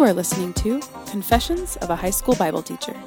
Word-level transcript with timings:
You 0.00 0.06
are 0.06 0.14
listening 0.14 0.54
to 0.54 0.80
Confessions 1.10 1.76
of 1.76 1.90
a 1.90 1.94
High 1.96 2.08
School 2.08 2.34
Bible 2.34 2.62
Teacher. 2.62 2.96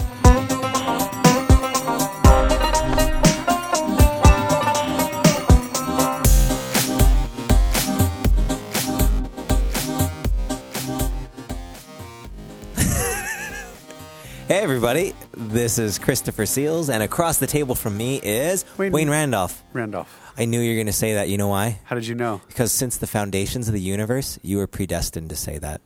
Hey, 14.48 14.60
everybody. 14.60 15.14
This 15.36 15.80
is 15.80 15.98
Christopher 15.98 16.46
Seals, 16.46 16.90
and 16.90 17.02
across 17.02 17.38
the 17.38 17.48
table 17.48 17.76
from 17.76 17.96
me 17.98 18.20
is 18.22 18.66
Wayne- 18.78 18.92
Wayne, 18.92 19.10
Randolph. 19.10 19.64
Randolph. 19.74 20.32
I 20.38 20.46
knew 20.46 20.60
you 20.60 20.72
were 20.72 20.76
going 20.76 20.88
to 20.88 20.94
say 20.94 21.14
that. 21.16 21.30
You 21.30 21.38
know 21.38 21.48
why? 21.48 21.80
How 21.86 21.96
did 21.96 22.06
you 22.06 22.14
know? 22.14 22.42
Because 22.48 22.72
since 22.72 22.98
the 22.98 23.08
foundations 23.08 23.68
of 23.68 23.74
the 23.74 23.82
universe, 23.82 24.38
you 24.44 24.58
were 24.58 24.68
predestined 24.68 25.30
to 25.30 25.36
say 25.36 25.58
that. 25.60 25.82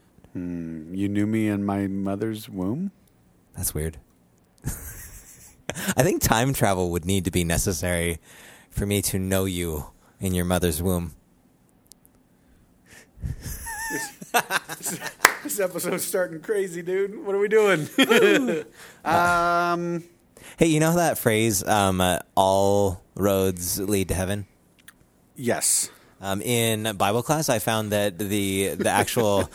You 0.94 1.08
knew 1.10 1.26
me 1.28 1.48
in 1.48 1.64
my 1.66 1.88
mother's 1.88 2.50
womb? 2.50 2.92
That's 3.56 3.74
weird. 3.74 3.98
I 4.66 6.04
think 6.04 6.22
time 6.22 6.54
travel 6.54 6.92
would 6.92 7.06
need 7.06 7.26
to 7.26 7.32
be 7.32 7.44
necessary 7.44 8.20
for 8.70 8.86
me 8.86 9.02
to 9.04 9.20
know 9.20 9.46
you 9.46 9.88
in 10.20 10.34
your 10.34 10.46
mother's 10.46 10.82
womb. 10.82 11.14
This 15.44 15.60
episode's 15.62 16.04
starting 16.04 16.42
crazy, 16.42 16.82
dude. 16.82 17.26
What 17.26 17.34
are 17.34 17.40
we 17.40 17.48
doing? 17.48 17.88
um, 19.06 20.04
Hey, 20.58 20.66
you 20.68 20.80
know 20.82 20.96
that 20.96 21.18
phrase, 21.18 21.64
um, 21.66 22.02
uh, 22.02 22.20
all 22.36 23.02
roads 23.16 23.80
lead 23.80 24.10
to 24.10 24.14
heaven? 24.14 24.46
yes. 25.36 25.90
Um, 26.20 26.42
in 26.42 26.98
Bible 26.98 27.22
class, 27.24 27.48
I 27.48 27.60
found 27.60 27.92
that 27.92 28.18
the 28.18 28.74
the 28.76 28.90
actual 28.90 29.50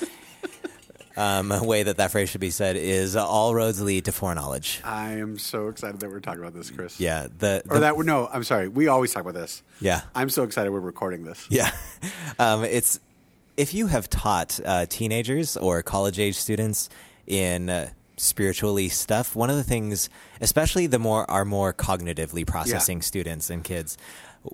um, 1.17 1.53
a 1.53 1.63
way 1.65 1.83
that 1.83 1.97
that 1.99 2.11
phrase 2.11 2.29
should 2.31 2.41
be 2.41 2.51
said 2.51 2.77
is 2.77 3.17
uh, 3.17 3.27
all 3.27 3.55
roads 3.55 3.81
lead 3.83 4.05
to 4.07 4.13
foreknowledge. 4.13 4.81
I 4.85 5.13
am 5.15 5.39
so 5.39 5.69
excited 5.69 6.01
that 6.01 6.09
we're 6.11 6.21
talking 6.21 6.41
about 6.41 6.55
this, 6.55 6.71
Chris. 6.71 6.99
Yeah, 7.01 7.27
the, 7.39 7.63
Or 7.69 7.75
the- 7.75 7.81
that, 7.81 7.99
no, 7.99 8.29
I'm 8.33 8.45
sorry. 8.45 8.69
We 8.69 8.89
always 8.89 9.13
talk 9.13 9.23
about 9.23 9.35
this. 9.35 9.63
yeah 9.81 10.03
I'm 10.15 10.31
so 10.31 10.43
excited 10.45 10.71
we're 10.73 10.81
recording 10.81 11.25
this. 11.25 11.47
yeah. 11.51 11.71
Um, 12.39 12.65
it's 12.65 12.99
if 13.57 13.75
you 13.75 13.87
have 13.87 14.09
taught 14.09 14.59
uh, 14.65 14.87
teenagers 14.89 15.57
or 15.57 15.83
college 15.83 16.19
age 16.19 16.37
students 16.37 16.89
in 17.27 17.69
uh, 17.69 17.91
spiritually 18.17 18.89
stuff, 18.89 19.37
one 19.37 19.51
of 19.51 19.57
the 19.57 19.63
things, 19.65 20.09
especially 20.41 20.87
the 20.87 20.99
more 20.99 21.31
our 21.31 21.45
more 21.45 21.73
cognitively 21.75 22.47
processing 22.47 23.03
students 23.03 23.51
and 23.51 23.63
kids, 23.63 23.99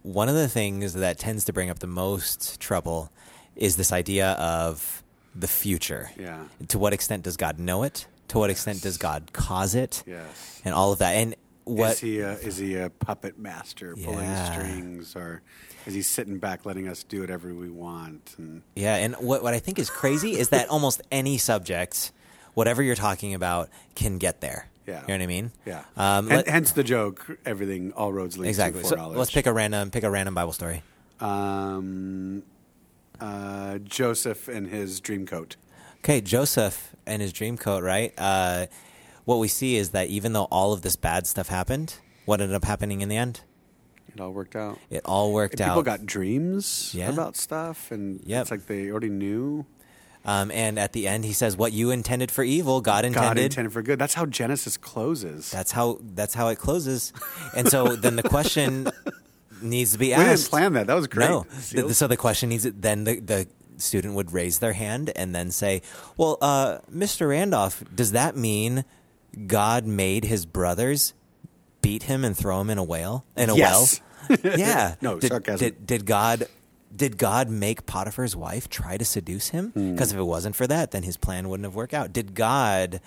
one 0.03 0.29
of 0.29 0.35
the 0.35 0.49
things 0.49 0.95
that 0.95 1.19
tends 1.19 1.45
to 1.45 1.53
bring 1.53 1.71
up 1.71 1.79
the 1.79 1.87
most 1.87 2.61
trouble 2.61 3.11
is 3.57 3.77
this 3.77 3.93
idea 3.93 4.33
of 4.33 5.03
the 5.35 5.49
future. 5.49 6.11
Yeah. 6.19 6.45
To 6.69 6.79
what 6.79 6.93
extent 6.93 7.23
does 7.25 7.37
God 7.37 7.59
know 7.59 7.83
it? 7.83 8.07
To 8.29 8.39
what 8.39 8.51
extent 8.51 8.83
does 8.83 8.99
God 8.99 9.33
cause 9.33 9.75
it? 9.75 10.03
Yes. 10.07 10.61
And 10.65 10.75
all 10.75 10.93
of 10.93 10.99
that. 10.99 11.13
And 11.13 11.35
what 11.65 11.93
Is 11.93 11.99
he 12.01 12.21
a, 12.21 12.33
is 12.33 12.57
he 12.57 12.77
a 12.77 12.89
puppet 12.91 13.39
master 13.39 13.95
pulling 13.95 14.25
Yeah. 14.25 14.53
strings, 14.53 15.15
or 15.15 15.43
is 15.87 15.93
he 15.95 16.01
sitting 16.03 16.39
back 16.39 16.65
letting 16.65 16.89
us 16.89 17.05
do 17.05 17.21
whatever 17.21 17.53
we 17.55 17.69
want? 17.71 18.35
And 18.39 18.63
Yeah, 18.75 18.97
and 18.97 19.15
what 19.17 19.43
what 19.43 19.53
I 19.55 19.59
think 19.59 19.79
is 19.79 19.91
crazy 19.91 20.39
is 20.39 20.49
that 20.49 20.69
almost 20.71 21.03
any 21.13 21.37
subject, 21.39 22.11
whatever 22.55 22.83
you're 22.83 22.95
talking 22.97 23.35
about, 23.35 23.69
can 23.95 24.17
get 24.19 24.41
there. 24.41 24.69
Yeah. 24.87 25.03
you 25.03 25.09
know 25.09 25.15
what 25.15 25.23
I 25.23 25.27
mean? 25.27 25.53
yeah, 25.67 25.83
Um, 25.99 26.29
let- 26.29 26.49
hence 26.49 26.73
the 26.73 26.83
joke. 26.85 27.39
Everything, 27.45 27.93
all 27.93 28.11
roads 28.11 28.39
lead 28.39 28.49
exactly. 28.49 28.81
to 28.81 28.85
So 28.89 28.97
foreknowledge. 28.97 29.19
let's 29.19 29.31
pick 29.31 29.45
a 29.47 29.53
random 29.53 29.91
pick 29.91 30.05
a 30.05 30.11
random 30.11 30.35
Bible 30.35 30.53
story. 30.55 30.83
um, 31.21 32.43
uh, 33.21 33.79
Joseph 33.79 34.49
and 34.49 34.69
his 34.69 35.01
dream 35.01 35.27
coat. 35.27 35.57
Okay, 36.05 36.21
Joseph 36.21 36.95
and 37.07 37.21
his 37.23 37.33
dream 37.33 37.57
coat. 37.57 37.83
Right. 37.83 38.13
Uh, 38.19 38.67
what 39.25 39.39
we 39.39 39.49
see 39.49 39.77
is 39.77 39.91
that 39.91 40.09
even 40.09 40.33
though 40.33 40.45
all 40.45 40.73
of 40.73 40.83
this 40.83 40.97
bad 40.97 41.27
stuff 41.27 41.49
happened, 41.49 41.97
what 42.25 42.41
ended 42.41 42.55
up 42.55 42.65
happening 42.65 43.01
in 43.01 43.09
the 43.09 43.17
end? 43.17 43.41
It 44.15 44.21
all 44.21 44.33
worked 44.33 44.57
out. 44.57 44.79
It 44.91 45.03
all 45.05 45.33
worked 45.33 45.59
people 45.59 45.73
out. 45.81 45.85
got 45.85 46.07
dreams 46.07 46.93
Yeah. 46.95 47.11
about 47.11 47.37
stuff, 47.37 47.91
and 47.91 48.21
Yep. 48.25 48.43
it's 48.43 48.51
like 48.51 48.67
they 48.67 48.91
already 48.91 49.11
knew. 49.11 49.67
um, 50.25 50.51
and 50.51 50.79
at 50.79 50.93
the 50.93 51.07
end, 51.07 51.25
he 51.25 51.33
says, 51.33 51.57
"What 51.57 51.73
you 51.73 51.91
intended 51.91 52.31
for 52.31 52.43
evil, 52.43 52.81
God 52.81 53.05
intended." 53.05 53.29
God 53.29 53.39
intended 53.39 53.73
for 53.73 53.83
good. 53.83 53.99
That's 53.99 54.15
how 54.15 54.27
Genesis 54.27 54.77
closes. 54.77 55.51
That's 55.51 55.73
how 55.73 55.99
that's 56.03 56.35
how 56.35 56.49
it 56.49 56.57
closes. 56.59 57.13
And 57.57 57.69
so 57.69 57.97
then 57.97 58.17
the 58.17 58.23
question 58.25 58.91
needs 59.63 59.93
to 59.93 59.99
be 59.99 60.13
asked. 60.13 60.25
we 60.25 60.31
didn't 60.37 60.49
plan 60.51 60.73
that. 60.75 60.87
That 60.87 60.95
was 60.95 61.07
great. 61.07 61.29
No. 61.29 61.47
So 61.93 62.07
the 62.07 62.17
question 62.17 62.49
needs 62.49 62.65
then 62.65 63.05
the, 63.05 63.21
the 63.21 63.47
student 63.77 64.15
would 64.15 64.33
raise 64.33 64.59
their 64.59 64.73
hand 64.73 65.11
and 65.17 65.35
then 65.35 65.51
say, 65.51 65.83
"Well, 66.17 66.39
uh, 66.41 66.79
Mr. 66.93 67.29
Randolph, 67.29 67.83
does 67.95 68.13
that 68.13 68.37
mean 68.37 68.85
God 69.47 69.87
made 69.87 70.25
his 70.25 70.47
brothers 70.47 71.15
beat 71.83 72.05
him 72.05 72.25
and 72.25 72.37
throw 72.37 72.61
him 72.61 72.71
in 72.71 72.79
a 72.79 72.85
whale 72.85 73.25
in 73.37 73.51
a 73.51 73.57
Yes. 73.57 74.01
well?" 74.29 74.39
yeah. 74.59 74.97
No, 75.01 75.19
did, 75.19 75.29
sarcasm. 75.29 75.59
Did, 75.59 75.87
did 75.87 76.07
God 76.07 76.47
did 76.95 77.19
God 77.19 77.49
make 77.49 77.87
Potiphar's 77.87 78.35
wife 78.35 78.69
try 78.69 78.97
to 78.97 79.05
seduce 79.05 79.49
him? 79.49 79.71
Hmm. 79.71 79.93
Because 79.93 80.13
if 80.13 80.19
it 80.19 80.25
wasn't 80.25 80.57
for 80.57 80.67
that, 80.67 80.91
then 80.91 81.03
his 81.03 81.17
plan 81.17 81.49
wouldn't 81.49 81.65
have 81.67 81.75
worked 81.75 81.95
out. 81.95 82.13
Did 82.13 82.35
God 82.35 83.01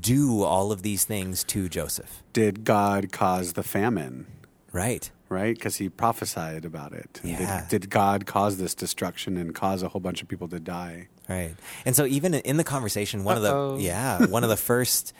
do 0.00 0.42
all 0.42 0.72
of 0.72 0.82
these 0.82 1.04
things 1.04 1.44
to 1.44 1.68
Joseph? 1.68 2.22
Did 2.32 2.64
God 2.64 3.12
cause 3.12 3.54
the 3.54 3.62
famine? 3.62 4.26
Right. 4.72 5.10
Right, 5.34 5.54
because 5.54 5.76
he 5.76 5.88
prophesied 5.88 6.64
about 6.64 6.92
it. 6.92 7.20
Yeah. 7.24 7.66
Did, 7.68 7.80
did 7.82 7.90
God 7.90 8.24
cause 8.26 8.56
this 8.56 8.74
destruction 8.74 9.36
and 9.36 9.54
cause 9.54 9.82
a 9.82 9.88
whole 9.88 10.00
bunch 10.00 10.22
of 10.22 10.28
people 10.28 10.48
to 10.48 10.60
die? 10.60 11.08
Right. 11.28 11.54
And 11.84 11.96
so 11.96 12.06
even 12.06 12.34
in 12.34 12.56
the 12.56 12.64
conversation, 12.64 13.24
one 13.24 13.38
Uh-oh. 13.38 13.70
of 13.72 13.78
the 13.78 13.82
yeah, 13.84 14.26
one 14.26 14.44
of 14.44 14.50
the 14.50 14.56
first 14.56 15.12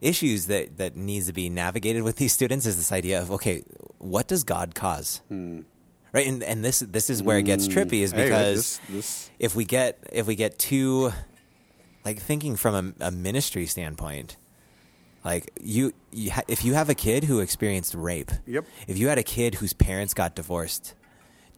issues 0.00 0.46
that 0.46 0.76
that 0.76 0.96
needs 0.96 1.26
to 1.28 1.32
be 1.32 1.48
navigated 1.48 2.02
with 2.02 2.16
these 2.16 2.32
students 2.32 2.66
is 2.66 2.76
this 2.76 2.92
idea 2.92 3.20
of 3.22 3.30
okay, 3.30 3.62
what 3.98 4.28
does 4.28 4.44
God 4.44 4.74
cause? 4.74 5.22
Right? 5.30 6.26
And 6.26 6.42
and 6.42 6.64
this 6.64 6.80
this 6.80 7.08
is 7.10 7.22
where 7.22 7.38
it 7.38 7.44
gets 7.44 7.66
trippy 7.66 8.02
is 8.02 8.10
Hmm. 8.12 8.18
Hey, 8.18 8.24
because 8.24 8.56
this- 8.56 8.80
this- 8.90 9.30
if 9.38 9.56
we 9.56 9.64
get 9.64 9.98
if 10.12 10.26
we 10.26 10.34
get 10.36 10.58
too 10.58 11.12
like 12.04 12.18
thinking 12.20 12.54
from 12.56 12.94
a, 13.00 13.06
a 13.06 13.10
ministry 13.10 13.66
standpoint, 13.66 14.36
like 15.24 15.50
you, 15.60 15.92
you 16.12 16.30
ha- 16.32 16.42
if 16.48 16.64
you 16.64 16.74
have 16.74 16.88
a 16.90 16.94
kid 16.94 17.24
who 17.24 17.40
experienced 17.40 17.94
rape, 17.94 18.30
Yep. 18.46 18.66
if 18.86 18.98
you 18.98 19.08
had 19.08 19.18
a 19.18 19.22
kid 19.22 19.56
whose 19.56 19.72
parents 19.72 20.14
got 20.14 20.34
divorced, 20.34 20.94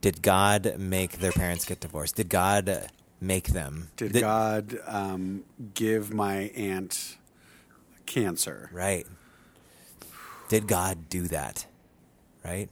did 0.00 0.22
God 0.22 0.75
make 0.78 1.19
their 1.19 1.32
parents 1.32 1.65
get 1.65 1.81
divorced? 1.81 2.16
Did 2.16 2.28
God 2.28 2.88
make 3.21 3.49
them? 3.49 3.88
Did 3.97 4.12
God 4.12 4.78
um, 4.87 5.44
give 5.75 6.12
my 6.15 6.50
aunt 6.54 7.16
cancer? 8.06 8.71
Right. 8.72 9.06
Did 10.48 10.69
God 10.69 11.09
do 11.09 11.22
that? 11.28 11.66
Right? 12.44 12.69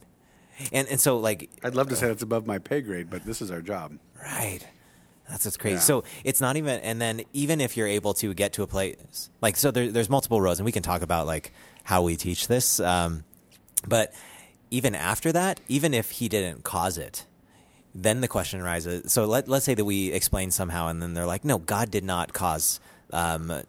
And 0.71 0.87
and 0.87 1.01
so 1.01 1.17
like 1.17 1.49
I'd 1.63 1.75
love 1.75 1.89
to 1.89 1.95
say 1.97 2.07
that's 2.07 2.23
above 2.23 2.47
my 2.47 2.59
pay 2.59 2.79
grade, 2.79 3.09
but 3.09 3.25
this 3.25 3.41
is 3.41 3.51
our 3.51 3.61
job. 3.61 3.97
right. 4.23 4.59
That's 5.29 5.45
what's 5.45 5.57
crazy. 5.57 5.75
Yeah. 5.75 5.81
So 5.81 6.03
it's 6.23 6.39
not 6.39 6.55
even 6.55 6.79
and 6.81 7.01
then 7.01 7.23
even 7.33 7.61
if 7.61 7.75
you're 7.75 7.87
able 7.87 8.13
to 8.15 8.33
get 8.33 8.53
to 8.53 8.63
a 8.63 8.67
place 8.67 9.29
like 9.41 9.57
so 9.57 9.71
there, 9.71 9.91
there's 9.91 10.09
multiple 10.09 10.39
roads 10.39 10.59
and 10.59 10.65
we 10.65 10.71
can 10.71 10.83
talk 10.83 11.01
about 11.01 11.25
like 11.25 11.51
how 11.83 12.01
we 12.03 12.15
teach 12.15 12.47
this. 12.47 12.79
Um, 12.79 13.23
but 13.87 14.13
even 14.71 14.95
after 14.95 15.31
that, 15.31 15.59
even 15.67 15.93
if 15.93 16.11
he 16.11 16.27
didn't 16.27 16.63
cause 16.63 16.97
it, 16.97 17.25
then 17.93 18.21
the 18.21 18.27
question 18.27 18.59
arises. 18.59 19.11
So 19.11 19.25
let 19.25 19.47
let's 19.47 19.65
say 19.65 19.73
that 19.73 19.85
we 19.85 20.11
explain 20.11 20.51
somehow, 20.51 20.87
and 20.87 21.01
then 21.01 21.13
they're 21.13 21.25
like, 21.25 21.45
no, 21.45 21.57
God 21.57 21.89
did 21.89 22.03
not 22.03 22.33
cause 22.33 22.79
um, 23.13 23.63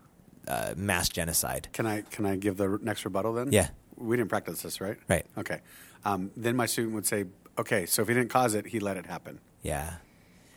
uh, 0.48 0.74
mass 0.76 1.08
genocide. 1.08 1.68
Can 1.72 1.86
I 1.86 2.00
can 2.02 2.26
I 2.26 2.36
give 2.36 2.56
the 2.56 2.78
next 2.82 3.04
rebuttal 3.04 3.34
then? 3.34 3.52
Yeah. 3.52 3.68
We 3.96 4.16
didn't 4.16 4.28
practice 4.28 4.62
this, 4.62 4.80
right? 4.80 4.96
Right. 5.08 5.24
Okay. 5.38 5.60
Um, 6.04 6.30
then 6.36 6.56
my 6.56 6.66
student 6.66 6.94
would 6.94 7.06
say, 7.06 7.24
okay, 7.58 7.86
so 7.86 8.02
if 8.02 8.08
he 8.08 8.14
didn't 8.14 8.28
cause 8.30 8.54
it, 8.54 8.66
he 8.66 8.78
let 8.80 8.96
it 8.96 9.06
happen. 9.06 9.40
Yeah. 9.62 9.94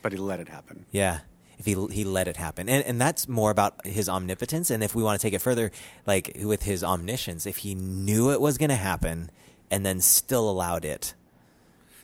But 0.02 0.12
he 0.12 0.18
let 0.18 0.40
it 0.40 0.48
happen. 0.48 0.86
Yeah. 0.90 1.20
If 1.58 1.66
he 1.66 1.74
he 1.90 2.04
let 2.04 2.26
it 2.26 2.38
happen, 2.38 2.68
and 2.70 2.82
and 2.86 2.98
that's 2.98 3.28
more 3.28 3.50
about 3.50 3.84
his 3.86 4.08
omnipotence. 4.08 4.70
And 4.70 4.82
if 4.82 4.94
we 4.94 5.02
want 5.02 5.20
to 5.20 5.22
take 5.26 5.34
it 5.34 5.40
further, 5.42 5.70
like 6.06 6.34
with 6.42 6.62
his 6.62 6.82
omniscience, 6.82 7.44
if 7.44 7.58
he 7.58 7.74
knew 7.74 8.30
it 8.30 8.40
was 8.40 8.56
going 8.56 8.70
to 8.70 8.76
happen 8.76 9.30
and 9.70 9.84
then 9.84 10.00
still 10.00 10.48
allowed 10.48 10.86
it, 10.86 11.12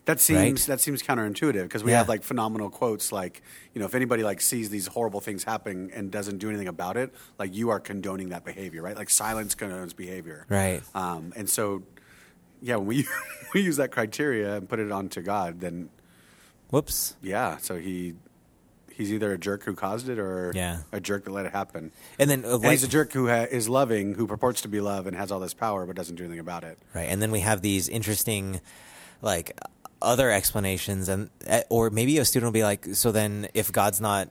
That 0.05 0.21
seems 0.21 0.39
Right. 0.39 0.67
that 0.77 0.81
seems 0.81 1.03
counterintuitive 1.03 1.63
because 1.63 1.83
we 1.83 1.91
Yeah. 1.93 1.99
have 1.99 2.09
like 2.09 2.23
phenomenal 2.23 2.69
quotes 2.71 3.11
like 3.13 3.43
you 3.75 3.81
know 3.81 3.87
if 3.87 3.95
anybody 3.95 4.23
like 4.23 4.41
sees 4.43 4.69
these 4.69 4.87
horrible 4.89 5.21
things 5.23 5.43
happening 5.45 5.91
and 5.95 6.11
doesn't 6.13 6.37
do 6.39 6.49
anything 6.51 6.69
about 6.69 6.97
it 6.99 7.13
like 7.39 7.53
you 7.55 7.71
are 7.71 7.81
condoning 7.81 8.29
that 8.29 8.45
behavior 8.45 8.83
right 8.83 8.95
like 8.97 9.11
silence 9.11 9.55
condones 9.57 9.97
behavior 9.97 10.45
Right. 10.49 10.83
um, 10.95 11.33
and 11.35 11.49
so 11.51 11.83
yeah 12.63 12.77
when 12.77 12.87
we 12.87 13.07
we 13.55 13.63
use 13.63 13.79
that 13.79 13.91
criteria 13.91 14.57
and 14.59 14.69
put 14.69 14.79
it 14.79 14.93
onto 14.93 15.23
God 15.23 15.59
then 15.61 15.89
whoops, 16.71 17.17
yeah 17.23 17.57
so 17.59 17.77
he 17.77 18.15
he's 18.93 19.13
either 19.13 19.31
a 19.33 19.39
jerk 19.39 19.65
who 19.65 19.75
caused 19.75 20.09
it 20.09 20.19
or 20.19 20.53
Yeah. 20.55 20.79
a 20.91 21.01
jerk 21.01 21.25
that 21.25 21.31
let 21.31 21.45
it 21.47 21.53
happen 21.53 21.93
and 22.19 22.31
then 22.31 22.45
uh, 22.45 22.55
and 22.55 22.63
like- 22.63 22.71
he's 22.73 22.83
a 22.85 22.89
jerk 22.89 23.13
who 23.13 23.29
ha- 23.29 23.47
is 23.51 23.69
loving 23.69 24.15
who 24.15 24.27
purports 24.27 24.63
to 24.63 24.69
be 24.69 24.81
love 24.81 25.07
and 25.07 25.17
has 25.17 25.31
all 25.31 25.41
this 25.41 25.55
power 25.55 25.85
but 25.87 25.95
doesn't 25.97 26.17
do 26.17 26.25
anything 26.25 26.41
about 26.41 26.65
it 26.65 26.79
right? 26.95 27.09
And 27.11 27.21
then 27.21 27.31
we 27.31 27.41
have 27.41 27.61
these 27.63 27.89
interesting, 27.89 28.61
like 29.23 29.59
other 30.03 30.31
explanations, 30.31 31.09
and 31.09 31.31
uh, 31.49 31.63
or 31.71 31.89
maybe 31.91 32.19
a 32.19 32.25
student 32.25 32.49
will 32.49 32.53
be 32.53 32.63
like, 32.63 32.87
so 32.95 33.11
then 33.13 33.49
if 33.55 33.73
God's 33.73 34.01
not 34.01 34.29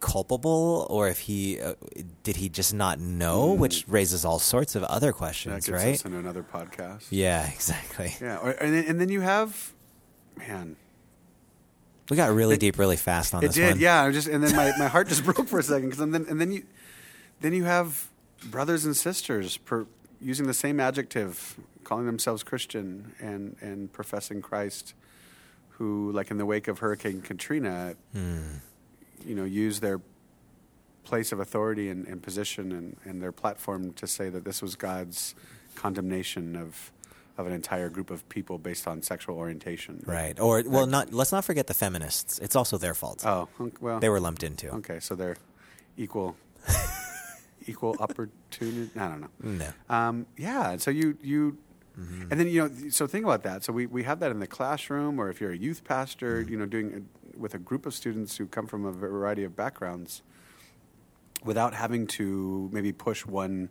culpable 0.00 0.86
or 0.90 1.08
if 1.08 1.20
he 1.20 1.60
uh, 1.60 1.74
did 2.22 2.36
he 2.36 2.48
just 2.48 2.74
not 2.74 2.98
know, 2.98 3.52
which 3.52 3.84
raises 3.88 4.24
all 4.24 4.38
sorts 4.38 4.74
of 4.74 4.82
other 4.84 5.12
Mm. 5.12 5.16
Questions, 5.16 5.68
right? 5.70 5.94
us 5.94 6.04
another 6.04 6.42
podcast. 6.42 7.06
Yeah, 7.10 7.48
exactly. 7.54 8.14
Yeah, 8.20 8.36
or, 8.38 8.50
and, 8.50 8.74
then, 8.74 8.84
and 8.86 9.00
then 9.00 9.08
you 9.08 9.20
have, 9.22 9.72
man, 10.36 10.76
We 12.10 12.16
got 12.16 12.32
really 12.34 12.54
It- 12.54 12.60
deep 12.60 12.78
really 12.78 12.96
fast 12.96 13.34
on 13.34 13.42
it 13.42 13.48
this 13.48 13.56
did, 13.56 13.70
one. 13.72 13.80
yeah. 13.80 14.02
I 14.04 14.12
just 14.12 14.28
and 14.28 14.42
then 14.42 14.54
my, 14.54 14.72
my 14.78 14.86
heart 14.88 15.08
just 15.08 15.24
broke 15.28 15.46
for 15.48 15.58
a 15.58 15.62
second 15.62 15.90
because 15.90 15.98
then 16.10 16.26
and 16.28 16.40
then 16.40 16.52
you 16.52 16.64
then 17.40 17.52
you 17.52 17.64
have 17.64 18.08
brothers 18.50 18.84
and 18.84 18.96
sisters 18.96 19.56
per, 19.58 19.86
using 20.20 20.46
the 20.46 20.54
same 20.54 20.78
adjective, 20.80 21.56
calling 21.84 22.06
themselves 22.06 22.42
Christian 22.42 23.12
and 23.20 23.56
and 23.60 23.92
professing 23.92 24.40
Christ, 24.40 24.94
who 25.70 26.12
like 26.12 26.30
in 26.30 26.38
the 26.38 26.46
wake 26.46 26.68
of 26.68 26.78
Hurricane 26.78 27.22
Katrina, 27.22 27.96
Hmm. 28.12 28.58
you 29.26 29.34
know, 29.34 29.44
use 29.44 29.80
their 29.80 30.00
place 31.04 31.30
of 31.32 31.38
authority 31.40 31.88
and, 31.88 32.06
and 32.06 32.20
position 32.22 32.72
and, 32.72 32.96
and 33.04 33.22
their 33.22 33.30
platform 33.32 33.92
to 33.92 34.06
say 34.08 34.28
that 34.28 34.44
this 34.44 34.60
was 34.62 34.74
God's 34.74 35.34
condemnation 35.76 36.56
of 36.56 36.90
of 37.38 37.46
an 37.46 37.52
entire 37.52 37.88
group 37.90 38.10
of 38.10 38.26
people 38.28 38.58
based 38.58 38.86
on 38.88 39.02
sexual 39.02 39.36
orientation. 39.36 40.02
Right. 40.06 40.38
Or 40.40 40.62
well, 40.66 40.86
not 40.86 41.12
let's 41.12 41.32
not 41.32 41.44
forget 41.44 41.66
the 41.66 41.74
feminists. 41.74 42.38
It's 42.38 42.56
also 42.56 42.78
their 42.78 42.94
fault. 42.94 43.24
Oh, 43.26 43.48
well, 43.80 44.00
they 44.00 44.08
were 44.08 44.20
lumped 44.20 44.42
into. 44.42 44.70
okay. 44.76 45.00
So 45.00 45.14
they're 45.14 45.36
equal, 45.98 46.36
equal 47.66 47.96
opportunity. 48.00 48.90
I 48.98 49.08
don't 49.08 49.20
know. 49.20 49.28
No. 49.40 49.68
Um, 49.94 50.26
yeah. 50.36 50.70
and 50.72 50.82
So 50.82 50.90
you 50.90 51.16
you, 51.22 51.58
Mm-hmm. 51.98 52.30
and 52.30 52.38
then 52.40 52.48
you 52.48 52.60
know. 52.68 52.70
So 52.90 53.06
think 53.06 53.24
about 53.24 53.42
that. 53.44 53.64
So 53.64 53.72
we, 53.72 53.86
we 53.86 54.02
have 54.02 54.20
that 54.20 54.30
in 54.30 54.38
the 54.38 54.46
classroom, 54.46 55.18
or 55.18 55.30
if 55.30 55.40
you're 55.40 55.52
a 55.52 55.56
youth 55.56 55.82
pastor, 55.82 56.42
Mm-hmm. 56.42 56.50
you 56.52 56.58
know, 56.58 56.66
doing 56.66 57.06
a, 57.34 57.38
with 57.40 57.54
a 57.54 57.58
group 57.58 57.86
of 57.86 57.94
students 57.94 58.36
who 58.36 58.46
come 58.46 58.66
from 58.66 58.84
a 58.84 58.92
variety 58.92 59.44
of 59.44 59.56
backgrounds, 59.56 60.20
without 61.42 61.72
having 61.72 62.06
to 62.06 62.68
maybe 62.70 62.92
push 62.92 63.24
one 63.24 63.70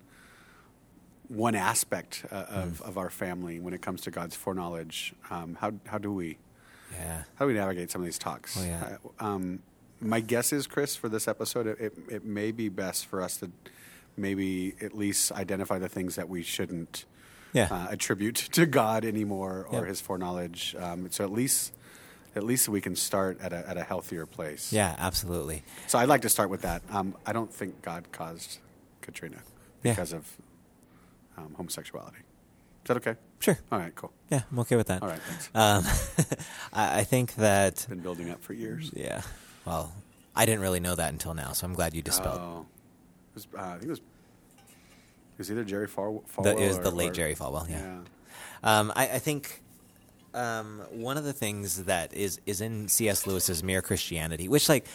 one 1.30 1.56
aspect 1.56 2.26
uh, 2.32 2.36
of, 2.50 2.80
Mm. 2.82 2.88
of 2.88 2.98
our 2.98 3.10
family 3.10 3.60
when 3.60 3.74
it 3.74 3.82
comes 3.82 4.02
to 4.02 4.12
God's 4.12 4.36
foreknowledge. 4.36 5.14
Um, 5.30 5.56
how 5.60 5.74
how 5.88 5.98
do 5.98 6.12
we 6.14 6.38
Yeah. 6.92 7.24
how 7.36 7.46
do 7.46 7.48
we 7.48 7.54
navigate 7.54 7.92
some 7.92 8.02
of 8.02 8.06
these 8.06 8.18
talks? 8.20 8.58
Oh, 8.58 8.64
yeah. 8.66 8.98
Uh, 9.20 9.26
um, 9.26 9.60
my 10.02 10.20
guess 10.20 10.52
is, 10.54 10.68
Chris, 10.68 10.96
for 10.96 11.10
this 11.10 11.28
episode, 11.28 11.68
it, 11.68 11.80
it, 11.80 11.94
it 12.10 12.26
may 12.26 12.52
be 12.52 12.70
best 12.70 13.06
for 13.06 13.22
us 13.22 13.38
to 13.38 13.50
maybe 14.18 14.76
at 14.82 14.94
least 14.96 15.32
identify 15.32 15.80
the 15.80 15.90
things 15.90 16.16
that 16.16 16.30
we 16.30 16.42
shouldn't 16.44 17.06
Yeah. 17.54 17.68
uh, 17.72 17.88
attribute 17.92 18.36
to 18.54 18.66
God 18.66 19.04
anymore 19.06 19.66
or 19.70 19.80
Yep. 19.80 19.88
His 19.88 20.02
foreknowledge. 20.02 20.76
Um, 20.78 21.10
so 21.12 21.24
at 21.24 21.32
least 21.32 21.72
at 22.36 22.44
least 22.44 22.68
we 22.68 22.82
can 22.82 22.98
start 22.98 23.40
at 23.40 23.54
a, 23.54 23.68
at 23.70 23.78
a 23.78 23.84
healthier 23.84 24.26
place. 24.26 24.74
Yeah, 24.74 24.94
absolutely. 25.00 25.64
So 25.88 25.98
I'd 25.98 26.10
like 26.10 26.22
to 26.24 26.30
start 26.30 26.50
with 26.50 26.64
that. 26.64 26.82
Um, 26.92 27.16
I 27.26 27.32
don't 27.32 27.52
think 27.54 27.82
God 27.82 28.12
caused 28.12 28.60
Katrina 29.00 29.42
because 29.82 30.12
of 30.12 30.28
um, 31.38 31.54
homosexuality. 31.56 32.18
Is 32.18 32.88
that 32.88 32.98
okay? 32.98 33.16
Sure. 33.40 33.58
All 33.72 33.80
right, 33.80 33.94
cool. 33.96 34.12
Yeah, 34.30 34.42
I'm 34.52 34.60
okay 34.60 34.76
with 34.76 34.88
that. 34.88 35.02
All 35.02 35.10
right, 35.10 35.20
thanks. 35.20 35.50
Um, 35.56 36.38
I, 36.74 37.00
I 37.00 37.04
think 37.04 37.36
that 37.36 37.86
Been 37.90 38.00
building 38.00 38.30
up 38.30 38.44
for 38.44 38.54
years. 38.54 38.92
yeah. 38.96 39.22
Well, 39.66 39.94
I 40.36 40.46
didn't 40.46 40.62
really 40.62 40.80
know 40.80 40.94
that 40.96 41.12
until 41.12 41.34
now, 41.34 41.54
so 41.54 41.66
I'm 41.66 41.74
glad 41.74 41.96
you 41.96 42.02
dispelled. 42.04 42.40
Oh, 42.40 42.66
it 43.32 43.36
was, 43.36 43.48
uh, 43.58 43.62
I 43.62 43.72
think 43.74 43.86
it 43.86 43.90
was. 43.90 44.00
It 44.00 45.40
was 45.40 45.52
either 45.52 45.64
Jerry 45.66 45.88
Fal- 45.88 46.24
Falwell. 46.34 46.44
The- 46.44 46.58
it 46.64 46.68
was 46.68 46.78
or- 46.78 46.84
the 46.84 46.92
late 46.92 47.10
or- 47.10 47.14
Jerry 47.14 47.36
Falwell. 47.36 47.70
Yeah. 47.70 47.82
Yeah. 47.82 48.00
Um, 48.80 48.94
I, 48.96 49.04
I 49.10 49.20
think 49.20 49.62
um, 50.34 50.82
one 50.92 51.18
of 51.18 51.24
the 51.24 51.34
things 51.34 51.86
that 51.86 52.14
is 52.14 52.40
is 52.46 52.62
in 52.62 52.88
C.S. 52.88 53.26
Lewis's 53.28 53.64
Mere 53.64 53.82
Christianity, 53.82 54.48
which 54.48 54.70
like 54.70 54.86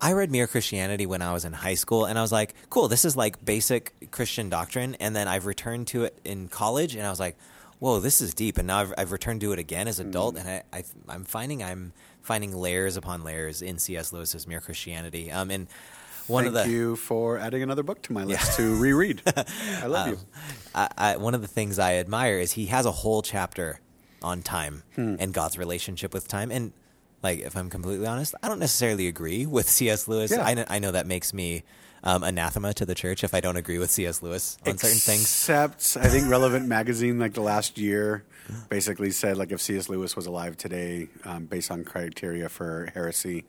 I 0.00 0.12
read 0.12 0.30
Mere 0.30 0.46
Christianity 0.46 1.06
when 1.06 1.22
I 1.22 1.32
was 1.32 1.44
in 1.44 1.52
high 1.52 1.74
school, 1.74 2.04
and 2.06 2.18
I 2.18 2.22
was 2.22 2.32
like, 2.32 2.54
cool, 2.70 2.88
this 2.88 3.04
is 3.04 3.16
like 3.16 3.44
basic 3.44 4.10
Christian 4.10 4.48
doctrine. 4.48 4.96
And 4.98 5.14
then 5.14 5.28
I've 5.28 5.46
returned 5.46 5.86
to 5.88 6.04
it 6.04 6.18
in 6.24 6.48
college, 6.48 6.94
and 6.96 7.06
I 7.06 7.10
was 7.10 7.20
like, 7.20 7.36
whoa, 7.78 8.00
this 8.00 8.20
is 8.20 8.34
deep. 8.34 8.58
And 8.58 8.66
now 8.66 8.78
I've, 8.80 8.94
I've 8.98 9.12
returned 9.12 9.42
to 9.42 9.52
it 9.52 9.58
again 9.58 9.86
as 9.88 10.00
an 10.00 10.08
adult, 10.08 10.34
Mm. 10.36 10.40
and 10.40 10.48
I, 10.48 10.62
I 10.78 10.84
I'm 11.08 11.24
finding 11.24 11.62
I'm 11.62 11.92
finding 12.22 12.54
layers 12.54 12.96
upon 12.96 13.22
layers 13.24 13.62
in 13.62 13.78
C.S. 13.78 14.12
Lewis's 14.12 14.46
Mere 14.46 14.60
Christianity. 14.60 15.30
Um, 15.30 15.50
and 15.50 15.66
one 16.26 16.44
Thank 16.44 16.56
of 16.56 16.64
the 16.64 16.70
you 16.70 16.96
for 16.96 17.38
adding 17.38 17.62
another 17.62 17.82
book 17.82 18.02
to 18.02 18.12
my 18.12 18.24
list 18.24 18.56
to 18.56 18.76
reread. 18.76 19.22
I 19.82 19.86
love 19.86 20.08
you. 20.08 20.18
I, 20.74 20.88
I, 20.96 21.16
one 21.16 21.34
of 21.34 21.40
the 21.42 21.48
things 21.48 21.78
I 21.78 21.94
admire 21.94 22.38
is 22.38 22.52
he 22.52 22.66
has 22.66 22.86
a 22.86 22.92
whole 22.92 23.20
chapter 23.22 23.80
on 24.22 24.42
time 24.42 24.82
Hmm. 24.94 25.16
and 25.18 25.32
God's 25.34 25.58
relationship 25.58 26.12
with 26.14 26.28
time. 26.28 26.50
And 26.50 26.72
like, 27.22 27.40
if 27.40 27.56
I'm 27.56 27.70
completely 27.70 28.06
honest, 28.06 28.34
I 28.42 28.48
don't 28.48 28.58
necessarily 28.58 29.08
agree 29.08 29.46
with 29.46 29.68
C.S. 29.68 30.08
Lewis. 30.08 30.30
Yeah. 30.30 30.44
I, 30.44 30.54
know, 30.54 30.64
I 30.68 30.78
know 30.78 30.92
that 30.92 31.06
makes 31.06 31.34
me 31.34 31.62
um, 32.02 32.22
anathema 32.22 32.72
to 32.74 32.86
the 32.86 32.94
church 32.94 33.22
if 33.24 33.34
I 33.34 33.40
don't 33.40 33.56
agree 33.56 33.78
with 33.78 33.90
C.S. 33.90 34.22
Lewis 34.22 34.56
on 34.66 34.78
certain 34.78 34.98
things. 34.98 35.22
Except, 35.22 35.96
I 36.00 36.08
think 36.08 36.30
Relevant 36.30 36.66
Magazine, 36.66 37.18
like 37.18 37.34
the 37.34 37.42
last 37.42 37.78
year, 37.78 38.24
basically 38.68 39.10
said 39.10 39.36
like 39.36 39.52
if 39.52 39.60
C.S. 39.60 39.88
Lewis 39.88 40.16
was 40.16 40.26
alive 40.26 40.56
today, 40.56 41.08
um, 41.24 41.44
based 41.44 41.70
on 41.70 41.84
criteria 41.84 42.48
for 42.48 42.90
heresy, 42.94 43.44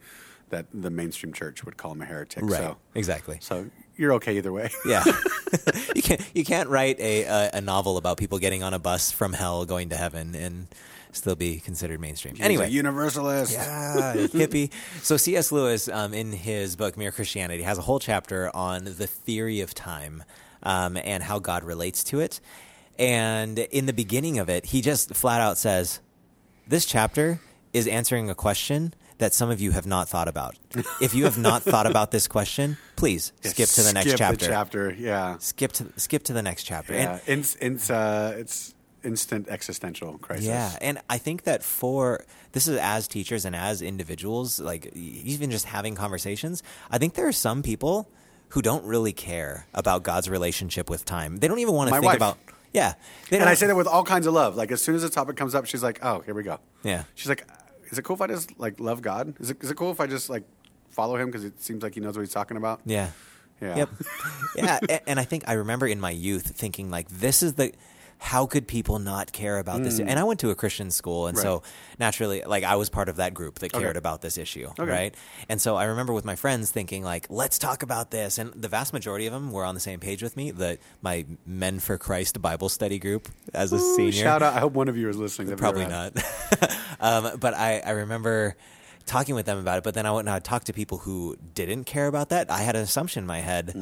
that 0.50 0.66
the 0.74 0.90
mainstream 0.90 1.32
church 1.32 1.64
would 1.64 1.78
call 1.78 1.94
him 1.94 2.02
a 2.02 2.06
heretic. 2.06 2.44
Right. 2.44 2.58
So, 2.58 2.78
Exactly. 2.94 3.38
so 3.40 3.70
you're 3.96 4.14
okay 4.14 4.38
either 4.38 4.52
way. 4.52 4.70
Yeah, 4.86 5.04
you 5.96 6.02
can't 6.02 6.22
you 6.34 6.44
can't 6.44 6.70
write 6.70 7.00
a, 7.00 7.24
a 7.24 7.50
a 7.54 7.62
novel 7.62 7.98
about 7.98 8.18
people 8.18 8.38
getting 8.38 8.64
on 8.64 8.74
a 8.74 8.80
bus 8.80 9.12
from 9.12 9.34
hell 9.34 9.66
going 9.66 9.90
to 9.90 9.96
heaven 9.96 10.36
and 10.36 10.68
still 11.14 11.36
be 11.36 11.60
considered 11.60 12.00
mainstream. 12.00 12.36
He's 12.36 12.44
anyway, 12.46 12.70
universalist. 12.70 13.54
Yeah, 13.54 14.14
hippie. 14.16 14.72
So 15.04 15.18
C.S. 15.18 15.52
Lewis, 15.52 15.88
um, 15.90 16.14
in 16.14 16.32
his 16.32 16.76
book 16.76 16.98
Mere 16.98 17.12
Christianity, 17.12 17.64
has 17.64 17.78
a 17.78 17.82
whole 17.82 18.00
chapter 18.00 18.50
on 18.56 18.84
the 18.86 19.08
theory 19.08 19.62
of 19.62 19.74
time 19.74 20.24
um, 20.64 20.98
and 20.98 21.24
how 21.24 21.40
God 21.40 21.64
relates 21.64 22.04
to 22.06 22.20
it. 22.20 22.40
And 23.00 23.58
in 23.60 23.86
the 23.86 23.94
beginning 23.94 24.38
of 24.40 24.50
it, 24.50 24.66
he 24.68 24.82
just 24.82 25.16
flat 25.16 25.42
out 25.42 25.58
says, 25.58 26.00
"This 26.68 26.86
chapter 26.86 27.40
is 27.74 27.88
answering 27.88 28.30
a 28.30 28.36
question." 28.36 28.94
That 29.18 29.36
some 29.36 29.52
of 29.52 29.62
you 29.62 29.70
have 29.70 29.86
not 29.86 30.10
thought 30.10 30.28
about. 30.28 30.58
If 31.00 31.14
you 31.14 31.26
have 31.26 31.38
not 31.38 31.62
thought 31.62 31.86
about 31.86 32.10
this 32.10 32.28
question, 32.28 32.78
please 32.96 33.34
Yeah, 33.44 33.52
skip 33.52 33.70
to 33.70 33.84
the 33.84 33.94
next 33.94 34.08
skip 34.08 34.18
chapter. 34.18 34.46
chapter, 34.48 34.96
yeah. 34.98 35.38
Skip 35.38 35.72
to 35.74 35.86
skip 35.98 36.24
to 36.24 36.34
the 36.34 36.42
next 36.42 36.64
chapter. 36.64 36.94
Yeah, 36.96 37.20
And- 37.28 37.40
it's 37.40 37.56
it's 37.62 37.92
uh, 37.92 38.34
it's 38.40 38.74
instant 39.04 39.48
existential 39.50 40.18
crisis. 40.18 40.46
Yeah, 40.46 40.76
and 40.82 41.00
I 41.10 41.18
think 41.18 41.44
that 41.44 41.64
for 41.64 42.24
this 42.52 42.68
is 42.68 42.78
as 42.78 43.08
teachers 43.08 43.46
and 43.46 43.56
as 43.56 43.82
individuals, 43.82 44.60
like 44.60 44.88
even 44.96 45.52
just 45.52 45.66
having 45.66 45.96
conversations, 45.96 46.64
I 46.90 46.98
think 46.98 47.14
there 47.16 47.28
are 47.28 47.32
some 47.34 47.64
people 47.64 48.10
who 48.50 48.62
don't 48.62 48.84
really 48.86 49.14
care 49.14 49.66
about 49.74 50.04
God's 50.04 50.30
relationship 50.30 50.90
with 50.90 51.06
time. 51.06 51.38
They 51.38 51.48
don't 51.48 51.60
even 51.60 51.74
want 51.74 51.88
to 51.88 51.92
My 51.92 51.98
think 52.00 52.06
wife. 52.08 52.18
about. 52.18 52.38
Yeah, 52.74 52.94
and 53.32 53.44
I 53.44 53.54
say 53.56 53.68
that 53.68 53.76
with 53.76 53.88
all 53.88 54.04
kinds 54.04 54.28
of 54.28 54.34
love. 54.34 54.56
Like 54.56 54.72
as 54.72 54.82
soon 54.82 54.96
as 54.96 55.02
the 55.02 55.10
topic 55.10 55.36
comes 55.36 55.56
up, 55.56 55.66
she's 55.66 55.84
like, 55.84 56.00
"Oh, 56.04 56.22
here 56.22 56.34
we 56.34 56.44
go." 56.44 56.60
Yeah. 56.84 57.04
She's 57.16 57.28
like, 57.28 57.46
"Is 57.92 57.98
it 57.98 58.04
cool 58.04 58.16
if 58.16 58.22
I 58.22 58.28
just 58.28 58.58
like 58.60 58.80
love 58.80 59.02
God? 59.02 59.34
Is 59.40 59.50
it 59.50 59.62
is 59.62 59.72
it 59.72 59.76
cool 59.76 59.92
if 59.92 60.00
I 60.00 60.08
just 60.08 60.30
like 60.30 60.44
follow 60.90 61.18
Him 61.18 61.28
because 61.28 61.44
it 61.44 61.62
seems 61.62 61.84
like 61.84 61.96
He 61.96 62.00
knows 62.00 62.16
what 62.16 62.22
He's 62.22 62.32
talking 62.34 62.56
about?" 62.58 62.80
Yeah. 62.86 63.10
Yeah. 63.62 63.76
Yep. 63.76 63.90
yeah, 64.56 64.80
and 65.06 65.20
I 65.20 65.24
think 65.24 65.44
I 65.48 65.54
remember 65.54 65.86
in 65.86 66.00
my 66.00 66.10
youth 66.10 66.48
thinking 66.56 66.90
like, 66.90 67.10
this 67.10 67.44
is 67.44 67.54
the. 67.56 67.74
How 68.24 68.46
could 68.46 68.68
people 68.68 69.00
not 69.00 69.32
care 69.34 69.58
about 69.58 69.82
this? 69.84 70.00
And 70.00 70.20
I 70.20 70.24
went 70.24 70.40
to 70.42 70.52
a 70.52 70.56
Christian 70.56 70.92
school, 70.92 71.26
and 71.28 71.36
so 71.38 71.60
Mm. 71.60 71.64
Naturally, 72.00 72.42
like 72.44 72.64
I 72.64 72.76
was 72.76 72.90
part 72.90 73.10
of 73.10 73.16
that 73.18 73.34
group 73.34 73.60
that 73.60 73.74
Okay. 73.74 73.84
cared 73.84 73.98
about 73.98 74.22
this 74.22 74.38
issue, 74.38 74.68
Okay. 74.80 74.90
right? 74.90 75.16
And 75.50 75.60
so 75.62 75.76
I 75.76 75.86
remember 75.86 76.14
with 76.14 76.24
my 76.24 76.36
friends 76.36 76.70
thinking 76.72 77.04
like, 77.04 77.26
let's 77.30 77.58
talk 77.58 77.82
about 77.84 78.12
this, 78.12 78.38
and 78.38 78.54
the 78.54 78.68
vast 78.68 78.94
majority 78.94 79.26
of 79.28 79.34
them 79.34 79.52
were 79.52 79.66
on 79.66 79.74
the 79.74 79.82
same 79.82 80.00
page 80.00 80.22
with 80.24 80.38
me. 80.38 80.52
That 80.52 80.80
my 81.02 81.26
Men 81.46 81.80
for 81.80 81.98
Christ 81.98 82.42
Bible 82.42 82.70
study 82.70 83.00
group 83.00 83.28
as 83.54 83.74
a 83.74 83.78
Ooh, 83.78 83.96
senior, 83.96 84.24
Shout 84.24 84.42
out! 84.44 84.54
I 84.54 84.60
hope 84.60 84.74
one 84.74 84.88
of 84.88 84.96
you 84.98 85.10
is 85.10 85.18
listening. 85.18 85.56
Probably 85.58 85.86
not. 85.88 86.14
um, 87.00 87.38
but 87.40 87.54
I, 87.56 87.80
I 87.86 87.92
remember 87.92 88.56
talking 89.08 89.34
with 89.36 89.46
them 89.48 89.58
about 89.58 89.80
it. 89.80 89.84
But 89.84 89.96
then 89.96 90.06
I 90.06 90.12
went 90.12 90.28
and 90.28 90.34
I 90.36 90.40
talked 90.40 90.68
to 90.68 90.74
people 90.74 91.00
who 91.00 91.38
didn't 91.56 91.86
care 91.86 92.06
about 92.08 92.30
that. 92.30 92.50
I 92.52 92.60
had 92.60 92.76
an 92.76 92.84
assumption 92.84 93.24
in 93.24 93.28
my 93.28 93.40
head. 93.40 93.74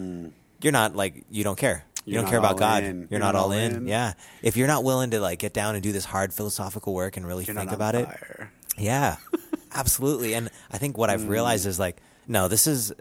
You're 0.62 0.74
not 0.74 0.96
like 0.96 1.24
you 1.30 1.44
don't 1.44 1.58
care. 1.58 1.86
You 2.10 2.16
don't 2.16 2.30
care 2.30 2.40
about 2.40 2.58
God. 2.58 2.84
in. 2.84 3.08
You're, 3.10 3.20
not, 3.20 3.36
all 3.36 3.52
in. 3.52 3.88
Yeah. 3.88 4.14
If 4.42 4.58
you're 4.58 4.68
not 4.68 4.84
willing 4.84 5.12
to 5.12 5.20
like 5.20 5.40
get 5.40 5.54
down 5.54 5.76
and 5.76 5.84
do 5.84 5.92
this 5.92 6.06
hard 6.06 6.34
philosophical 6.34 6.94
work 6.94 7.18
and 7.18 7.26
really 7.26 7.46
You're 7.46 7.56
think 7.56 7.70
not 7.70 7.76
about 7.76 7.96
it, 7.96 8.06
fire. 8.06 8.52
yeah, 8.78 9.18
absolutely. 9.74 10.34
And 10.34 10.50
I 10.72 10.78
think 10.78 10.98
what 10.98 11.10
Mm. 11.10 11.14
I've 11.14 11.30
realized 11.30 11.66
is 11.66 11.80
like, 11.80 11.98
no, 12.28 12.48
this 12.48 12.68
is 12.68 12.92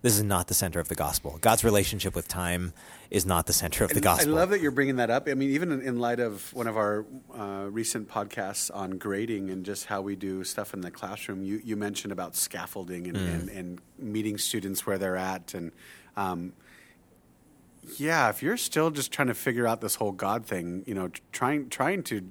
this 0.00 0.16
is 0.16 0.22
not 0.22 0.46
the 0.46 0.54
center 0.54 0.78
of 0.78 0.86
the 0.86 0.94
gospel. 0.94 1.38
God's 1.40 1.64
relationship 1.64 2.14
with 2.14 2.28
time 2.28 2.72
is 3.10 3.26
not 3.26 3.46
the 3.46 3.52
center 3.52 3.82
of 3.82 3.90
the 3.90 4.00
gospel. 4.00 4.32
I 4.32 4.36
love 4.40 4.50
that 4.50 4.60
you're 4.60 4.70
bringing 4.70 4.96
that 4.96 5.10
up. 5.10 5.26
I 5.28 5.34
mean, 5.34 5.50
even 5.50 5.72
in, 5.72 5.80
in 5.80 5.98
light 5.98 6.20
of 6.20 6.54
one 6.54 6.68
of 6.68 6.76
our 6.76 7.04
uh, 7.36 7.66
recent 7.68 8.08
podcasts 8.08 8.70
on 8.72 8.92
grading 8.92 9.50
and 9.50 9.64
just 9.66 9.86
how 9.86 10.00
we 10.00 10.14
do 10.14 10.44
stuff 10.44 10.72
in 10.72 10.82
the 10.82 10.92
classroom, 10.92 11.42
you, 11.42 11.60
you 11.64 11.76
mentioned 11.76 12.12
about 12.12 12.36
scaffolding 12.36 13.08
and, 13.08 13.16
Mm. 13.16 13.34
and, 13.34 13.48
and 13.48 13.80
meeting 13.98 14.38
students 14.38 14.86
where 14.86 14.98
they're 14.98 15.16
at. 15.16 15.52
And 15.54 15.72
um, 16.16 16.52
yeah, 17.96 18.28
if 18.30 18.42
you're 18.42 18.56
still 18.56 18.90
just 18.90 19.12
trying 19.12 19.28
to 19.28 19.34
figure 19.34 19.66
out 19.66 19.80
this 19.80 19.96
whole 19.96 20.12
God 20.12 20.46
thing, 20.46 20.84
you 20.86 20.94
know, 20.94 21.10
trying 21.32 21.68
trying 21.68 22.02
to 22.04 22.28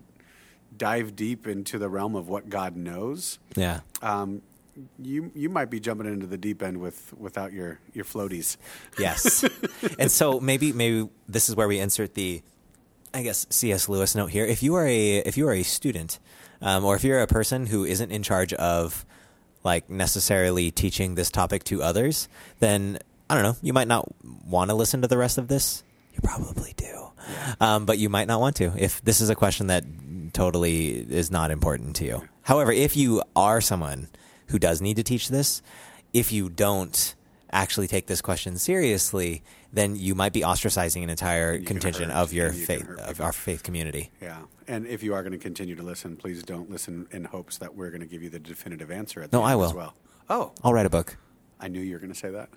dive 0.75 1.15
deep 1.15 1.47
into 1.47 1.79
the 1.79 1.89
realm 1.89 2.15
of 2.15 2.29
what 2.29 2.49
God 2.49 2.75
knows, 2.75 3.39
yeah. 3.55 3.81
um, 4.01 4.41
you 5.01 5.31
you 5.33 5.49
might 5.49 5.69
be 5.69 5.79
jumping 5.79 6.07
into 6.07 6.27
the 6.27 6.37
deep 6.37 6.61
end 6.61 6.79
with 6.79 7.13
without 7.17 7.53
your 7.53 7.79
your 7.93 8.05
floaties. 8.05 8.57
Yes. 8.97 9.43
and 9.99 10.11
so 10.11 10.39
maybe 10.39 10.73
maybe 10.73 11.09
this 11.27 11.49
is 11.49 11.55
where 11.55 11.67
we 11.67 11.79
insert 11.79 12.13
the 12.13 12.41
I 13.13 13.23
guess 13.23 13.47
C.S. 13.49 13.89
Lewis 13.89 14.15
note 14.15 14.27
here. 14.27 14.45
If 14.45 14.61
you 14.61 14.75
are 14.75 14.85
a 14.85 15.17
if 15.17 15.37
you 15.37 15.47
are 15.47 15.53
a 15.53 15.63
student, 15.63 16.19
um, 16.61 16.85
or 16.85 16.95
if 16.95 17.03
you're 17.03 17.21
a 17.21 17.27
person 17.27 17.67
who 17.67 17.85
isn't 17.85 18.11
in 18.11 18.23
charge 18.23 18.53
of 18.53 19.05
like 19.63 19.89
necessarily 19.89 20.71
teaching 20.71 21.15
this 21.15 21.31
topic 21.31 21.63
to 21.65 21.81
others, 21.81 22.29
then 22.59 22.99
I 23.29 23.35
don't 23.35 23.43
know. 23.43 23.55
You 23.61 23.73
might 23.73 23.87
not 23.87 24.07
want 24.45 24.69
to 24.69 24.75
listen 24.75 25.01
to 25.01 25.07
the 25.07 25.17
rest 25.17 25.37
of 25.37 25.47
this. 25.47 25.83
You 26.13 26.21
probably 26.23 26.73
do, 26.77 27.09
um, 27.59 27.85
but 27.85 27.97
you 27.99 28.09
might 28.09 28.27
not 28.27 28.39
want 28.39 28.55
to 28.57 28.73
if 28.77 29.01
this 29.03 29.21
is 29.21 29.29
a 29.29 29.35
question 29.35 29.67
that 29.67 29.83
totally 30.33 30.89
is 30.89 31.29
not 31.29 31.51
important 31.51 31.95
to 31.97 32.05
you. 32.05 32.27
However, 32.41 32.71
if 32.71 32.95
you 32.97 33.21
are 33.35 33.61
someone 33.61 34.07
who 34.47 34.57
does 34.59 34.81
need 34.81 34.95
to 34.97 35.03
teach 35.03 35.27
this, 35.29 35.61
if 36.13 36.31
you 36.31 36.49
don't 36.49 37.13
actually 37.51 37.87
take 37.87 38.07
this 38.07 38.21
question 38.21 38.57
seriously, 38.57 39.43
then 39.71 39.95
you 39.95 40.15
might 40.15 40.33
be 40.33 40.41
ostracizing 40.41 41.03
an 41.03 41.09
entire 41.09 41.53
You 41.55 41.65
contingent 41.65 42.11
hurt- 42.11 42.19
of 42.23 42.33
your 42.33 42.51
you 42.51 42.65
faith 42.65 42.89
of 42.99 43.21
our 43.21 43.31
faith 43.33 43.63
community. 43.63 44.09
Yeah, 44.21 44.39
and 44.67 44.87
if 44.87 45.03
you 45.03 45.13
are 45.13 45.21
going 45.21 45.33
to 45.33 45.37
continue 45.37 45.75
to 45.75 45.83
listen, 45.83 46.15
please 46.17 46.41
don't 46.43 46.69
listen 46.69 47.07
in 47.11 47.25
hopes 47.25 47.57
that 47.59 47.75
we're 47.75 47.89
going 47.89 48.01
to 48.01 48.07
give 48.07 48.23
you 48.23 48.29
the 48.29 48.39
definitive 48.39 48.89
answer. 48.89 49.21
At 49.21 49.31
the 49.31 49.37
No, 49.37 49.43
end 49.43 49.51
I 49.51 49.55
will. 49.55 49.65
as 49.65 49.73
well. 49.73 49.93
Oh, 50.29 50.51
I'll 50.63 50.73
write 50.73 50.85
a 50.85 50.89
book. 50.89 51.17
I 51.59 51.67
knew 51.67 51.79
you 51.81 51.93
were 51.93 51.99
going 51.99 52.13
to 52.13 52.17
say 52.19 52.31
that. 52.31 52.49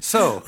So, 0.00 0.42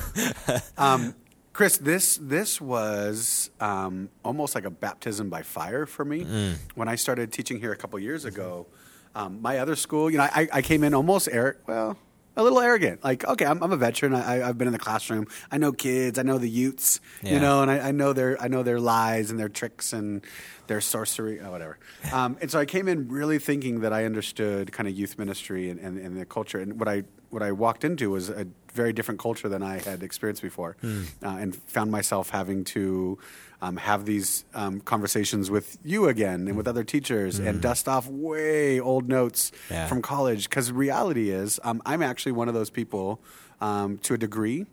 um, 0.77 1.15
Chris, 1.53 1.77
this 1.77 2.17
this 2.21 2.59
was 2.59 3.49
um, 3.59 4.09
almost 4.23 4.55
like 4.55 4.65
a 4.65 4.69
baptism 4.71 5.29
by 5.29 5.41
fire 5.43 5.85
for 5.85 6.03
me 6.05 6.23
Mm. 6.25 6.55
when 6.75 6.87
I 6.87 6.95
started 6.95 7.31
teaching 7.31 7.59
here 7.59 7.71
a 7.71 7.77
couple 7.77 7.99
years 7.99 8.25
ago. 8.25 8.67
Um, 9.15 9.41
my 9.41 9.59
other 9.59 9.75
school, 9.75 10.09
you 10.09 10.17
know, 10.17 10.23
I, 10.23 10.47
I 10.51 10.61
came 10.63 10.83
in 10.83 10.93
almost 10.93 11.29
air 11.31 11.57
well. 11.67 11.97
A 12.35 12.41
little 12.41 12.59
arrogant, 12.59 13.03
like 13.03 13.23
okay, 13.27 13.45
I'm, 13.45 13.61
I'm 13.61 13.71
a 13.71 13.77
veteran. 13.77 14.15
I, 14.15 14.41
I've 14.49 14.57
been 14.57 14.65
in 14.67 14.73
the 14.73 14.79
classroom. 14.79 15.27
I 15.51 15.59
know 15.59 15.71
kids. 15.71 16.17
I 16.17 16.23
know 16.23 16.39
the 16.39 16.49
Utes, 16.49 16.99
Yeah. 17.21 17.33
you 17.33 17.39
know, 17.39 17.61
and 17.61 17.69
I, 17.69 17.89
I 17.89 17.91
know 17.91 18.11
their 18.11 18.41
I 18.41 18.47
know 18.47 18.63
their 18.63 18.79
lies 18.79 19.29
and 19.29 19.39
their 19.39 19.49
tricks 19.49 19.93
and 19.93 20.25
their 20.65 20.81
sorcery, 20.81 21.39
oh, 21.39 21.51
whatever. 21.51 21.77
Um, 22.11 22.35
and 22.41 22.49
so 22.49 22.57
I 22.57 22.65
came 22.65 22.87
in 22.87 23.07
really 23.07 23.37
thinking 23.37 23.81
that 23.81 23.93
I 23.93 24.05
understood 24.05 24.71
kind 24.71 24.89
of 24.89 24.95
youth 24.97 25.19
ministry 25.19 25.69
and, 25.69 25.79
and, 25.79 25.99
and 25.99 26.17
the 26.19 26.25
culture. 26.25 26.57
And 26.57 26.79
what 26.79 26.89
I 26.89 27.03
what 27.33 27.43
I 27.43 27.51
walked 27.51 27.83
into 27.83 28.09
was 28.11 28.29
a 28.29 28.45
very 28.73 28.93
different 28.93 29.19
culture 29.19 29.49
than 29.49 29.61
I 29.63 29.79
had 29.79 30.03
experienced 30.03 30.41
before, 30.41 30.77
uh, 30.83 30.87
and 31.21 31.55
found 31.55 31.91
myself 31.91 32.29
having 32.29 32.63
to 32.65 33.17
um, 33.61 33.77
have 33.77 34.05
these 34.05 34.45
um, 34.53 34.79
conversations 34.81 35.49
with 35.49 35.77
you 35.83 36.07
again 36.07 36.47
and 36.47 36.55
with 36.57 36.67
other 36.67 36.83
teachers 36.83 37.39
and 37.39 37.61
dust 37.61 37.87
off 37.87 38.07
way 38.07 38.79
old 38.79 39.07
notes 39.07 39.51
Yeah. 39.71 39.87
from 39.87 40.01
college. 40.01 40.49
Because 40.49 40.71
reality 40.71 41.29
is, 41.29 41.59
um, 41.63 41.81
I'm 41.85 42.01
actually 42.03 42.33
one 42.33 42.47
of 42.47 42.53
those 42.53 42.69
people 42.69 43.19
um, 43.61 43.97
to 43.99 44.13
a 44.13 44.17
degree 44.17 44.65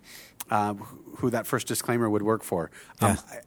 who- 0.49 0.75
who 1.19 1.31
that 1.31 1.47
first 1.47 1.67
disclaimer 1.69 2.09
would 2.11 2.23
work 2.23 2.43
for. 2.43 2.71
Um, 3.01 3.11
Yeah. 3.11 3.17
I, 3.31 3.41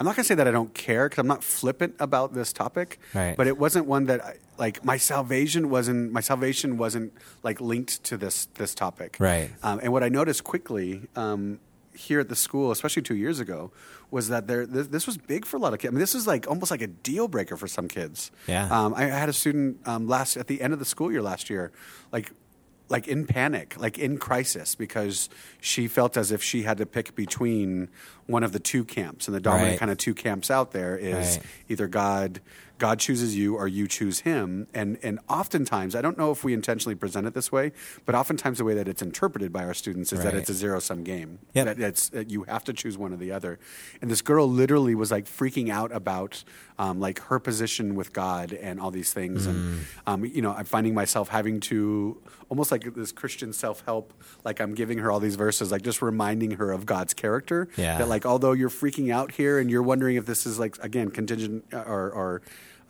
I'm 0.00 0.06
not 0.06 0.16
going 0.16 0.24
to 0.24 0.28
say 0.28 0.34
that 0.34 0.48
I 0.48 0.50
don't 0.50 0.74
care 0.74 1.08
because 1.08 1.18
I'm 1.20 1.26
not 1.28 1.44
flippant 1.44 1.94
about 2.00 2.34
this 2.34 2.52
topic, 2.52 2.98
Right. 3.14 3.36
but 3.36 3.46
it 3.46 3.56
wasn't 3.58 3.86
one 3.86 4.06
that 4.06 4.24
I, 4.24 4.36
like 4.58 4.84
my 4.84 4.96
salvation 4.96 5.70
wasn't 5.70 6.12
my 6.12 6.20
salvation 6.20 6.76
wasn't 6.78 7.12
like 7.42 7.60
linked 7.60 8.02
to 8.04 8.16
this 8.16 8.46
this 8.54 8.74
topic. 8.74 9.16
Right. 9.20 9.50
Um, 9.62 9.80
and 9.82 9.92
what 9.92 10.02
I 10.02 10.08
noticed 10.08 10.42
quickly 10.44 11.02
um, 11.16 11.60
here 11.92 12.18
at 12.20 12.28
the 12.28 12.36
school, 12.36 12.70
especially 12.72 13.02
two 13.02 13.14
years 13.16 13.38
ago, 13.40 13.70
was 14.10 14.28
that 14.28 14.46
there 14.48 14.66
this, 14.66 14.88
this 14.88 15.06
was 15.06 15.16
big 15.16 15.44
for 15.44 15.56
a 15.56 15.60
lot 15.60 15.72
of 15.74 15.78
kids. 15.78 15.90
I 15.90 15.92
mean, 15.92 16.00
this 16.00 16.14
was 16.14 16.26
like 16.26 16.48
almost 16.48 16.70
like 16.72 16.82
a 16.82 16.88
deal 16.88 17.28
breaker 17.28 17.56
for 17.56 17.68
some 17.68 17.86
kids. 17.88 18.30
Yeah. 18.48 18.66
Um, 18.70 18.94
I 18.94 19.04
had 19.04 19.28
a 19.28 19.32
student 19.32 19.78
um, 19.86 20.08
last 20.08 20.36
at 20.36 20.46
the 20.48 20.60
end 20.60 20.72
of 20.72 20.78
the 20.80 20.84
school 20.84 21.10
year 21.12 21.22
last 21.22 21.48
year, 21.50 21.70
like 22.12 22.32
like 22.88 23.08
in 23.08 23.26
panic, 23.26 23.74
like 23.78 23.98
in 23.98 24.18
crisis, 24.18 24.74
because 24.74 25.28
she 25.60 25.88
felt 25.88 26.16
as 26.16 26.30
if 26.30 26.42
she 26.42 26.62
had 26.64 26.76
to 26.78 26.86
pick 26.86 27.14
between 27.14 27.88
one 28.26 28.42
of 28.42 28.52
the 28.52 28.60
two 28.60 28.84
camps, 28.84 29.26
and 29.26 29.34
the 29.34 29.40
dominant 29.40 29.70
Right. 29.72 29.78
kind 29.78 29.90
of 29.90 29.98
two 29.98 30.14
camps 30.14 30.50
out 30.50 30.72
there 30.72 30.96
is 30.96 31.36
Right. 31.38 31.46
either 31.70 31.86
God 31.88 32.40
God 32.78 32.98
chooses 32.98 33.36
you 33.36 33.56
or 33.56 33.68
you 33.68 33.86
choose 33.86 34.20
him. 34.20 34.66
And 34.74 34.98
and 35.02 35.20
oftentimes, 35.28 35.94
I 35.94 36.02
don't 36.02 36.18
know 36.18 36.30
if 36.30 36.42
we 36.44 36.52
intentionally 36.52 36.94
present 36.94 37.26
it 37.26 37.34
this 37.34 37.52
way, 37.52 37.72
but 38.04 38.14
oftentimes 38.14 38.58
the 38.58 38.64
way 38.64 38.74
that 38.74 38.88
it's 38.88 39.02
interpreted 39.02 39.52
by 39.52 39.64
our 39.64 39.74
students 39.74 40.12
is 40.12 40.22
that 40.22 40.34
it's 40.34 40.50
a 40.50 40.54
zero 40.54 40.80
sum 40.80 41.04
game. 41.04 41.38
Yep. 41.54 41.66
That 41.66 41.80
it's 41.80 42.08
that 42.10 42.30
you 42.30 42.44
have 42.44 42.64
to 42.64 42.72
choose 42.72 42.98
one 42.98 43.12
or 43.12 43.16
the 43.16 43.32
other. 43.32 43.58
And 44.02 44.10
this 44.10 44.22
girl 44.22 44.48
literally 44.48 44.94
was 44.94 45.10
like 45.10 45.26
freaking 45.26 45.70
out 45.70 45.92
about 45.92 46.42
um, 46.78 46.98
like 46.98 47.20
her 47.22 47.38
position 47.38 47.94
with 47.94 48.12
God 48.12 48.52
and 48.52 48.80
all 48.80 48.90
these 48.90 49.12
things. 49.12 49.46
Mm. 49.46 49.50
And 49.50 49.86
um, 50.06 50.24
you 50.24 50.42
know, 50.42 50.52
I'm 50.52 50.64
finding 50.64 50.94
myself 50.94 51.28
having 51.28 51.60
to 51.60 52.20
almost 52.48 52.72
like 52.72 52.94
this 52.94 53.12
Christian 53.12 53.52
self 53.52 53.84
help, 53.84 54.12
like 54.44 54.60
I'm 54.60 54.74
giving 54.74 54.98
her 54.98 55.10
all 55.10 55.20
these 55.20 55.36
verses, 55.36 55.70
like 55.70 55.82
just 55.82 56.02
reminding 56.02 56.52
her 56.52 56.72
of 56.72 56.86
God's 56.86 57.14
character. 57.14 57.68
Yeah. 57.76 57.98
That 57.98 58.08
like 58.08 58.26
although 58.26 58.52
you're 58.52 58.70
freaking 58.70 59.12
out 59.12 59.32
here 59.32 59.58
and 59.58 59.70
you're 59.70 59.82
wondering 59.82 60.16
if 60.16 60.26
this 60.26 60.46
is 60.46 60.58
like 60.58 60.76
again 60.82 61.10
contingent 61.10 61.64
uh, 61.72 61.78
or, 61.78 62.10
or 62.10 62.42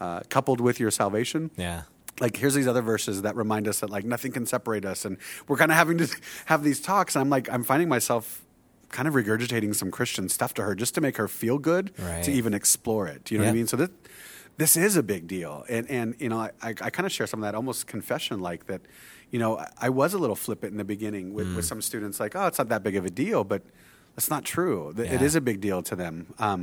uh, 0.04 0.20
coupled 0.34 0.60
with 0.60 0.76
your 0.82 0.90
salvation 1.02 1.50
Yeah. 1.56 1.82
like 2.20 2.34
here's 2.42 2.54
these 2.58 2.68
other 2.72 2.82
verses 2.92 3.16
that 3.26 3.34
remind 3.44 3.64
us 3.72 3.76
that 3.80 3.90
like 3.96 4.04
nothing 4.14 4.32
can 4.36 4.44
separate 4.46 4.84
us 4.92 5.04
and 5.06 5.14
we're 5.48 5.56
kind 5.62 5.70
of 5.72 5.76
having 5.82 5.98
to 6.02 6.06
have 6.52 6.60
these 6.68 6.80
talks 6.90 7.10
and 7.16 7.20
i'm 7.22 7.30
like 7.36 7.46
i'm 7.54 7.64
finding 7.72 7.88
myself 7.96 8.24
kind 8.96 9.06
of 9.08 9.14
regurgitating 9.20 9.72
some 9.74 9.90
christian 9.98 10.28
stuff 10.28 10.52
to 10.54 10.62
her 10.62 10.74
just 10.84 10.94
to 10.96 11.00
make 11.06 11.16
her 11.22 11.28
feel 11.42 11.58
good 11.58 11.86
Right. 11.98 12.22
to 12.26 12.30
even 12.40 12.52
explore 12.54 13.04
it 13.14 13.18
do 13.24 13.28
you 13.34 13.38
know 13.38 13.46
what 13.46 13.50
i 13.56 13.60
mean 13.60 13.66
so 13.66 13.76
that 13.82 13.90
this 14.62 14.76
is 14.76 14.92
a 14.96 15.02
big 15.02 15.22
deal 15.26 15.64
and 15.68 15.84
and 15.90 16.14
you 16.24 16.28
know 16.32 16.38
i, 16.46 16.50
I, 16.62 16.70
I 16.86 16.90
kind 16.96 17.06
of 17.06 17.12
share 17.16 17.26
some 17.26 17.40
of 17.42 17.46
that 17.48 17.54
almost 17.60 17.80
confession 17.96 18.36
like 18.50 18.62
that 18.70 18.82
you 19.32 19.38
know 19.42 19.50
I, 19.58 19.66
I 19.86 19.88
was 20.00 20.14
a 20.14 20.18
little 20.24 20.36
flippant 20.46 20.70
in 20.74 20.78
the 20.84 20.84
beginning 20.96 21.26
with, 21.36 21.46
Mm. 21.48 21.56
with 21.56 21.64
some 21.72 21.80
students 21.90 22.16
like 22.20 22.36
oh 22.38 22.46
it's 22.50 22.58
not 22.62 22.68
that 22.74 22.82
big 22.88 22.96
of 23.00 23.04
a 23.04 23.10
deal 23.24 23.42
but 23.42 23.62
that's 24.14 24.30
not 24.30 24.42
true 24.44 24.92
Th- 24.96 25.10
it 25.10 25.20
Yeah. 25.20 25.26
is 25.28 25.34
a 25.34 25.40
big 25.50 25.58
deal 25.60 25.80
to 25.90 25.94
them 26.02 26.14
um, 26.38 26.62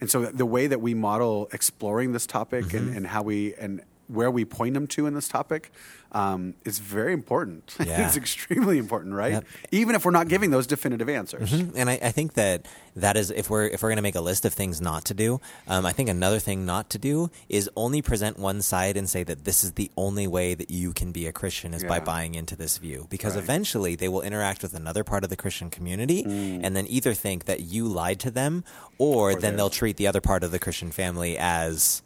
and 0.00 0.10
so 0.10 0.26
the 0.26 0.46
way 0.46 0.66
that 0.66 0.80
we 0.80 0.94
model 0.94 1.48
exploring 1.52 2.12
this 2.12 2.26
topic 2.26 2.66
Mm-hmm. 2.66 2.76
and, 2.76 2.96
and 2.96 3.06
how 3.06 3.22
we 3.22 3.54
and 3.54 3.82
where 4.10 4.30
we 4.30 4.44
point 4.44 4.74
them 4.74 4.86
to 4.88 5.06
in 5.06 5.14
this 5.14 5.28
topic 5.28 5.72
um, 6.12 6.54
is 6.64 6.78
very 6.80 7.12
important. 7.12 7.74
Yeah. 7.90 8.06
it's 8.06 8.16
extremely 8.16 8.78
important, 8.78 9.14
right? 9.14 9.32
Yep. 9.32 9.44
Even 9.72 9.94
if 9.94 10.04
we're 10.04 10.10
not 10.10 10.28
giving 10.28 10.50
those 10.50 10.66
definitive 10.66 11.08
answers. 11.08 11.50
Mhm. 11.52 11.72
And 11.76 11.88
I, 11.90 11.98
I 12.02 12.10
think 12.10 12.34
that 12.34 12.66
that 12.96 13.16
is 13.16 13.30
if 13.30 13.48
we're 13.50 13.66
if 13.66 13.82
we're 13.82 13.88
going 13.88 13.96
to 13.96 14.02
make 14.02 14.14
a 14.16 14.20
list 14.20 14.44
of 14.44 14.52
things 14.52 14.80
not 14.80 15.04
to 15.06 15.14
do, 15.14 15.40
um, 15.68 15.86
I 15.86 15.92
think 15.92 16.08
another 16.08 16.38
thing 16.40 16.66
not 16.66 16.90
to 16.90 16.98
do 16.98 17.30
is 17.48 17.70
only 17.76 18.02
present 18.02 18.38
one 18.38 18.60
side 18.62 18.96
and 18.96 19.08
say 19.08 19.22
that 19.24 19.44
this 19.44 19.62
is 19.64 19.72
the 19.72 19.90
only 19.96 20.26
way 20.26 20.54
that 20.54 20.70
you 20.70 20.92
can 20.92 21.12
be 21.12 21.26
a 21.26 21.32
Christian 21.32 21.72
is 21.74 21.84
by 21.84 22.00
buying 22.00 22.34
into 22.34 22.56
this 22.56 22.78
view, 22.78 23.06
because 23.10 23.34
Right. 23.34 23.44
eventually 23.44 23.94
they 23.96 24.08
will 24.08 24.22
interact 24.22 24.62
with 24.62 24.74
another 24.74 25.04
part 25.04 25.22
of 25.24 25.30
the 25.30 25.36
Christian 25.36 25.70
community 25.70 26.24
Mm. 26.24 26.60
and 26.64 26.74
then 26.76 26.86
either 26.88 27.14
think 27.14 27.44
that 27.44 27.60
you 27.60 27.86
lied 27.86 28.18
to 28.20 28.30
them, 28.30 28.64
or, 28.98 29.34
then 29.34 29.52
they- 29.52 29.56
they'll 29.58 29.70
treat 29.70 29.96
the 29.96 30.06
other 30.06 30.20
part 30.20 30.42
of 30.44 30.50
the 30.50 30.58
Christian 30.58 30.90
family 30.90 31.36
as 31.38 32.02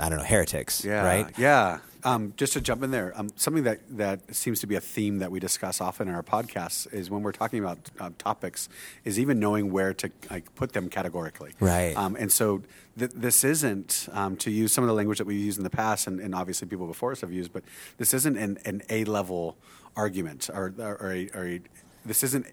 I 0.00 0.08
don't 0.08 0.18
know 0.18 0.24
heretics, 0.24 0.84
Yeah, 0.84 1.04
right? 1.04 1.38
Yeah. 1.38 1.78
Um, 2.02 2.32
just 2.38 2.54
to 2.54 2.62
jump 2.62 2.82
in 2.82 2.90
there, 2.90 3.12
um, 3.14 3.28
something 3.36 3.64
that, 3.64 3.80
that 3.98 4.34
seems 4.34 4.60
to 4.60 4.66
be 4.66 4.74
a 4.74 4.80
theme 4.80 5.18
that 5.18 5.30
we 5.30 5.38
discuss 5.38 5.82
often 5.82 6.08
in 6.08 6.14
our 6.14 6.22
podcasts 6.22 6.90
is 6.94 7.10
when 7.10 7.22
we're 7.22 7.32
talking 7.32 7.58
about 7.58 7.78
uh, 8.00 8.08
topics, 8.16 8.70
is 9.04 9.18
even 9.18 9.38
knowing 9.38 9.70
where 9.70 9.92
to 9.92 10.10
like 10.30 10.54
put 10.54 10.72
them 10.72 10.88
categorically. 10.88 11.52
Right. 11.60 11.94
Um, 11.94 12.16
and 12.18 12.32
so 12.32 12.62
th- 12.98 13.10
this 13.14 13.44
isn't 13.44 14.08
um, 14.12 14.36
to 14.38 14.50
use 14.50 14.72
some 14.72 14.82
of 14.82 14.88
the 14.88 14.94
language 14.94 15.18
that 15.18 15.26
we've 15.26 15.38
used 15.38 15.58
in 15.58 15.64
the 15.64 15.68
past, 15.70 16.06
and, 16.06 16.20
and 16.20 16.34
obviously 16.34 16.66
people 16.66 16.86
before 16.86 17.12
us 17.12 17.20
have 17.20 17.32
used, 17.32 17.52
but 17.52 17.64
this 17.98 18.14
isn't 18.14 18.38
an, 18.38 18.58
an 18.64 18.80
A 18.88 19.04
level 19.04 19.58
argument 19.94 20.48
or 20.54 20.72
or, 20.78 20.96
or, 20.96 21.12
a, 21.12 21.28
or 21.34 21.46
a, 21.46 21.60
this 22.06 22.22
isn't 22.22 22.46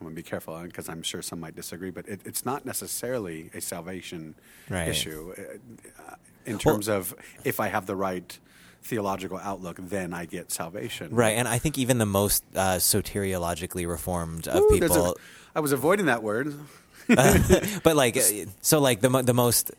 I'm 0.00 0.06
going 0.06 0.16
to 0.16 0.22
be 0.22 0.28
careful 0.28 0.58
because 0.62 0.88
I'm 0.88 1.02
sure 1.02 1.22
some 1.22 1.40
might 1.40 1.54
disagree, 1.54 1.90
but 1.90 2.08
it, 2.08 2.20
it's 2.24 2.44
not 2.44 2.66
necessarily 2.66 3.50
a 3.54 3.60
salvation 3.60 4.34
Right. 4.68 4.88
issue 4.88 5.34
uh, 5.36 6.14
in 6.46 6.58
terms 6.58 6.88
of 6.88 7.14
if 7.44 7.60
I 7.60 7.68
have 7.68 7.86
the 7.86 7.96
right 7.96 8.38
theological 8.82 9.38
outlook, 9.38 9.78
then 9.80 10.12
I 10.12 10.26
get 10.26 10.50
salvation. 10.52 11.14
Right, 11.14 11.36
and 11.38 11.48
I 11.48 11.58
think 11.58 11.78
even 11.78 11.98
the 11.98 12.06
most 12.06 12.44
uh, 12.54 12.76
soteriologically 12.76 13.88
reformed 13.88 14.46
of 14.46 14.62
Ooh, 14.62 14.68
people, 14.78 15.16
I 15.54 15.60
was 15.60 15.72
avoiding 15.72 16.06
that 16.06 16.22
word. 16.22 16.54
but 17.08 17.96
like 17.96 18.16
uh, 18.16 18.20
so 18.62 18.80
like 18.80 19.00
the 19.00 19.08
the 19.22 19.34
most 19.34 19.70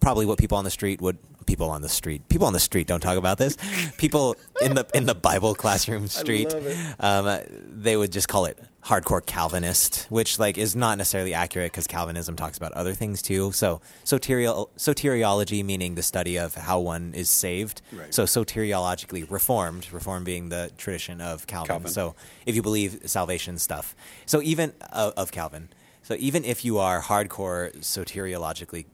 probably 0.00 0.26
what 0.26 0.38
people 0.38 0.56
on 0.58 0.64
the 0.64 0.70
street 0.70 1.00
would 1.00 1.18
people 1.46 1.70
on 1.70 1.82
the 1.82 1.88
street. 1.88 2.28
People 2.28 2.46
on 2.46 2.52
the 2.52 2.60
street 2.60 2.86
don't 2.86 3.00
talk 3.00 3.16
about 3.16 3.38
this. 3.38 3.56
People 3.96 4.36
in 4.60 4.74
the 4.74 4.86
in 4.94 5.06
the 5.06 5.14
bible 5.14 5.54
classroom 5.54 6.06
street 6.20 6.54
um, 7.00 7.40
they 7.68 7.96
would 7.96 8.12
just 8.12 8.28
call 8.28 8.44
it 8.46 8.58
hardcore 8.84 9.24
calvinist 9.24 10.06
which 10.10 10.38
like 10.38 10.56
is 10.56 10.76
not 10.76 10.96
necessarily 10.96 11.34
accurate 11.34 11.72
because 11.72 11.86
calvinism 11.88 12.36
talks 12.36 12.56
about 12.56 12.72
other 12.72 12.92
things 12.94 13.20
too. 13.22 13.52
So 13.52 13.80
soteriol- 14.04 14.68
soteriology 14.76 15.64
meaning 15.64 15.94
the 15.94 16.02
study 16.02 16.38
of 16.38 16.54
how 16.54 16.80
one 16.80 17.12
is 17.14 17.28
saved. 17.30 17.82
Right. 17.92 18.12
so 18.14 18.24
soteriologically 18.24 19.28
reformed 19.30 19.92
reformed 19.92 20.24
being 20.26 20.48
the 20.50 20.70
tradition 20.76 21.20
of 21.20 21.46
calvin, 21.46 21.68
Calvin. 21.68 21.90
so 21.90 22.14
if 22.46 22.54
you 22.54 22.62
believe 22.62 23.00
salvation 23.06 23.58
stuff. 23.58 23.94
So 24.26 24.40
even 24.42 24.72
uh, 24.92 25.12
of 25.16 25.32
calvin. 25.32 25.68
So 26.02 26.14
even 26.18 26.44
if 26.44 26.64
you 26.64 26.78
are 26.78 27.02
hardcore 27.02 27.76
soteriologically 27.78 28.86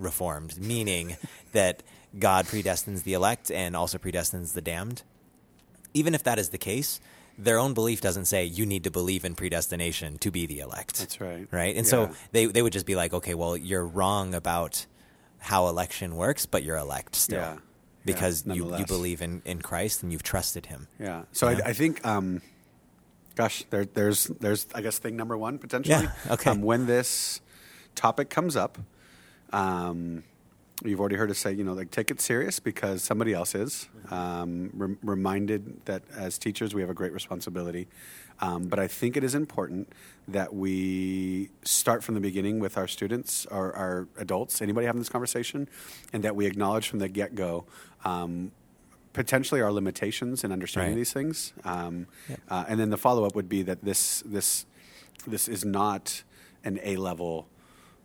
reformed, 0.00 0.58
meaning 0.58 1.16
that 1.52 1.82
God 2.18 2.46
predestines 2.46 3.04
the 3.04 3.12
elect 3.12 3.50
and 3.50 3.76
also 3.76 3.98
predestines 3.98 4.54
the 4.54 4.60
damned. 4.60 5.02
Even 5.94 6.14
if 6.14 6.22
that 6.24 6.38
is 6.38 6.48
the 6.48 6.58
case, 6.58 7.00
their 7.38 7.58
own 7.58 7.74
belief 7.74 8.00
doesn't 8.00 8.26
say 8.26 8.44
you 8.44 8.66
need 8.66 8.84
to 8.84 8.90
believe 8.90 9.24
in 9.24 9.34
predestination 9.34 10.18
to 10.18 10.30
be 10.30 10.46
the 10.46 10.58
elect. 10.60 10.98
That's 10.98 11.20
right. 11.20 11.46
Right? 11.50 11.76
And 11.76 11.86
Yeah. 11.86 11.90
so 11.90 12.10
they, 12.32 12.46
they 12.46 12.62
would 12.62 12.72
just 12.72 12.86
be 12.86 12.96
like, 12.96 13.12
okay, 13.14 13.34
well, 13.34 13.56
you're 13.56 13.86
wrong 13.86 14.34
about 14.34 14.86
how 15.38 15.68
election 15.68 16.16
works, 16.16 16.46
but 16.46 16.62
you're 16.62 16.76
elect 16.76 17.14
still. 17.14 17.38
Yeah. 17.40 17.56
Because 18.04 18.44
Yeah, 18.46 18.54
you, 18.54 18.76
you 18.78 18.86
believe 18.86 19.22
in, 19.22 19.42
in 19.44 19.62
Christ 19.62 20.02
and 20.02 20.12
you've 20.12 20.22
trusted 20.22 20.66
him. 20.66 20.88
Yeah. 20.98 21.22
So. 21.32 21.48
I, 21.48 21.52
I 21.66 21.72
think, 21.72 22.04
um, 22.06 22.42
gosh, 23.36 23.64
there, 23.70 23.84
there's, 23.84 24.24
there's, 24.24 24.66
I 24.74 24.82
guess, 24.82 24.98
thing 24.98 25.16
number 25.16 25.36
one 25.36 25.58
potentially. 25.58 26.04
Yeah, 26.04 26.32
okay. 26.34 26.50
Um, 26.50 26.62
when 26.62 26.86
this 26.86 27.40
topic 27.94 28.30
comes 28.30 28.56
up, 28.56 28.78
um, 29.52 30.22
you've 30.84 31.00
already 31.00 31.16
heard 31.16 31.30
us 31.30 31.38
say, 31.38 31.52
you 31.52 31.64
know, 31.64 31.72
like 31.74 31.90
take 31.90 32.10
it 32.10 32.20
serious 32.20 32.58
because 32.60 33.02
somebody 33.02 33.32
else 33.34 33.54
is. 33.54 33.88
Um, 34.10 34.70
rem- 34.74 34.98
reminded 35.02 35.84
that 35.84 36.02
as 36.16 36.38
teachers 36.38 36.74
we 36.74 36.80
have 36.80 36.90
a 36.90 36.94
great 36.94 37.12
responsibility. 37.12 37.88
Um, 38.40 38.64
but 38.68 38.78
I 38.78 38.88
think 38.88 39.16
it 39.18 39.24
is 39.24 39.34
important 39.34 39.92
that 40.26 40.54
we 40.54 41.50
start 41.62 42.02
from 42.02 42.14
the 42.14 42.20
beginning 42.22 42.58
with 42.58 42.78
our 42.78 42.88
students, 42.88 43.44
our, 43.46 43.72
our 43.74 44.08
adults, 44.16 44.62
anybody 44.62 44.86
having 44.86 45.00
this 45.00 45.10
conversation, 45.10 45.68
and 46.14 46.22
that 46.24 46.34
we 46.34 46.46
acknowledge 46.46 46.88
from 46.88 47.00
the 47.00 47.08
get 47.08 47.34
go 47.34 47.66
um, 48.06 48.52
potentially 49.12 49.60
our 49.60 49.70
limitations 49.72 50.42
in 50.44 50.52
understanding 50.52 50.92
Right. 50.94 50.96
these 51.00 51.12
things. 51.12 51.52
Um, 51.64 52.06
Yep. 52.30 52.40
uh, 52.48 52.64
and 52.68 52.80
then 52.80 52.88
the 52.88 52.96
follow 52.96 53.26
up 53.26 53.34
would 53.34 53.48
be 53.48 53.62
that 53.64 53.84
this 53.84 54.22
this 54.24 54.64
this 55.26 55.46
is 55.48 55.62
not 55.66 56.22
an 56.64 56.80
A 56.82 56.96
level 56.96 57.46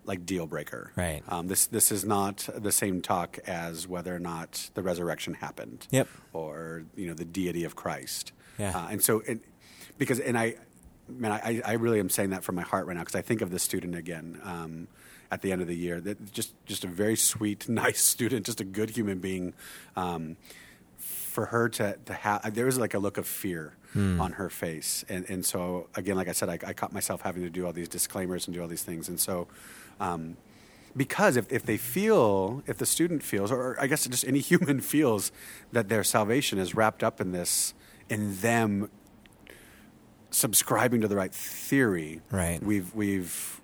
like 0.05 0.25
deal 0.25 0.45
breaker. 0.45 0.91
Right. 0.95 1.23
Um, 1.27 1.47
this 1.47 1.67
this 1.67 1.91
is 1.91 2.05
not 2.05 2.47
the 2.55 2.71
same 2.71 3.01
talk 3.01 3.39
as 3.45 3.87
whether 3.87 4.15
or 4.15 4.19
not 4.19 4.69
the 4.73 4.81
resurrection 4.81 5.35
happened. 5.35 5.87
Yep. 5.91 6.07
Or 6.33 6.83
you 6.95 7.07
know 7.07 7.13
the 7.13 7.25
deity 7.25 7.63
of 7.63 7.75
Christ. 7.75 8.31
Yeah. 8.57 8.77
Uh, 8.77 8.87
and 8.89 9.03
so 9.03 9.19
it, 9.21 9.39
because 9.97 10.19
and 10.19 10.37
I, 10.37 10.55
man, 11.07 11.31
I, 11.31 11.61
I 11.65 11.73
really 11.73 11.99
am 11.99 12.09
saying 12.09 12.29
that 12.31 12.43
from 12.43 12.55
my 12.55 12.61
heart 12.61 12.87
right 12.87 12.95
now 12.95 13.01
because 13.01 13.15
I 13.15 13.21
think 13.21 13.41
of 13.41 13.51
this 13.51 13.63
student 13.63 13.95
again. 13.95 14.39
Um, 14.43 14.87
at 15.31 15.41
the 15.41 15.51
end 15.51 15.59
of 15.59 15.67
the 15.67 15.75
year, 15.75 15.99
that 16.01 16.31
just 16.31 16.53
just 16.65 16.83
a 16.83 16.87
very 16.87 17.15
sweet, 17.15 17.67
nice 17.69 18.01
student, 18.01 18.45
just 18.45 18.61
a 18.61 18.63
good 18.63 18.91
human 18.91 19.19
being. 19.19 19.53
Um, 19.95 20.37
for 21.35 21.47
her 21.47 21.67
to, 21.67 21.97
to 22.05 22.13
have 22.13 22.55
there 22.55 22.65
was 22.65 22.77
like 22.77 22.93
a 22.93 22.99
look 22.99 23.17
of 23.17 23.27
fear 23.27 23.75
on 24.19 24.33
her 24.33 24.49
face 24.49 25.03
and 25.09 25.29
and 25.29 25.45
so 25.45 25.87
again 25.95 26.15
like 26.15 26.29
i 26.29 26.31
said 26.31 26.47
I, 26.49 26.59
I 26.65 26.73
caught 26.73 26.93
myself 26.93 27.21
having 27.21 27.43
to 27.43 27.49
do 27.49 27.65
all 27.65 27.73
these 27.73 27.89
disclaimers 27.89 28.47
and 28.47 28.53
do 28.53 28.61
all 28.61 28.69
these 28.69 28.83
things 28.83 29.09
and 29.09 29.19
so 29.19 29.47
um, 29.99 30.37
because 30.97 31.35
if, 31.37 31.51
if 31.51 31.63
they 31.65 31.77
feel 31.77 32.63
if 32.67 32.77
the 32.77 32.85
student 32.85 33.21
feels 33.23 33.51
or 33.51 33.75
i 33.79 33.87
guess 33.87 34.05
just 34.07 34.25
any 34.27 34.39
human 34.51 34.79
feels 34.81 35.31
that 35.71 35.89
their 35.89 36.03
salvation 36.03 36.57
is 36.59 36.73
wrapped 36.75 37.03
up 37.03 37.19
in 37.21 37.31
this 37.31 37.73
in 38.09 38.39
them 38.41 38.89
subscribing 40.31 41.01
to 41.01 41.07
the 41.07 41.15
right 41.15 41.33
theory 41.33 42.21
Right. 42.31 42.61
we've 42.61 42.93
we've 42.93 43.61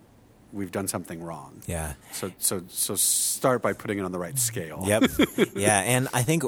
we've 0.54 0.72
done 0.72 0.88
something 0.88 1.22
wrong 1.24 1.62
Yeah. 1.68 1.94
so 2.12 2.32
so 2.38 2.64
so 2.70 2.96
start 2.96 3.62
by 3.62 3.74
putting 3.74 4.00
it 4.00 4.04
on 4.04 4.12
the 4.12 4.20
right 4.20 4.38
scale 4.38 4.84
Yep. 4.86 5.04
yeah, 5.56 5.80
and 5.82 6.08
I 6.14 6.24
think 6.24 6.44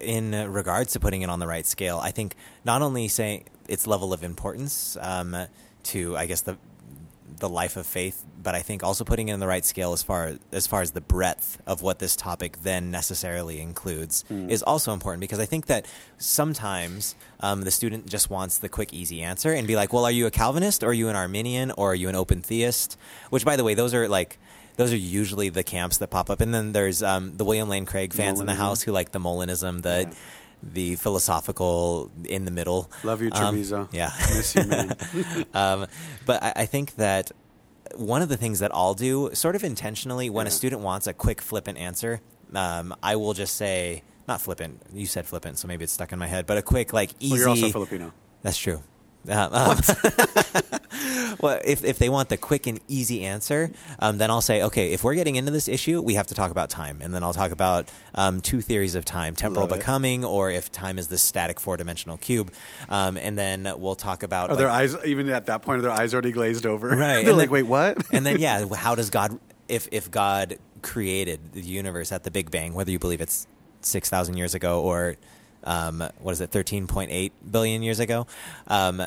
in 0.00 0.32
regards 0.52 0.92
to 0.92 1.00
putting 1.00 1.22
it 1.22 1.30
on 1.30 1.38
the 1.38 1.46
right 1.46 1.64
scale, 1.64 1.98
I 2.02 2.10
think 2.10 2.34
not 2.64 2.82
only 2.82 3.08
saying 3.08 3.44
its 3.66 3.86
level 3.86 4.12
of 4.12 4.22
importance 4.22 4.98
um, 5.00 5.34
to, 5.84 6.16
I 6.18 6.26
guess 6.26 6.42
the 6.42 6.58
the 7.38 7.48
life 7.48 7.76
of 7.76 7.86
faith, 7.86 8.24
but 8.42 8.54
I 8.54 8.60
think 8.62 8.82
also 8.82 9.04
putting 9.04 9.28
it 9.28 9.34
in 9.34 9.40
the 9.40 9.46
right 9.46 9.64
scale 9.64 9.92
as 9.92 10.02
far 10.02 10.34
as 10.52 10.66
far 10.66 10.82
as 10.82 10.90
the 10.92 11.00
breadth 11.00 11.60
of 11.66 11.82
what 11.82 11.98
this 11.98 12.16
topic 12.16 12.62
then 12.62 12.90
necessarily 12.90 13.60
includes 13.60 14.24
is 14.30 14.62
also 14.62 14.92
important 14.92 15.20
because 15.20 15.38
I 15.38 15.46
think 15.46 15.66
that 15.66 15.86
sometimes 16.18 17.14
um, 17.40 17.62
the 17.62 17.70
student 17.70 18.06
just 18.06 18.30
wants 18.30 18.58
the 18.58 18.68
quick, 18.68 18.92
easy 18.92 19.22
answer 19.22 19.52
and 19.52 19.66
be 19.66 19.76
like, 19.76 19.92
"Well, 19.92 20.04
are 20.04 20.10
you 20.10 20.26
a 20.26 20.30
Calvinist, 20.30 20.82
or 20.82 20.88
are 20.88 20.92
you 20.92 21.08
an 21.08 21.16
Arminian, 21.16 21.70
or 21.72 21.92
are 21.92 21.94
you 21.94 22.08
an 22.08 22.14
open 22.14 22.42
theist?" 22.42 22.96
Which, 23.30 23.44
by 23.44 23.56
the 23.56 23.64
way, 23.64 23.74
those 23.74 23.94
are 23.94 24.08
like 24.08 24.38
those 24.76 24.92
are 24.92 24.96
usually 24.96 25.48
the 25.50 25.62
camps 25.62 25.98
that 25.98 26.08
pop 26.08 26.30
up. 26.30 26.40
And 26.40 26.54
then 26.54 26.72
there's 26.72 27.02
um, 27.02 27.36
the 27.36 27.44
William 27.44 27.68
Lane 27.68 27.84
Craig 27.84 28.14
fans 28.14 28.40
in 28.40 28.46
the 28.46 28.54
house 28.54 28.80
who 28.82 28.92
like 28.92 29.12
the 29.12 29.18
Molinism, 29.18 29.82
the 29.82 30.06
Yeah. 30.08 30.14
The 30.62 30.96
philosophical 30.96 32.10
in 32.24 32.44
the 32.44 32.50
middle. 32.50 32.90
love 33.04 33.22
you 33.22 33.30
Um, 33.32 33.54
Treviso. 33.54 33.88
yeah. 33.92 34.12
miss 34.34 34.54
you 34.54 34.64
man 34.64 34.94
um, 35.54 35.86
but 36.26 36.42
I, 36.42 36.52
I 36.56 36.66
think 36.66 36.96
that 36.96 37.30
one 37.96 38.22
of 38.22 38.28
the 38.28 38.36
things 38.36 38.60
that 38.60 38.70
I'll 38.74 38.94
do, 38.94 39.30
sort 39.32 39.56
of 39.56 39.64
intentionally, 39.64 40.30
when 40.30 40.46
a 40.46 40.50
student 40.50 40.82
wants 40.82 41.06
a 41.08 41.12
quick, 41.12 41.40
flippant 41.42 41.76
answer, 41.78 42.20
um, 42.54 42.94
I 43.02 43.16
will 43.16 43.34
just 43.34 43.56
say, 43.56 44.04
not 44.28 44.40
flippant. 44.40 44.80
You 44.92 45.06
said 45.06 45.26
flippant, 45.26 45.58
so 45.58 45.66
maybe 45.66 45.82
it's 45.82 45.92
stuck 45.92 46.12
in 46.12 46.18
my 46.20 46.28
head. 46.28 46.46
But 46.46 46.56
a 46.56 46.62
quick, 46.62 46.92
like 46.92 47.10
easy. 47.18 47.32
well, 47.32 47.40
you're 47.40 47.48
also 47.48 47.68
filipino 47.70 48.12
That's 48.42 48.58
true. 48.58 48.80
Um, 49.28 49.76
well, 51.40 51.60
if 51.64 51.84
if 51.84 51.98
they 51.98 52.08
want 52.08 52.28
the 52.28 52.36
quick 52.36 52.66
and 52.66 52.80
easy 52.88 53.24
answer, 53.24 53.70
um, 53.98 54.18
then 54.18 54.30
I'll 54.30 54.40
say, 54.40 54.62
okay, 54.64 54.92
if 54.92 55.04
we're 55.04 55.14
getting 55.14 55.36
into 55.36 55.50
this 55.52 55.68
issue, 55.68 56.00
we 56.02 56.14
have 56.14 56.26
to 56.28 56.34
talk 56.34 56.50
about 56.50 56.70
time, 56.70 57.00
and 57.02 57.14
then 57.14 57.22
I'll 57.22 57.32
talk 57.34 57.50
about 57.52 57.88
um, 58.14 58.40
two 58.40 58.60
theories 58.60 58.94
of 58.94 59.04
time: 59.04 59.34
temporal 59.36 59.66
Love 59.66 59.72
it. 59.76 59.80
becoming, 59.80 60.24
or 60.24 60.50
if 60.50 60.72
time 60.72 60.98
is 60.98 61.08
this 61.08 61.22
static 61.22 61.60
four-dimensional 61.60 62.16
cube, 62.18 62.52
um, 62.88 63.16
and 63.16 63.38
then 63.38 63.72
we'll 63.78 63.94
talk 63.94 64.22
about 64.22 64.50
Are 64.50 64.56
their 64.56 64.66
like- 64.68 64.82
eyes 64.82 64.96
even 65.04 65.28
at 65.28 65.46
that 65.46 65.62
point? 65.62 65.78
Are 65.78 65.82
their 65.82 65.90
eyes 65.92 66.12
already 66.14 66.32
glazed 66.32 66.66
over? 66.66 66.88
Right, 66.88 66.96
They're 67.24 67.28
and 67.30 67.38
like, 67.38 67.48
then- 67.48 67.50
wait, 67.50 67.62
what? 67.66 67.98
and 68.12 68.24
then 68.26 68.38
yeah, 68.38 68.64
how 68.74 68.94
does 68.94 69.10
God 69.10 69.38
if 69.68 69.88
if 69.92 70.10
God 70.10 70.58
created 70.82 71.52
the 71.52 71.60
universe 71.60 72.10
at 72.12 72.24
the 72.24 72.30
Big 72.30 72.50
Bang, 72.50 72.74
whether 72.74 72.90
you 72.90 72.98
believe 72.98 73.20
it's 73.20 73.46
six 73.82 74.08
thousand 74.10 74.36
years 74.36 74.54
ago 74.54 74.82
or 74.82 75.16
um, 75.64 76.02
what 76.20 76.32
is 76.32 76.40
it, 76.40 76.50
thirteen 76.50 76.86
point 76.86 77.10
eight 77.12 77.32
billion 77.50 77.82
years 77.82 78.00
ago? 78.00 78.26
Um, 78.66 79.02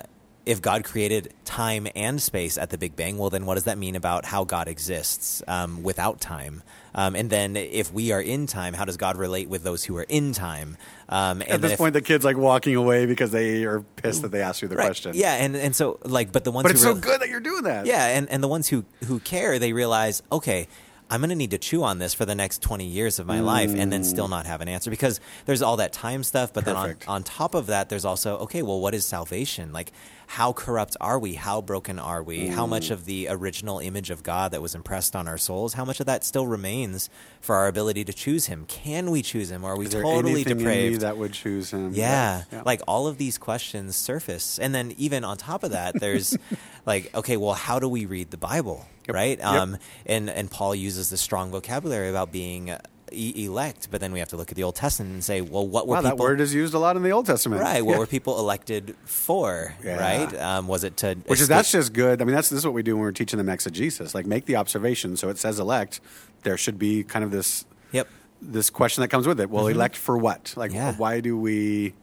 if 0.45 0.61
God 0.61 0.83
created 0.83 1.33
time 1.45 1.87
and 1.95 2.21
space 2.21 2.57
at 2.57 2.69
the 2.69 2.77
Big 2.77 2.95
Bang, 2.97 3.17
well, 3.17 3.29
then 3.29 3.45
what 3.45 3.55
does 3.55 3.63
that 3.63 3.77
mean 3.77 3.95
about 3.95 4.25
how 4.25 4.43
God 4.43 4.67
exists 4.67 5.41
um, 5.47 5.83
without 5.83 6.19
time? 6.19 6.63
Um, 6.95 7.15
and 7.15 7.29
then 7.29 7.55
if 7.55 7.93
we 7.93 8.11
are 8.11 8.21
in 8.21 8.45
time, 8.45 8.73
how 8.73 8.83
does 8.85 8.97
God 8.97 9.17
relate 9.17 9.47
with 9.49 9.63
those 9.63 9.85
who 9.85 9.95
are 9.97 10.03
in 10.03 10.33
time? 10.33 10.77
Um, 11.09 11.41
and 11.41 11.51
At 11.53 11.61
this 11.61 11.71
if- 11.73 11.77
point, 11.77 11.93
the 11.93 12.01
kid's 12.01 12.25
like 12.25 12.37
walking 12.37 12.75
away 12.75 13.05
because 13.05 13.31
they 13.31 13.63
are 13.63 13.81
pissed 13.95 14.21
that 14.23 14.31
they 14.31 14.41
asked 14.41 14.61
you 14.61 14.67
the 14.67 14.75
Right, 14.75 14.85
question. 14.87 15.13
Yeah, 15.15 15.33
and, 15.35 15.55
and 15.55 15.75
so 15.75 15.97
like, 16.03 16.31
but 16.31 16.43
the 16.43 16.51
ones 16.51 16.63
but 16.63 16.71
who 16.71 16.75
it's 16.75 16.83
so 16.83 16.93
good 16.95 17.21
that 17.21 17.29
you're 17.29 17.39
doing 17.39 17.63
that. 17.63 17.85
yeah, 17.85 18.07
and, 18.17 18.29
and 18.29 18.43
the 18.43 18.47
ones 18.49 18.67
who, 18.67 18.83
who 19.05 19.19
care, 19.21 19.57
they 19.59 19.71
realize, 19.73 20.21
okay, 20.31 20.67
I'm 21.09 21.19
going 21.19 21.29
to 21.29 21.35
need 21.35 21.51
to 21.51 21.57
chew 21.59 21.83
on 21.83 21.99
this 21.99 22.13
for 22.13 22.25
the 22.25 22.33
next 22.33 22.61
20 22.63 22.85
years 22.85 23.19
of 23.19 23.27
my 23.27 23.39
life 23.41 23.71
and 23.75 23.93
then 23.93 24.03
still 24.03 24.27
not 24.27 24.45
have 24.47 24.61
an 24.61 24.67
answer 24.67 24.89
because 24.89 25.19
there's 25.45 25.61
all 25.61 25.77
that 25.77 25.93
time 25.93 26.23
stuff. 26.23 26.51
But 26.53 26.63
Perfect. 26.65 27.01
then 27.01 27.09
on, 27.09 27.15
on 27.17 27.23
top 27.23 27.53
of 27.53 27.67
that, 27.67 27.89
there's 27.89 28.05
also, 28.05 28.37
okay, 28.39 28.63
well, 28.63 28.79
what 28.79 28.95
is 28.95 29.05
salvation? 29.05 29.71
Like, 29.73 29.91
how 30.33 30.51
corrupt 30.51 30.97
are 30.99 31.19
we? 31.19 31.35
How 31.35 31.61
broken 31.61 31.99
are 31.99 32.23
we? 32.23 32.47
How 32.47 32.65
much 32.65 32.89
of 32.89 33.05
the 33.05 33.27
original 33.29 33.77
image 33.77 34.09
of 34.09 34.23
God 34.23 34.49
that 34.49 34.63
was 34.63 34.73
impressed 34.73 35.15
on 35.15 35.27
our 35.27 35.37
souls, 35.37 35.75
how 35.75 35.85
much 35.85 35.99
of 35.99 36.07
that 36.07 36.23
still 36.23 36.47
remains 36.47 37.07
for 37.39 37.55
our 37.55 37.67
ability 37.67 38.03
to 38.05 38.13
choose 38.13 38.47
Him? 38.47 38.65
Can 38.65 39.11
we 39.11 39.21
choose 39.21 39.51
Him? 39.51 39.63
Are 39.63 39.77
we 39.77 39.85
totally 39.85 40.17
anything 40.17 40.53
in 40.53 40.57
me 40.57 40.63
depraved? 40.63 41.01
that 41.01 41.17
would 41.17 41.33
choose 41.33 41.69
him? 41.69 41.93
Yeah. 41.93 42.45
Yeah. 42.51 42.63
Like 42.65 42.81
all 42.87 43.05
of 43.05 43.19
these 43.19 43.37
questions 43.37 43.95
surface. 43.95 44.57
And 44.57 44.73
then 44.73 44.95
even 44.97 45.23
on 45.23 45.37
top 45.37 45.63
of 45.63 45.69
that, 45.69 45.99
there's 45.99 46.35
like, 46.87 47.13
okay, 47.13 47.37
well, 47.37 47.53
how 47.53 47.77
do 47.77 47.87
we 47.87 48.07
read 48.07 48.31
the 48.31 48.37
Bible? 48.37 48.87
Yep. 49.05 49.15
Right? 49.15 49.37
Yep. 49.37 49.47
Um, 49.47 49.77
and, 50.07 50.31
and 50.31 50.49
Paul 50.49 50.73
uses 50.73 51.11
this 51.11 51.21
strong 51.21 51.51
vocabulary 51.51 52.09
about 52.09 52.31
being 52.31 52.75
e- 53.13 53.45
elect, 53.45 53.89
but 53.91 54.01
then 54.01 54.11
we 54.11 54.19
have 54.19 54.29
to 54.29 54.37
look 54.37 54.49
at 54.51 54.55
the 54.55 54.63
Old 54.63 54.75
Testament 54.75 55.13
and 55.13 55.23
say, 55.23 55.41
well, 55.41 55.67
what 55.67 55.87
were 55.87 55.95
wow, 55.95 56.01
that 56.01 56.17
word 56.17 56.41
is 56.41 56.53
used 56.53 56.73
a 56.73 56.79
lot 56.79 56.95
in 56.95 57.03
the 57.03 57.11
Old 57.11 57.25
Testament. 57.25 57.61
Right. 57.61 57.83
What 57.85 57.97
were 57.99 58.05
people 58.07 58.39
elected 58.39 58.95
for? 59.05 59.73
Yeah. 59.83 59.97
Right? 59.97 60.33
Um, 60.41 60.67
was 60.67 60.83
it 60.83 60.97
to. 60.97 61.15
Which 61.27 61.39
is 61.41 61.47
that's 61.47 61.71
just 61.71 61.93
good. 61.93 62.21
I 62.21 62.25
mean, 62.25 62.35
that's 62.35 62.49
this 62.49 62.59
is 62.59 62.65
what 62.65 62.73
we 62.73 62.83
do 62.83 62.95
when 62.95 63.03
we're 63.03 63.11
teaching 63.11 63.37
them 63.37 63.49
exegesis. 63.49 64.13
Like, 64.15 64.25
make 64.25 64.45
the 64.45 64.55
observation. 64.55 65.15
So 65.17 65.29
it 65.29 65.37
says 65.37 65.59
elect. 65.59 65.99
There 66.43 66.57
should 66.57 66.77
be 66.79 67.03
kind 67.03 67.23
of 67.23 67.31
this 67.31 67.65
Yep. 67.91 68.07
this 68.41 68.69
question 68.69 69.01
that 69.01 69.09
comes 69.09 69.27
with 69.27 69.39
it. 69.39 69.49
Well, 69.49 69.67
elect 69.67 69.95
for 69.95 70.17
what? 70.17 70.53
Like, 70.57 70.71
Mm-hmm. 70.71 70.77
Yeah. 70.79 70.95
why 70.95 71.19
do 71.19 71.37
we? 71.37 71.93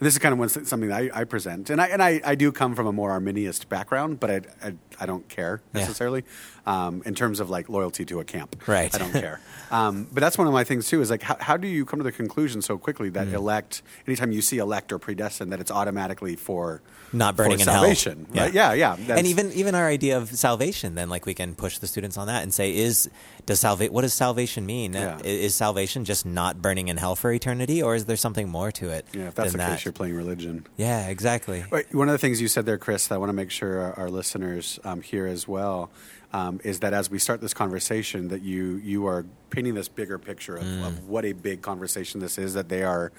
This 0.00 0.14
is 0.14 0.18
kind 0.18 0.32
of 0.32 0.38
one, 0.38 0.48
something 0.48 0.90
I, 0.90 1.10
I 1.12 1.24
present, 1.24 1.68
and 1.68 1.80
I 1.80 1.88
and 1.88 2.02
I, 2.02 2.20
I 2.24 2.34
do 2.34 2.50
come 2.52 2.74
from 2.74 2.86
a 2.86 2.92
more 2.92 3.10
Arminianist 3.10 3.68
background, 3.68 4.18
but 4.18 4.30
I, 4.30 4.40
I, 4.68 4.72
I 4.98 5.06
don't 5.06 5.28
care 5.28 5.60
Yeah. 5.74 5.80
necessarily 5.82 6.24
um, 6.66 7.02
in 7.04 7.14
terms 7.14 7.38
of 7.38 7.50
like 7.50 7.68
loyalty 7.68 8.06
to 8.06 8.18
a 8.20 8.24
camp. 8.24 8.56
Right. 8.66 8.94
I 8.94 8.98
don't 8.98 9.12
care. 9.12 9.40
Um, 9.72 10.08
but 10.12 10.20
that's 10.20 10.36
one 10.36 10.48
of 10.48 10.52
my 10.52 10.64
things 10.64 10.88
too. 10.88 11.00
Is 11.00 11.10
like, 11.10 11.22
how, 11.22 11.36
how 11.38 11.56
do 11.56 11.68
you 11.68 11.84
come 11.84 12.00
to 12.00 12.02
the 12.02 12.10
conclusion 12.10 12.60
so 12.60 12.76
quickly 12.76 13.08
that 13.10 13.28
Mm. 13.28 13.34
elect? 13.34 13.82
Anytime 14.04 14.32
you 14.32 14.42
see 14.42 14.58
elect 14.58 14.90
or 14.90 14.98
predestined, 14.98 15.52
that 15.52 15.60
it's 15.60 15.70
automatically 15.70 16.34
for 16.34 16.82
Not 17.12 17.36
for 17.36 17.44
burning 17.44 17.60
in 17.60 17.68
hell. 17.68 17.82
salvation, 17.82 18.26
right? 18.34 18.52
Yeah, 18.52 18.72
yeah. 18.72 18.96
and 19.10 19.28
even 19.28 19.52
even 19.52 19.76
our 19.76 19.86
idea 19.86 20.16
of 20.18 20.28
salvation, 20.34 20.96
then 20.96 21.08
like 21.08 21.24
we 21.24 21.34
can 21.34 21.54
push 21.54 21.78
the 21.78 21.86
students 21.86 22.16
on 22.16 22.26
that 22.26 22.42
and 22.42 22.52
say, 22.52 22.74
is 22.74 23.08
does 23.46 23.60
salva- 23.60 23.92
What 23.92 24.02
does 24.02 24.12
salvation 24.12 24.66
mean? 24.66 24.94
Yeah. 24.94 25.20
Is 25.22 25.54
salvation 25.54 26.04
just 26.04 26.26
not 26.26 26.60
burning 26.60 26.88
in 26.88 26.96
hell 26.96 27.14
for 27.14 27.30
eternity, 27.32 27.80
or 27.80 27.94
is 27.94 28.06
there 28.06 28.16
something 28.16 28.48
more 28.48 28.72
to 28.72 28.88
it? 28.90 29.06
Yeah, 29.12 29.28
if 29.28 29.36
that's 29.36 29.52
than 29.52 29.60
the 29.60 29.66
that? 29.66 29.70
case, 29.78 29.86
you're 29.90 29.94
playing 29.94 30.14
religion. 30.14 30.64
Yeah, 30.76 31.08
exactly. 31.08 31.64
Right. 31.68 31.92
One 31.92 32.08
of 32.08 32.12
the 32.12 32.18
things 32.18 32.40
you 32.40 32.46
said 32.46 32.64
there, 32.64 32.78
Chris, 32.78 33.08
that 33.08 33.16
I 33.16 33.18
want 33.18 33.30
to 33.30 33.34
make 33.34 33.50
sure 33.50 33.80
our, 33.80 33.98
our 33.98 34.08
listeners 34.10 34.78
um, 34.84 35.02
hear 35.02 35.26
as 35.26 35.48
well, 35.48 35.90
um, 36.32 36.60
is 36.62 36.78
that 36.80 36.92
as 36.92 37.10
we 37.10 37.18
start 37.18 37.40
this 37.40 37.52
conversation, 37.54 38.28
that 38.28 38.42
you 38.42 38.76
you 38.84 39.06
are 39.06 39.26
painting 39.50 39.74
this 39.74 39.88
bigger 39.88 40.16
picture 40.18 40.54
of, 40.56 40.62
Mm. 40.64 40.86
of 40.86 41.08
what 41.08 41.24
a 41.24 41.32
big 41.32 41.60
conversation 41.60 42.20
this 42.20 42.38
is. 42.38 42.54
That 42.54 42.68
they 42.68 42.84
are. 42.84 43.10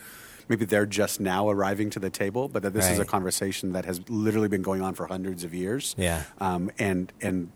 Maybe 0.48 0.66
they're 0.66 0.86
just 0.86 1.20
now 1.20 1.50
arriving 1.50 1.90
to 1.92 2.00
the 2.00 2.10
table, 2.10 2.48
but 2.50 2.64
that 2.64 2.74
this 2.74 2.90
is 2.90 3.00
a 3.00 3.06
conversation 3.06 3.74
that 3.74 3.86
has 3.86 4.02
literally 4.10 4.48
been 4.50 4.62
going 4.64 4.82
on 4.82 4.96
for 4.96 5.06
hundreds 5.08 5.44
of 5.44 5.54
years. 5.54 5.94
Yeah. 5.98 6.24
Um, 6.40 6.72
and 6.80 7.12
and 7.22 7.52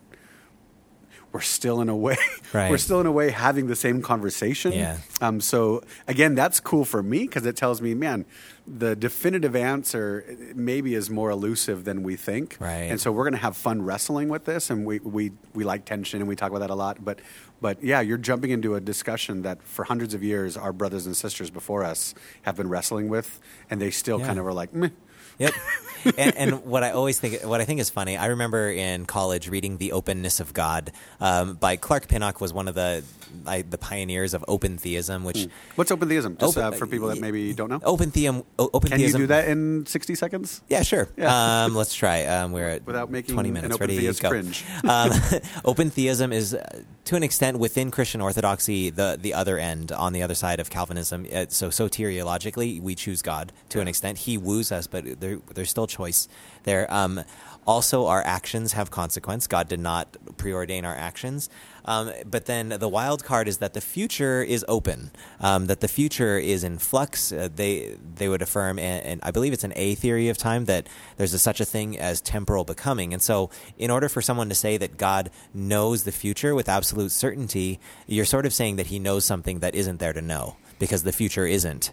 we're 1.32 1.40
still 1.42 1.80
in 1.82 1.88
a 1.90 1.96
way 1.96 2.16
Right. 2.54 2.70
we're 2.70 2.78
still 2.78 3.00
in 3.00 3.06
a 3.06 3.12
way 3.12 3.30
having 3.30 3.66
the 3.66 3.76
same 3.76 4.00
conversation. 4.00 4.72
Yeah. 4.72 4.98
Um, 5.20 5.40
so 5.40 5.82
again, 6.08 6.34
that's 6.34 6.60
cool 6.60 6.84
for 6.86 7.02
me 7.02 7.20
because 7.20 7.44
it 7.44 7.56
tells 7.56 7.82
me, 7.82 7.92
man, 7.94 8.24
the 8.68 8.96
definitive 8.96 9.54
answer 9.54 10.24
maybe 10.54 10.94
is 10.94 11.08
more 11.08 11.30
elusive 11.30 11.84
than 11.84 12.02
we 12.02 12.16
think. 12.16 12.56
Right. 12.58 12.90
And 12.90 13.00
so 13.00 13.12
we're 13.12 13.24
going 13.24 13.34
to 13.34 13.38
have 13.40 13.56
fun 13.56 13.82
wrestling 13.82 14.28
with 14.28 14.44
this, 14.44 14.70
and 14.70 14.84
we, 14.84 14.98
we 15.00 15.32
we 15.54 15.64
like 15.64 15.84
tension 15.84 16.20
and 16.20 16.28
we 16.28 16.34
talk 16.36 16.50
about 16.50 16.60
that 16.60 16.70
a 16.70 16.74
lot. 16.74 17.04
But 17.04 17.20
but 17.60 17.82
yeah, 17.82 18.00
you're 18.00 18.18
jumping 18.18 18.50
into 18.50 18.74
a 18.74 18.80
discussion 18.80 19.42
that 19.42 19.62
for 19.62 19.84
hundreds 19.84 20.14
of 20.14 20.22
years 20.22 20.56
our 20.56 20.72
brothers 20.72 21.06
and 21.06 21.16
sisters 21.16 21.48
before 21.50 21.84
us 21.84 22.14
have 22.42 22.56
been 22.56 22.68
wrestling 22.68 23.08
with, 23.08 23.40
and 23.70 23.80
they 23.80 23.90
still 23.90 24.18
Yeah. 24.18 24.26
kind 24.26 24.38
of 24.38 24.46
are 24.46 24.52
like, 24.52 24.74
Meh. 24.74 24.90
Yep. 25.38 25.52
and, 26.18 26.36
and 26.36 26.64
what 26.64 26.82
I 26.84 26.90
always 26.90 27.18
think, 27.18 27.42
what 27.42 27.60
I 27.60 27.64
think 27.64 27.80
is 27.80 27.90
funny, 27.90 28.16
I 28.16 28.26
remember 28.26 28.70
in 28.70 29.06
college 29.06 29.48
reading 29.48 29.78
"The 29.78 29.92
Openness 29.92 30.40
of 30.40 30.54
God" 30.54 30.92
um, 31.20 31.54
by 31.54 31.76
Clark 31.76 32.08
Pinnock, 32.08 32.40
was 32.40 32.52
one 32.52 32.68
of 32.68 32.74
the 32.74 33.02
I, 33.46 33.62
the 33.62 33.78
pioneers 33.78 34.34
of 34.34 34.44
open 34.48 34.78
theism. 34.78 35.24
Which 35.24 35.48
what's 35.74 35.90
open 35.90 36.08
theism? 36.08 36.36
Just 36.38 36.56
Open- 36.56 36.74
uh, 36.74 36.76
for 36.76 36.86
people 36.86 37.08
that 37.08 37.20
maybe 37.20 37.52
don't 37.52 37.68
know. 37.70 37.80
open 37.84 38.10
theism, 38.10 38.44
open 38.58 38.90
Can 38.90 39.00
you 39.00 39.12
do 39.12 39.26
that 39.26 39.48
in 39.48 39.84
60 39.86 40.14
seconds? 40.14 40.62
Yeah, 40.68 40.82
sure. 40.82 41.08
Yeah. 41.16 41.64
Um, 41.64 41.74
let's 41.74 41.94
try. 41.94 42.24
Um, 42.24 42.52
we're 42.52 42.68
at 42.68 42.86
Without 42.86 43.10
making 43.10 43.34
twenty 43.34 43.48
an 43.48 43.54
minutes. 43.54 43.74
open 43.74 43.88
Ready? 43.88 43.98
theist 44.00 44.22
Go. 44.22 44.30
cringe. 44.30 44.64
Um, 44.86 45.10
open 45.64 45.90
theism 45.90 46.32
is, 46.32 46.54
uh, 46.54 46.82
to 47.06 47.16
an 47.16 47.22
extent, 47.22 47.58
within 47.58 47.90
Christian 47.90 48.20
orthodoxy, 48.20 48.90
the 48.90 49.18
the 49.20 49.34
other 49.34 49.58
end, 49.58 49.90
on 49.90 50.12
the 50.12 50.22
other 50.22 50.34
side 50.34 50.60
of 50.60 50.70
Calvinism. 50.70 51.26
Uh, 51.32 51.46
so 51.48 51.68
soteriologically, 51.70 52.80
we 52.80 52.94
choose 52.94 53.20
God 53.22 53.52
to 53.70 53.80
an 53.80 53.88
extent. 53.88 54.18
He 54.18 54.38
woos 54.38 54.70
us, 54.70 54.86
but 54.86 55.15
there, 55.18 55.38
there's 55.54 55.70
still 55.70 55.86
choice 55.86 56.28
there. 56.64 56.92
Um, 56.92 57.24
also, 57.66 58.06
our 58.06 58.22
actions 58.22 58.74
have 58.74 58.92
consequence. 58.92 59.48
God 59.48 59.68
did 59.68 59.80
not 59.80 60.16
preordain 60.36 60.84
our 60.84 60.94
actions. 60.94 61.50
Um, 61.84 62.12
but 62.24 62.46
then 62.46 62.68
the 62.68 62.88
wild 62.88 63.24
card 63.24 63.48
is 63.48 63.58
that 63.58 63.74
the 63.74 63.80
future 63.80 64.42
is 64.42 64.64
open, 64.68 65.10
um, 65.40 65.66
that 65.66 65.80
the 65.80 65.88
future 65.88 66.38
is 66.38 66.62
in 66.62 66.78
flux. 66.78 67.32
Uh, 67.32 67.48
they 67.52 67.96
they 68.16 68.28
would 68.28 68.42
affirm, 68.42 68.78
and, 68.78 69.04
and 69.04 69.20
I 69.24 69.32
believe 69.32 69.52
it's 69.52 69.64
an 69.64 69.72
A 69.76 69.96
theory 69.96 70.28
of 70.28 70.38
time, 70.38 70.66
that 70.66 70.88
there's 71.16 71.34
a, 71.34 71.38
such 71.38 71.60
a 71.60 71.64
thing 71.64 71.98
as 71.98 72.20
temporal 72.20 72.64
becoming. 72.64 73.12
And 73.12 73.22
so, 73.22 73.50
in 73.78 73.90
order 73.90 74.08
for 74.08 74.22
someone 74.22 74.48
to 74.48 74.54
say 74.54 74.76
that 74.76 74.96
God 74.96 75.30
knows 75.52 76.04
the 76.04 76.12
future 76.12 76.54
with 76.54 76.68
absolute 76.68 77.10
certainty, 77.10 77.80
you're 78.06 78.24
sort 78.24 78.46
of 78.46 78.54
saying 78.54 78.76
that 78.76 78.88
He 78.88 78.98
knows 78.98 79.24
something 79.24 79.58
that 79.58 79.74
isn't 79.74 79.98
there 79.98 80.12
to 80.12 80.22
know 80.22 80.56
because 80.78 81.02
the 81.02 81.12
future 81.12 81.46
isn't. 81.46 81.92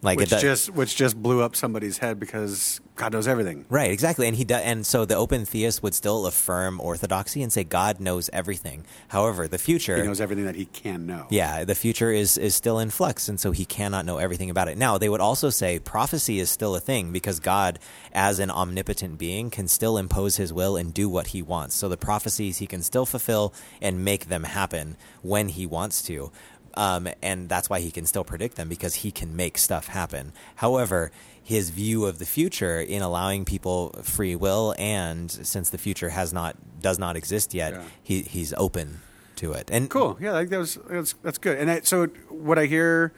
Like 0.00 0.18
which 0.18 0.28
it 0.28 0.30
does. 0.30 0.42
just 0.42 0.70
which 0.70 0.94
just 0.94 1.20
blew 1.20 1.42
up 1.42 1.56
somebody's 1.56 1.98
head 1.98 2.20
because 2.20 2.80
God 2.94 3.12
knows 3.12 3.26
everything. 3.26 3.64
Right, 3.68 3.90
exactly, 3.90 4.28
and 4.28 4.36
he 4.36 4.44
does, 4.44 4.62
and 4.62 4.86
so 4.86 5.04
the 5.04 5.16
open 5.16 5.44
theist 5.44 5.82
would 5.82 5.94
still 5.94 6.26
affirm 6.26 6.80
orthodoxy 6.80 7.42
and 7.42 7.52
say 7.52 7.64
God 7.64 7.98
knows 7.98 8.30
everything. 8.32 8.84
However, 9.08 9.48
the 9.48 9.58
future 9.58 9.96
He 9.96 10.02
knows 10.02 10.20
everything 10.20 10.44
that 10.44 10.54
he 10.54 10.66
can 10.66 11.06
know. 11.06 11.26
Yeah, 11.30 11.64
the 11.64 11.74
future 11.74 12.12
is 12.12 12.38
is 12.38 12.54
still 12.54 12.78
in 12.78 12.90
flux, 12.90 13.28
and 13.28 13.40
so 13.40 13.50
he 13.50 13.64
cannot 13.64 14.04
know 14.04 14.18
everything 14.18 14.50
about 14.50 14.68
it. 14.68 14.78
Now, 14.78 14.98
they 14.98 15.08
would 15.08 15.20
also 15.20 15.50
say 15.50 15.78
prophecy 15.80 16.38
is 16.38 16.48
still 16.50 16.76
a 16.76 16.80
thing 16.80 17.10
because 17.10 17.40
God, 17.40 17.80
as 18.12 18.38
an 18.38 18.50
omnipotent 18.50 19.18
being, 19.18 19.50
can 19.50 19.66
still 19.66 19.98
impose 19.98 20.36
His 20.36 20.52
will 20.52 20.76
and 20.76 20.94
do 20.94 21.08
what 21.08 21.28
He 21.28 21.42
wants. 21.42 21.74
So 21.74 21.88
the 21.88 21.96
prophecies 21.96 22.58
He 22.58 22.66
can 22.66 22.82
still 22.82 23.06
fulfill 23.06 23.52
and 23.80 24.04
make 24.04 24.26
them 24.26 24.44
happen 24.44 24.96
when 25.22 25.48
He 25.48 25.66
wants 25.66 26.02
to. 26.02 26.30
Um, 26.78 27.08
and 27.22 27.48
that's 27.48 27.68
why 27.68 27.80
he 27.80 27.90
can 27.90 28.06
still 28.06 28.22
predict 28.24 28.54
them 28.56 28.68
because 28.68 28.94
he 29.02 29.10
can 29.10 29.34
make 29.34 29.58
stuff 29.58 29.88
happen. 29.88 30.32
However, 30.56 31.10
his 31.42 31.70
view 31.70 32.04
of 32.06 32.18
the 32.20 32.24
future 32.24 32.78
in 32.80 33.02
allowing 33.02 33.44
people 33.44 33.90
free 34.02 34.36
will, 34.36 34.74
and 34.78 35.28
since 35.30 35.70
the 35.70 35.78
future 35.78 36.10
has 36.10 36.32
not 36.32 36.54
does 36.80 36.98
not 36.98 37.16
exist 37.16 37.52
yet, 37.54 37.72
Yeah. 37.72 37.82
he, 38.02 38.22
he's 38.22 38.52
open 38.54 39.00
to 39.36 39.52
it. 39.54 39.70
And 39.72 39.90
Cool. 39.90 40.16
Yeah, 40.20 40.44
that 40.44 40.58
was 40.58 40.78
that's, 40.88 41.14
that's 41.24 41.38
good. 41.38 41.58
And 41.58 41.68
I, 41.70 41.80
so 41.80 42.06
what 42.28 42.58
I 42.58 42.66
hear 42.66 43.12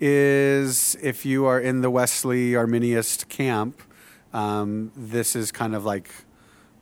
is 0.00 0.96
if 1.02 1.24
you 1.26 1.44
are 1.46 1.60
in 1.60 1.80
the 1.82 1.90
Wesley 1.90 2.52
Arminianist 2.52 3.28
camp, 3.28 3.80
um, 4.32 4.90
this 4.96 5.36
is 5.36 5.52
kind 5.52 5.74
of 5.74 5.84
like 5.84 6.08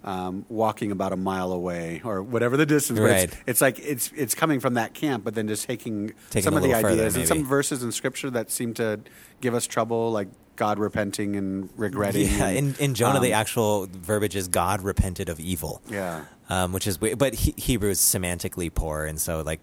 um, 0.04 0.44
walking 0.48 0.90
about 0.92 1.12
a 1.12 1.16
mile 1.16 1.52
away 1.52 2.00
or 2.04 2.22
whatever 2.22 2.56
the 2.56 2.66
distance. 2.66 2.98
but 2.98 3.06
it's- 3.10 3.24
Right. 3.30 3.42
It's, 3.46 3.60
like 3.60 3.78
it's 3.78 4.10
it's 4.16 4.34
coming 4.34 4.60
from 4.60 4.74
that 4.74 4.94
camp, 4.94 5.24
but 5.24 5.34
then 5.34 5.46
just 5.48 5.66
taking, 5.66 6.12
Taking 6.30 6.44
some 6.44 6.56
of 6.56 6.62
the 6.62 6.68
little 6.68 6.82
further, 6.82 6.94
ideas 7.02 7.16
and 7.16 7.26
some 7.28 7.46
verses 7.46 7.82
in 7.82 7.92
Scripture 7.92 8.30
that 8.30 8.50
seem 8.50 8.72
to 8.74 9.00
give 9.40 9.54
us 9.54 9.66
trouble, 9.66 10.10
like 10.10 10.28
God 10.56 10.78
repenting 10.78 11.36
and 11.36 11.68
regretting. 11.76 12.28
Yeah, 12.28 12.46
and, 12.48 12.76
in, 12.78 12.84
in 12.84 12.94
Jonah, 12.94 13.20
the 13.20 13.32
um, 13.34 13.40
actual 13.40 13.86
verbiage 13.90 14.36
is 14.36 14.48
God 14.48 14.82
repented 14.82 15.28
of 15.28 15.38
evil. 15.40 15.80
Yeah. 15.88 16.24
Um, 16.48 16.72
which 16.72 16.86
is 16.86 17.00
weird. 17.00 17.16
But 17.18 17.34
he, 17.34 17.54
Hebrew 17.56 17.90
is 17.90 18.00
semantically 18.00 18.74
poor, 18.74 19.04
and 19.04 19.20
so 19.20 19.42
like 19.42 19.60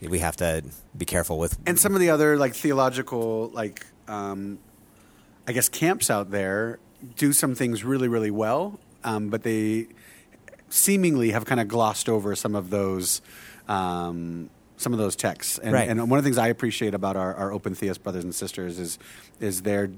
we 0.00 0.18
have 0.20 0.36
to 0.36 0.62
be 0.96 1.04
careful 1.04 1.38
with. 1.38 1.58
and 1.66 1.78
some 1.78 1.94
of 1.94 2.00
the 2.00 2.08
other 2.10 2.36
like 2.38 2.54
theological 2.54 3.50
like 3.52 3.86
um, 4.08 4.58
i 5.46 5.52
guess 5.52 5.68
camps 5.68 6.08
out 6.10 6.30
there 6.30 6.78
do 7.16 7.32
some 7.32 7.54
things 7.54 7.84
really 7.84 8.08
really 8.08 8.30
well 8.30 8.78
um, 9.04 9.28
but 9.28 9.42
they 9.42 9.86
seemingly 10.68 11.30
have 11.30 11.44
kind 11.44 11.60
of 11.60 11.68
glossed 11.68 12.08
over 12.08 12.34
some 12.34 12.54
of 12.54 12.70
those 12.70 13.20
um, 13.68 14.48
some 14.76 14.92
of 14.92 14.98
those 14.98 15.14
texts 15.14 15.58
and, 15.58 15.72
Right. 15.72 15.88
and 15.88 16.10
one 16.10 16.18
of 16.18 16.24
the 16.24 16.28
things 16.28 16.38
i 16.38 16.48
appreciate 16.48 16.92
about 16.94 17.14
our, 17.16 17.34
our 17.34 17.52
open 17.52 17.74
theist 17.74 18.02
brothers 18.02 18.24
and 18.24 18.34
sisters 18.34 18.78
is 18.78 18.98
is 19.38 19.62
their 19.62 19.90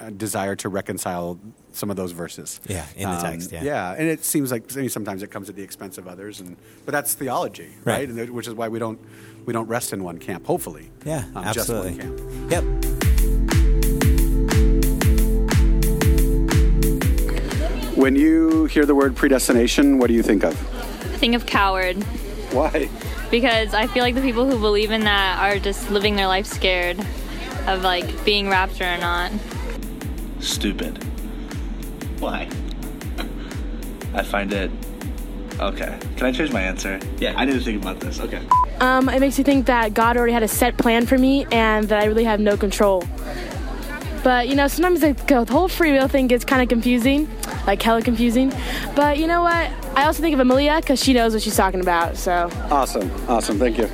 uh, 0.00 0.08
desire 0.10 0.56
to 0.56 0.68
reconcile 0.70 1.38
some 1.72 1.90
of 1.90 1.96
those 1.96 2.12
verses 2.12 2.58
Yeah, 2.66 2.86
in 2.96 3.08
the 3.10 3.16
Um, 3.16 3.22
text, 3.22 3.52
yeah. 3.52 3.62
yeah 3.64 3.92
and 3.98 4.08
it 4.08 4.24
seems 4.24 4.50
like 4.50 4.72
I 4.74 4.80
mean, 4.80 4.88
sometimes 4.88 5.22
it 5.22 5.30
comes 5.30 5.48
at 5.50 5.56
the 5.56 5.62
expense 5.62 5.98
of 5.98 6.06
others 6.08 6.40
and 6.40 6.56
but 6.86 6.92
that's 6.92 7.12
theology 7.14 7.68
right, 7.84 8.08
Right. 8.08 8.08
And 8.08 8.30
which 8.30 8.46
is 8.48 8.54
why 8.54 8.68
we 8.68 8.78
don't 8.78 8.98
we 9.46 9.52
don't 9.52 9.66
rest 9.68 9.92
in 9.92 10.02
one 10.02 10.18
camp 10.18 10.46
hopefully 10.46 10.90
yeah, 11.04 11.24
um, 11.34 11.44
absolutely. 11.44 11.96
Just 11.96 12.08
one 12.08 12.48
camp. 12.50 12.80
Yep. 12.80 13.19
When 18.00 18.16
you 18.16 18.64
hear 18.64 18.86
the 18.86 18.94
word 18.94 19.14
predestination, 19.14 19.98
what 19.98 20.06
do 20.08 20.14
you 20.14 20.22
think 20.22 20.42
of? 20.42 20.56
think 21.18 21.34
of 21.34 21.44
coward 21.44 22.02
Why? 22.50 22.88
because 23.30 23.74
I 23.74 23.88
feel 23.88 24.02
like 24.02 24.14
the 24.14 24.22
people 24.22 24.50
who 24.50 24.58
believe 24.58 24.90
in 24.90 25.02
that 25.02 25.38
are 25.38 25.58
just 25.58 25.90
living 25.90 26.16
their 26.16 26.26
life 26.26 26.46
scared 26.46 26.98
of 27.66 27.82
like 27.82 28.24
being 28.24 28.48
raptured 28.48 28.86
or 28.86 28.96
not. 28.96 29.30
stupid. 30.38 30.96
Why? 32.20 32.48
I 34.14 34.22
find 34.22 34.50
it. 34.54 34.70
Okay. 35.60 35.98
Can 36.16 36.26
I 36.26 36.32
change 36.32 36.54
my 36.54 36.62
answer? 36.62 36.98
Yeah. 37.18 37.34
I 37.36 37.44
need 37.44 37.52
to 37.52 37.60
think 37.60 37.82
about 37.82 38.00
this. 38.00 38.18
Okay. 38.18 38.40
Um, 38.80 39.10
it 39.10 39.20
makes 39.20 39.36
me 39.36 39.44
think 39.44 39.66
that 39.66 39.92
God 39.92 40.16
already 40.16 40.32
had 40.32 40.42
a 40.42 40.48
set 40.48 40.78
plan 40.78 41.04
for 41.04 41.18
me 41.18 41.44
and 41.52 41.86
that 41.90 42.02
I 42.02 42.06
really 42.06 42.24
have 42.24 42.40
no 42.40 42.56
control. 42.56 43.04
But 44.22 44.48
you 44.48 44.54
know, 44.54 44.68
sometimes 44.68 45.00
the, 45.00 45.12
the 45.26 45.44
whole 45.50 45.68
free 45.68 45.92
will 45.92 46.08
thing 46.08 46.26
gets 46.26 46.44
kind 46.44 46.62
of 46.62 46.68
confusing, 46.68 47.28
like 47.66 47.80
hella 47.80 48.02
confusing. 48.02 48.52
But 48.94 49.18
you 49.18 49.26
know 49.26 49.42
what? 49.42 49.70
I 49.96 50.04
also 50.04 50.22
think 50.22 50.34
of 50.34 50.40
Amelia 50.40 50.76
because 50.80 51.02
she 51.02 51.12
knows 51.12 51.32
what 51.32 51.42
she's 51.42 51.56
talking 51.56 51.80
about. 51.80 52.16
So 52.16 52.50
Awesome. 52.70 53.10
Awesome. 53.28 53.58
Thank 53.58 53.78
you. 53.78 53.88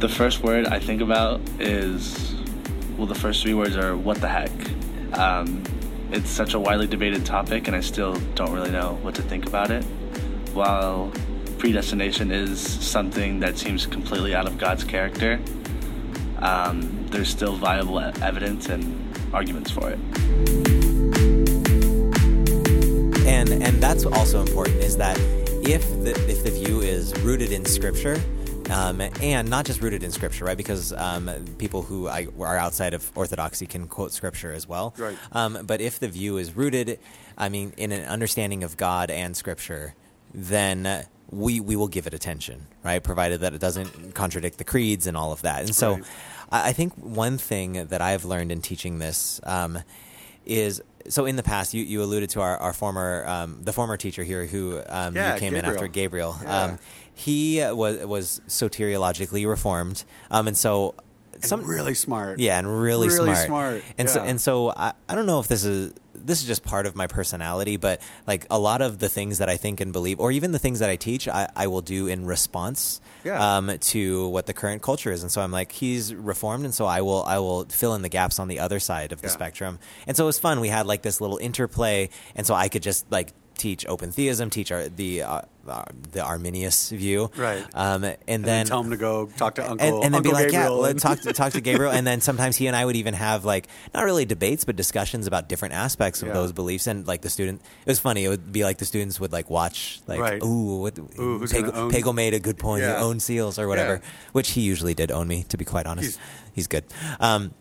The 0.00 0.08
first 0.08 0.42
word 0.42 0.66
I 0.66 0.78
think 0.78 1.00
about 1.00 1.40
is, 1.58 2.34
well, 2.98 3.06
the 3.06 3.14
first 3.14 3.42
three 3.42 3.54
words 3.54 3.74
are 3.76 3.96
"what 3.96 4.20
the 4.20 4.28
heck." 4.28 4.50
Um, 5.18 5.62
it's 6.12 6.28
such 6.28 6.52
a 6.52 6.60
widely 6.60 6.86
debated 6.86 7.24
topic, 7.24 7.68
and 7.68 7.76
I 7.76 7.80
still 7.80 8.14
don't 8.34 8.52
really 8.52 8.70
know 8.70 8.98
what 9.00 9.14
to 9.14 9.22
think 9.22 9.46
about 9.46 9.70
it. 9.70 9.82
While 10.52 11.10
predestination 11.58 12.30
is 12.30 12.60
something 12.60 13.40
that 13.40 13.56
seems 13.56 13.86
completely 13.86 14.34
out 14.34 14.46
of 14.46 14.58
God's 14.58 14.84
character, 14.84 15.40
um, 16.40 17.06
there's 17.10 17.28
still 17.28 17.56
viable 17.56 17.98
evidence 18.00 18.68
and 18.68 18.82
arguments 19.32 19.70
for 19.70 19.90
it. 19.90 19.98
and 23.26 23.48
and 23.62 23.82
that's 23.82 24.04
also 24.04 24.40
important 24.40 24.76
is 24.78 24.96
that 24.96 25.18
if 25.66 25.82
the 26.04 26.10
if 26.28 26.44
the 26.44 26.50
view 26.50 26.80
is 26.80 27.14
rooted 27.20 27.52
in 27.52 27.64
scripture 27.64 28.20
um, 28.70 29.00
and 29.20 29.48
not 29.48 29.64
just 29.66 29.80
rooted 29.82 30.02
in 30.02 30.10
scripture 30.10 30.44
right 30.44 30.56
because 30.56 30.92
um, 30.94 31.30
people 31.58 31.82
who 31.82 32.08
I, 32.08 32.26
are 32.38 32.56
outside 32.56 32.94
of 32.94 33.10
orthodoxy 33.14 33.66
can 33.66 33.86
quote 33.88 34.12
scripture 34.12 34.52
as 34.52 34.68
well 34.68 34.94
Right. 34.98 35.16
um, 35.32 35.58
but 35.66 35.80
if 35.80 35.98
the 35.98 36.08
view 36.08 36.36
is 36.38 36.54
rooted 36.56 36.98
i 37.38 37.48
mean 37.48 37.72
in 37.76 37.92
an 37.92 38.04
understanding 38.06 38.62
of 38.62 38.76
god 38.76 39.10
and 39.10 39.36
scripture 39.36 39.94
then 40.32 41.04
we 41.34 41.60
we 41.60 41.74
will 41.76 41.88
give 41.88 42.06
it 42.06 42.14
attention 42.14 42.66
right 42.82 43.02
provided 43.02 43.40
that 43.40 43.52
it 43.54 43.60
doesn't 43.60 44.14
contradict 44.14 44.56
the 44.58 44.64
creeds 44.64 45.06
and 45.06 45.16
all 45.16 45.32
of 45.32 45.42
that 45.42 45.60
and 45.64 45.74
so 45.74 45.94
Right. 45.94 46.04
I, 46.50 46.68
I 46.68 46.72
think 46.72 46.92
one 46.94 47.38
thing 47.38 47.86
that 47.92 48.00
I've 48.00 48.24
learned 48.24 48.52
in 48.52 48.60
teaching 48.60 48.98
this 48.98 49.40
um, 49.44 49.78
is 50.46 50.82
so 51.08 51.24
in 51.26 51.36
the 51.36 51.42
past 51.42 51.74
you, 51.74 51.82
you 51.84 52.02
alluded 52.02 52.30
to 52.30 52.40
our, 52.40 52.56
our 52.58 52.72
former 52.72 53.24
um, 53.26 53.58
the 53.62 53.72
former 53.72 53.96
teacher 53.96 54.22
here 54.24 54.46
who 54.46 54.80
um, 54.88 55.14
Yeah, 55.16 55.38
came 55.38 55.54
in 55.54 55.64
after 55.64 55.88
Gabriel. 55.88 56.36
Yeah. 56.42 56.62
Um, 56.64 56.78
he 57.14 57.60
uh, 57.62 57.74
was 57.74 58.04
was 58.06 58.40
soteriologically 58.48 59.46
reformed, 59.46 60.04
um, 60.30 60.48
and 60.48 60.56
so 60.56 60.94
And 61.50 61.66
really 61.68 61.94
smart. 61.94 62.38
yeah, 62.38 62.58
and 62.58 62.66
really, 62.80 63.08
Really 63.08 63.34
smart. 63.34 63.46
smart, 63.46 63.82
And 63.98 64.08
so 64.10 64.22
and 64.22 64.40
so 64.40 64.70
I, 64.70 64.92
I 65.08 65.14
don't 65.14 65.26
know 65.26 65.40
if 65.40 65.48
this 65.48 65.64
is 65.64 65.92
this 66.24 66.40
is 66.40 66.46
just 66.46 66.62
part 66.64 66.86
of 66.86 66.96
my 66.96 67.06
personality, 67.06 67.76
but 67.76 68.00
like 68.26 68.46
a 68.50 68.58
lot 68.58 68.80
of 68.82 68.98
the 68.98 69.08
things 69.08 69.38
that 69.38 69.48
I 69.48 69.56
think 69.56 69.80
and 69.80 69.92
believe, 69.92 70.18
or 70.20 70.32
even 70.32 70.52
the 70.52 70.58
things 70.58 70.78
that 70.80 70.90
I 70.90 70.96
teach, 70.96 71.28
I, 71.28 71.48
I 71.54 71.66
will 71.66 71.82
do 71.82 72.06
in 72.06 72.24
response 72.26 73.00
Yeah. 73.24 73.56
um, 73.56 73.76
to 73.78 74.28
what 74.28 74.46
the 74.46 74.52
current 74.54 74.82
culture 74.82 75.12
is. 75.12 75.22
And 75.22 75.30
so 75.30 75.40
I'm 75.42 75.52
like, 75.52 75.72
he's 75.72 76.14
reformed, 76.14 76.64
and 76.64 76.74
so 76.74 76.86
I 76.86 77.02
will 77.02 77.22
I 77.24 77.38
will 77.38 77.64
fill 77.66 77.94
in 77.94 78.02
the 78.02 78.08
gaps 78.08 78.38
on 78.38 78.48
the 78.48 78.60
other 78.60 78.80
side 78.80 79.12
of 79.12 79.20
the 79.20 79.28
Yeah. 79.28 79.32
spectrum. 79.34 79.78
And 80.06 80.16
so 80.16 80.24
it 80.24 80.26
was 80.26 80.38
fun. 80.38 80.60
We 80.60 80.68
had 80.68 80.86
like 80.86 81.02
this 81.02 81.20
little 81.20 81.38
interplay, 81.38 82.08
and 82.34 82.46
so 82.46 82.54
I 82.54 82.68
could 82.68 82.82
just 82.82 83.10
like 83.10 83.32
teach 83.56 83.86
open 83.86 84.10
theism, 84.10 84.50
teach 84.50 84.72
our, 84.72 84.88
the 84.88 85.22
uh, 85.22 85.40
uh, 85.68 85.84
the 86.12 86.22
Arminius 86.22 86.90
view, 86.90 87.30
Right. 87.36 87.64
Um, 87.74 88.04
and, 88.04 88.16
And 88.28 88.44
then 88.44 88.66
tell 88.66 88.80
him 88.82 88.90
to 88.90 88.96
go 88.96 89.26
talk 89.36 89.56
to 89.56 89.70
Uncle 89.70 89.86
and, 89.86 90.04
and 90.04 90.14
then 90.14 90.18
Uncle 90.18 90.30
be 90.32 90.34
like, 90.34 90.50
Gabriel 90.50 90.62
yeah, 90.62 90.72
and- 90.72 90.80
let's 90.82 91.02
talk 91.02 91.20
to, 91.20 91.32
talk 91.32 91.52
to 91.52 91.60
Gabriel. 91.60 91.92
And 91.94 92.06
then 92.06 92.20
sometimes 92.20 92.56
he 92.56 92.66
and 92.66 92.76
I 92.76 92.84
would 92.84 92.96
even 92.96 93.14
have 93.14 93.44
like 93.44 93.68
not 93.94 94.04
really 94.04 94.24
debates, 94.24 94.64
but 94.64 94.76
discussions 94.76 95.26
about 95.26 95.48
different 95.48 95.74
aspects 95.74 96.22
of 96.22 96.28
Yeah. 96.28 96.34
those 96.34 96.52
beliefs. 96.52 96.86
And 96.86 97.06
like 97.06 97.22
the 97.22 97.30
student, 97.30 97.60
it 97.84 97.90
was 97.90 97.98
funny. 98.00 98.24
It 98.24 98.28
would 98.28 98.52
be 98.52 98.64
like 98.64 98.78
the 98.78 98.84
students 98.84 99.18
would 99.20 99.32
like 99.32 99.48
watch 99.50 100.00
like, 100.06 100.20
Right. 100.20 100.42
ooh, 100.42 100.80
what, 100.82 100.98
Ooh, 100.98 101.40
Pagel, 101.40 101.74
own- 101.74 101.90
Pagel 101.90 102.14
made 102.14 102.34
a 102.34 102.40
good 102.40 102.58
point. 102.58 102.82
Yeah. 102.82 103.02
Owned 103.02 103.22
seals 103.22 103.58
or 103.58 103.68
whatever, 103.68 104.00
Yeah. 104.02 104.08
which 104.32 104.50
he 104.50 104.60
usually 104.62 104.94
did 104.94 105.10
own 105.10 105.28
me. 105.28 105.44
To 105.48 105.56
be 105.56 105.64
quite 105.64 105.86
honest, 105.86 106.18
He's- 106.18 106.28
he's, 106.54 106.66
good. 106.66 106.84
Um, 107.20 107.52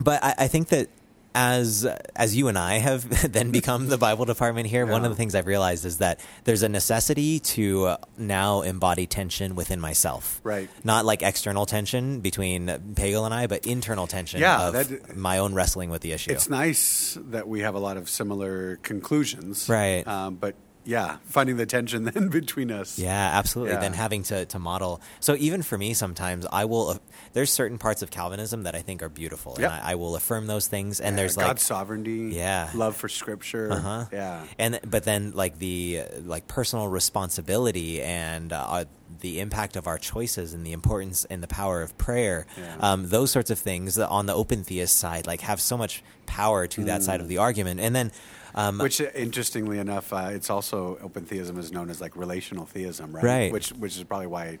but 0.00 0.22
I, 0.22 0.34
I 0.38 0.48
think 0.48 0.68
that. 0.68 0.88
As 1.32 1.86
as 2.16 2.34
you 2.34 2.48
and 2.48 2.58
I 2.58 2.78
have 2.78 3.32
then 3.32 3.52
become 3.52 3.86
the 3.88 3.96
Bible 3.98 4.24
department 4.24 4.66
here, 4.66 4.84
one 4.84 5.04
of 5.04 5.10
the 5.10 5.14
things 5.16 5.36
I've 5.36 5.46
realized 5.46 5.84
is 5.84 5.98
that 5.98 6.18
there's 6.42 6.64
a 6.64 6.68
necessity 6.68 7.38
to 7.40 7.94
now 8.18 8.62
embody 8.62 9.06
tension 9.06 9.54
within 9.54 9.78
myself 9.80 10.40
Right. 10.42 10.68
not 10.82 11.04
like 11.04 11.22
external 11.22 11.66
tension 11.66 12.18
between 12.20 12.66
Pagel 12.66 13.24
and 13.26 13.32
I, 13.32 13.46
but 13.46 13.64
internal 13.64 14.08
tension 14.08 14.40
Yeah, 14.40 14.68
of 14.68 14.72
that- 14.74 15.16
my 15.16 15.38
own 15.38 15.54
wrestling 15.54 15.88
with 15.90 16.02
the 16.02 16.10
issue. 16.12 16.32
It's 16.32 16.50
nice 16.50 17.16
that 17.30 17.46
we 17.46 17.60
have 17.60 17.76
a 17.76 17.80
lot 17.80 17.96
of 17.96 18.10
similar 18.10 18.76
conclusions. 18.82 19.68
Right. 19.68 20.04
Um, 20.08 20.34
but 20.34 20.56
yeah, 20.84 21.18
finding 21.26 21.58
the 21.58 21.66
tension 21.66 22.04
then 22.12 22.28
between 22.28 22.72
us. 22.72 22.98
yeah, 22.98 23.30
absolutely. 23.38 23.74
Yeah. 23.74 23.80
Then 23.80 23.92
having 23.92 24.22
to, 24.24 24.46
to 24.46 24.58
model. 24.58 25.00
So 25.20 25.36
even 25.38 25.62
for 25.62 25.76
me, 25.78 25.94
sometimes 25.94 26.46
I 26.50 26.64
will. 26.64 26.98
There's 27.32 27.50
certain 27.52 27.78
parts 27.78 28.02
of 28.02 28.10
Calvinism 28.10 28.64
that 28.64 28.74
I 28.74 28.82
think 28.82 29.02
are 29.02 29.08
beautiful, 29.08 29.56
Yep. 29.58 29.70
and 29.70 29.82
I, 29.82 29.92
I 29.92 29.94
will 29.94 30.16
affirm 30.16 30.46
those 30.48 30.66
things. 30.66 31.00
And 31.00 31.14
Yeah, 31.14 31.16
there's 31.22 31.36
God's 31.36 31.48
like 31.48 31.58
sovereignty. 31.60 32.34
Yeah. 32.34 32.70
Love 32.74 32.96
for 32.96 33.08
Scripture. 33.08 33.70
Uh-huh. 33.72 34.06
Yeah. 34.12 34.44
and 34.58 34.80
but 34.84 35.04
then 35.04 35.32
like 35.32 35.58
the 35.58 36.02
like 36.24 36.46
personal 36.48 36.88
responsibility 36.88 38.02
and 38.02 38.52
uh, 38.52 38.84
the 39.20 39.40
impact 39.40 39.76
of 39.76 39.86
our 39.86 39.98
choices 39.98 40.52
and 40.54 40.64
the 40.66 40.72
importance 40.72 41.24
and 41.26 41.42
the 41.42 41.48
power 41.48 41.82
of 41.82 41.96
prayer 41.98 42.46
Yeah. 42.58 42.76
um, 42.80 43.08
those 43.08 43.30
sorts 43.30 43.50
of 43.50 43.58
things 43.58 43.98
on 43.98 44.26
the 44.26 44.34
open 44.34 44.64
theist 44.64 44.96
side 44.96 45.26
like 45.26 45.40
have 45.42 45.60
so 45.60 45.76
much 45.76 46.02
power 46.26 46.66
to 46.68 46.84
that 46.84 47.02
side 47.02 47.20
of 47.20 47.28
the 47.28 47.38
argument 47.38 47.80
and 47.80 47.94
then 47.94 48.12
um, 48.54 48.78
Mm. 48.78 48.82
Which, 48.82 49.00
uh, 49.00 49.04
interestingly 49.14 49.78
enough, 49.78 50.12
uh, 50.12 50.30
it's 50.32 50.50
also 50.50 50.98
open 51.02 51.24
theism 51.24 51.56
is 51.56 51.70
known 51.70 51.88
as 51.88 52.00
like 52.00 52.16
relational 52.16 52.66
theism, 52.66 53.14
right? 53.14 53.22
Right. 53.24 53.52
Which, 53.52 53.68
which 53.70 53.96
is 53.96 54.02
probably 54.02 54.26
why 54.26 54.58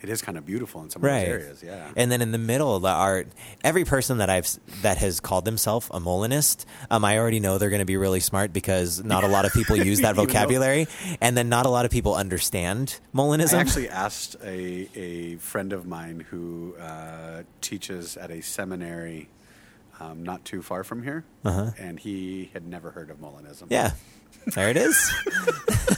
it 0.00 0.08
is 0.08 0.22
kind 0.22 0.38
of 0.38 0.46
beautiful 0.46 0.82
in 0.82 0.90
some 0.90 1.02
right 1.02 1.26
of 1.28 1.32
those 1.32 1.42
areas. 1.42 1.62
Yeah. 1.62 1.90
and 1.96 2.10
then 2.12 2.22
in 2.22 2.30
the 2.32 2.38
middle 2.38 2.78
the 2.80 2.88
art 2.88 3.28
every 3.64 3.84
person 3.84 4.18
that 4.18 4.30
i've 4.30 4.48
that 4.82 4.98
has 4.98 5.20
called 5.20 5.44
themselves 5.44 5.88
a 5.90 5.98
molinist 6.00 6.66
um, 6.90 7.04
i 7.04 7.18
already 7.18 7.40
know 7.40 7.58
they're 7.58 7.70
going 7.70 7.80
to 7.80 7.84
be 7.84 7.96
really 7.96 8.20
smart 8.20 8.52
because 8.52 9.02
not 9.04 9.24
a 9.24 9.28
lot 9.28 9.44
of 9.44 9.52
people 9.52 9.76
use 9.76 10.00
that 10.00 10.14
though- 10.16 10.24
vocabulary 10.24 10.86
and 11.20 11.36
then 11.36 11.48
not 11.48 11.66
a 11.66 11.68
lot 11.68 11.84
of 11.84 11.90
people 11.90 12.14
understand 12.14 12.98
molinism 13.14 13.54
I 13.54 13.60
actually 13.60 13.88
asked 13.88 14.36
a, 14.44 14.88
a 14.94 15.36
friend 15.36 15.72
of 15.72 15.86
mine 15.86 16.24
who 16.30 16.74
uh, 16.80 17.42
teaches 17.60 18.16
at 18.16 18.30
a 18.30 18.40
seminary 18.40 19.28
um, 20.00 20.22
not 20.22 20.44
too 20.44 20.62
far 20.62 20.84
from 20.84 21.02
here, 21.02 21.24
Uh-huh. 21.44 21.72
and 21.76 21.98
he 21.98 22.50
had 22.52 22.64
never 22.64 22.92
heard 22.92 23.10
of 23.10 23.16
Molinism. 23.18 23.66
yeah 23.68 23.92
there 24.54 24.70
it 24.70 24.76
is 24.76 24.96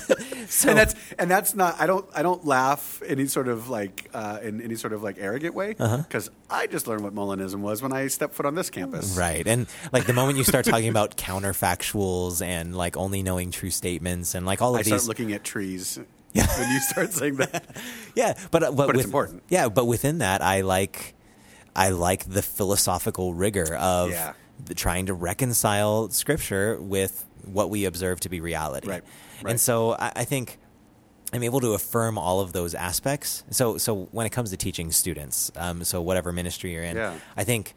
so 0.51 0.69
and 0.69 0.79
that's 0.79 0.95
and 1.19 1.31
that's 1.31 1.55
not. 1.55 1.81
I 1.81 1.87
don't. 1.87 2.05
I 2.15 2.23
don't 2.23 2.45
laugh 2.45 3.01
any 3.07 3.27
sort 3.27 3.49
of 3.49 3.69
like 3.71 4.11
uh, 4.13 4.39
in 4.43 4.61
any 4.61 4.75
sort 4.75 4.93
of 4.93 5.03
like 5.03 5.17
arrogant 5.19 5.55
way 5.55 5.77
Uh-huh. 5.79 5.99
because 5.99 6.29
I 6.51 6.67
just 6.67 6.87
learned 6.89 7.03
what 7.05 7.15
Molinism 7.15 7.61
was 7.61 7.81
when 7.83 7.93
I 7.93 8.09
stepped 8.09 8.35
foot 8.35 8.47
on 8.47 8.55
this 8.57 8.69
campus. 8.69 9.17
Right. 9.17 9.47
And 9.47 9.67
like 9.93 10.07
the 10.07 10.13
moment 10.13 10.39
you 10.39 10.45
start 10.45 10.65
talking 10.65 10.89
about 10.89 11.17
counterfactuals 11.17 12.43
and 12.43 12.77
like 12.77 12.97
only 12.97 13.23
knowing 13.23 13.51
true 13.51 13.71
statements 13.71 14.35
and 14.35 14.45
like 14.47 14.61
all 14.61 14.75
of 14.75 14.81
I 14.81 14.83
these 14.83 14.89
start 14.89 15.07
looking 15.07 15.33
at 15.33 15.45
trees 15.45 15.99
Yeah. 16.33 16.47
when 16.59 16.71
you 16.71 16.81
start 16.81 17.13
saying 17.13 17.37
that. 17.37 17.65
Yeah, 18.17 18.35
but 18.51 18.63
uh, 18.63 18.73
but, 18.73 18.87
But 18.89 18.97
it's 18.97 19.05
important. 19.05 19.43
Yeah, 19.49 19.69
but 19.69 19.85
within 19.87 20.19
that 20.19 20.43
I 20.43 20.63
like 20.63 21.15
I 21.77 21.91
like 21.91 22.25
the 22.29 22.43
philosophical 22.43 23.35
rigor 23.35 23.75
of 23.77 24.11
Yeah. 24.11 24.33
the, 24.65 24.75
trying 24.75 25.07
to 25.07 25.15
reconcile 25.15 26.09
scripture 26.11 26.81
with 26.81 27.25
what 27.45 27.71
we 27.71 27.85
observe 27.85 28.21
to 28.21 28.29
be 28.29 28.41
reality. 28.41 28.89
Right, 28.89 29.03
And 29.47 29.61
so 29.61 29.93
I, 29.93 30.13
I 30.17 30.25
think 30.25 30.59
I'm 31.33 31.43
able 31.43 31.61
to 31.61 31.73
affirm 31.75 32.19
all 32.19 32.41
of 32.41 32.53
those 32.53 32.75
aspects. 32.75 33.45
So 33.51 33.79
so 33.79 34.09
when 34.13 34.27
it 34.27 34.31
comes 34.31 34.51
to 34.51 34.57
teaching 34.57 34.91
students, 34.93 35.51
um, 35.57 35.85
so 35.85 36.01
whatever 36.03 36.33
ministry 36.33 36.73
you're 36.75 36.85
in, 36.85 36.97
Yeah. 36.97 37.15
I 37.37 37.45
think 37.45 37.75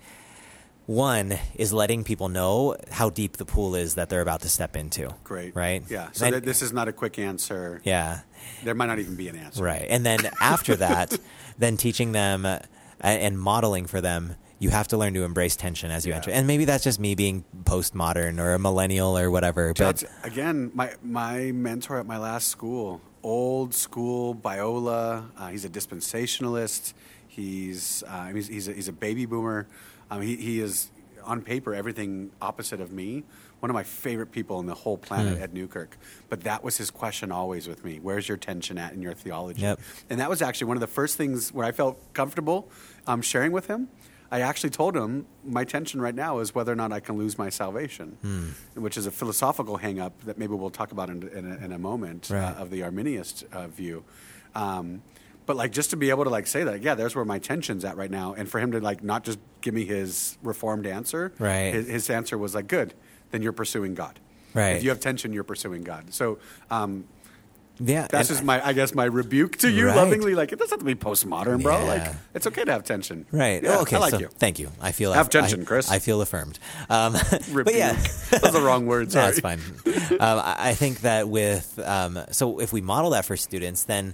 one 0.86 1.38
is 1.56 1.72
letting 1.72 2.04
people 2.04 2.28
know 2.28 2.76
how 2.92 3.10
deep 3.10 3.38
the 3.38 3.46
pool 3.46 3.74
is 3.76 3.96
that 3.96 4.10
they're 4.10 4.22
about 4.22 4.42
to 4.42 4.50
step 4.50 4.76
into. 4.76 5.14
Great. 5.24 5.56
Right. 5.56 5.82
Yeah. 5.90 6.10
So 6.12 6.26
And- 6.26 6.36
that 6.36 6.44
this 6.44 6.62
is 6.62 6.74
not 6.74 6.88
a 6.90 6.94
quick 6.94 7.18
answer. 7.18 7.80
yeah. 7.86 8.22
There 8.64 8.76
might 8.76 8.88
not 8.88 9.00
even 9.00 9.16
be 9.16 9.30
an 9.30 9.38
answer. 9.38 9.64
Right. 9.64 9.86
And 9.90 10.06
then 10.06 10.30
after 10.42 10.76
that, 10.78 11.18
then 11.58 11.78
teaching 11.78 12.12
them 12.12 12.46
uh, 12.46 12.60
and 13.00 13.40
modeling 13.40 13.86
for 13.86 14.02
them, 14.02 14.36
you 14.60 14.70
have 14.70 14.88
to 14.90 14.98
learn 14.98 15.14
to 15.16 15.24
embrace 15.24 15.56
tension 15.56 15.92
as 15.92 16.06
you 16.06 16.12
Yeah. 16.12 16.18
enter. 16.18 16.32
And 16.32 16.48
maybe 16.48 16.66
that's 16.66 16.84
just 16.84 17.00
me 17.00 17.16
being 17.16 17.44
postmodern 17.64 18.40
or 18.40 18.54
a 18.54 18.60
millennial 18.60 19.18
or 19.18 19.30
whatever. 19.30 19.74
But 19.74 20.04
again, 20.24 20.72
my 20.74 20.94
my 21.04 21.52
mentor 21.52 22.00
at 22.00 22.06
my 22.06 22.18
last 22.18 22.48
school, 22.48 23.02
old 23.24 23.74
school 23.74 24.36
Biola. 24.36 25.26
Uh, 25.38 25.48
he's 25.48 25.66
a 25.66 25.70
dispensationalist. 25.70 26.94
He's 27.28 28.04
uh, 28.08 28.28
he's 28.28 28.48
he's 28.48 28.68
a, 28.68 28.74
he's 28.74 28.88
a 28.88 28.94
baby 28.94 29.26
boomer. 29.26 29.68
Um, 30.12 30.22
he 30.22 30.36
he 30.36 30.60
is 30.60 30.90
on 31.24 31.42
paper 31.42 31.74
everything 31.74 32.32
opposite 32.42 32.80
of 32.82 32.92
me. 32.92 33.24
One 33.60 33.70
of 33.70 33.74
my 33.76 33.84
favorite 33.84 34.32
people 34.34 34.58
on 34.58 34.66
the 34.66 34.74
whole 34.74 34.98
planet 34.98 35.38
Hmm. 35.38 35.44
at 35.44 35.54
Newkirk. 35.54 35.98
But 36.30 36.42
that 36.42 36.66
was 36.66 36.76
his 36.78 36.92
question 36.92 37.32
always 37.32 37.68
with 37.68 37.84
me: 37.86 38.00
Where's 38.02 38.28
your 38.28 38.38
tension 38.38 38.78
at 38.78 38.94
in 38.94 39.02
your 39.02 39.14
theology? 39.14 39.62
Yep. 39.62 39.80
And 40.10 40.20
that 40.20 40.30
was 40.30 40.42
actually 40.42 40.68
one 40.68 40.78
of 40.78 40.82
the 40.82 40.88
first 40.88 41.18
things 41.18 41.54
where 41.54 41.66
I 41.66 41.72
felt 41.72 41.98
comfortable 42.14 42.70
um, 43.08 43.22
sharing 43.22 43.52
with 43.52 43.68
him. 43.68 43.88
I 44.34 44.42
actually 44.42 44.72
told 44.72 44.98
him 44.98 45.28
my 45.46 45.64
tension 45.64 46.02
right 46.02 46.16
now 46.16 46.40
is 46.40 46.56
whether 46.56 46.72
or 46.72 46.76
not 46.76 46.92
I 46.92 47.00
can 47.00 47.18
lose 47.20 47.38
my 47.38 47.50
salvation, 47.50 48.18
Hmm. 48.24 48.82
which 48.82 48.98
is 48.98 49.06
a 49.06 49.12
philosophical 49.12 49.78
hang-up 49.78 50.14
that 50.26 50.40
maybe 50.40 50.56
we'll 50.56 50.72
talk 50.72 50.92
about 50.92 51.10
in, 51.12 51.22
in, 51.30 51.52
a, 51.52 51.56
in 51.66 51.72
a 51.72 51.78
moment 51.78 52.32
Right. 52.32 52.42
uh, 52.44 52.62
of 52.64 52.72
the 52.72 52.80
Arminianist 52.82 53.44
uh, 53.54 53.68
view. 53.68 54.04
Um, 54.56 55.04
but 55.46 55.56
like 55.56 55.72
just 55.72 55.92
to 55.92 55.98
be 55.98 56.10
able 56.10 56.24
to 56.24 56.32
like 56.32 56.48
say 56.48 56.64
that, 56.64 56.82
yeah, 56.82 56.96
there's 56.96 57.16
where 57.16 57.26
my 57.26 57.38
tension's 57.38 57.86
at 57.86 57.96
right 57.96 58.10
now, 58.10 58.34
and 58.34 58.50
for 58.50 58.60
him 58.60 58.72
to 58.72 58.80
like 58.80 59.04
not 59.04 59.24
just 59.24 59.38
give 59.62 59.76
me 59.76 59.86
his 59.86 60.38
reformed 60.42 60.88
answer, 60.88 61.32
Right. 61.38 61.72
His, 61.76 61.88
his 61.88 62.10
answer 62.10 62.36
was 62.36 62.56
like, 62.56 62.68
good, 62.68 62.96
then 63.30 63.44
you're 63.44 63.54
pursuing 63.54 63.94
God. 63.94 64.20
Right. 64.56 64.78
If 64.78 64.84
you 64.84 64.90
have 64.90 65.00
tension, 65.00 65.32
you're 65.32 65.44
pursuing 65.44 65.84
God. 65.84 66.12
So 66.12 66.40
um, 66.72 67.06
yeah, 67.80 68.08
that's 68.10 68.30
just 68.30 68.44
my, 68.44 68.66
I 68.66 68.74
guess, 68.74 68.94
my 68.94 69.06
rebuke 69.06 69.58
to 69.58 69.70
you 69.70 69.88
Right. 69.88 69.96
lovingly. 69.96 70.36
Like, 70.36 70.52
it 70.52 70.60
doesn't 70.60 70.72
have 70.72 70.80
to 70.80 70.86
be 70.86 70.96
postmodern, 70.96 71.64
bro. 71.64 71.80
Yeah. 71.80 71.84
Like, 71.86 72.14
it's 72.34 72.46
okay 72.48 72.64
to 72.64 72.72
have 72.72 72.84
tension. 72.84 73.26
Right. 73.32 73.64
Yeah, 73.64 73.80
okay. 73.80 73.96
I 73.96 74.00
like 74.00 74.12
so 74.12 74.20
you. 74.20 74.28
Thank 74.28 74.60
you. 74.60 74.72
I 74.80 74.92
feel 74.92 75.12
Have 75.14 75.26
I- 75.28 75.30
tension, 75.30 75.62
I- 75.62 75.66
Chris. 75.66 75.90
I 75.92 76.00
feel 76.00 76.22
affirmed. 76.22 76.60
Um, 76.90 77.14
but 77.32 77.48
Rebuke. 77.52 77.76
yeah, 77.76 77.94
That's 78.30 78.52
the 78.52 78.62
wrong 78.62 78.86
words. 78.86 79.14
That's 79.16 79.40
fine. 79.40 79.60
um, 79.86 80.40
I 80.40 80.56
I 80.70 80.74
think 80.76 81.02
that 81.02 81.28
with 81.30 81.80
um, 81.80 82.20
so 82.32 82.60
if 82.60 82.72
we 82.74 82.82
model 82.82 83.12
that 83.12 83.26
for 83.26 83.36
students, 83.38 83.84
then 83.86 84.14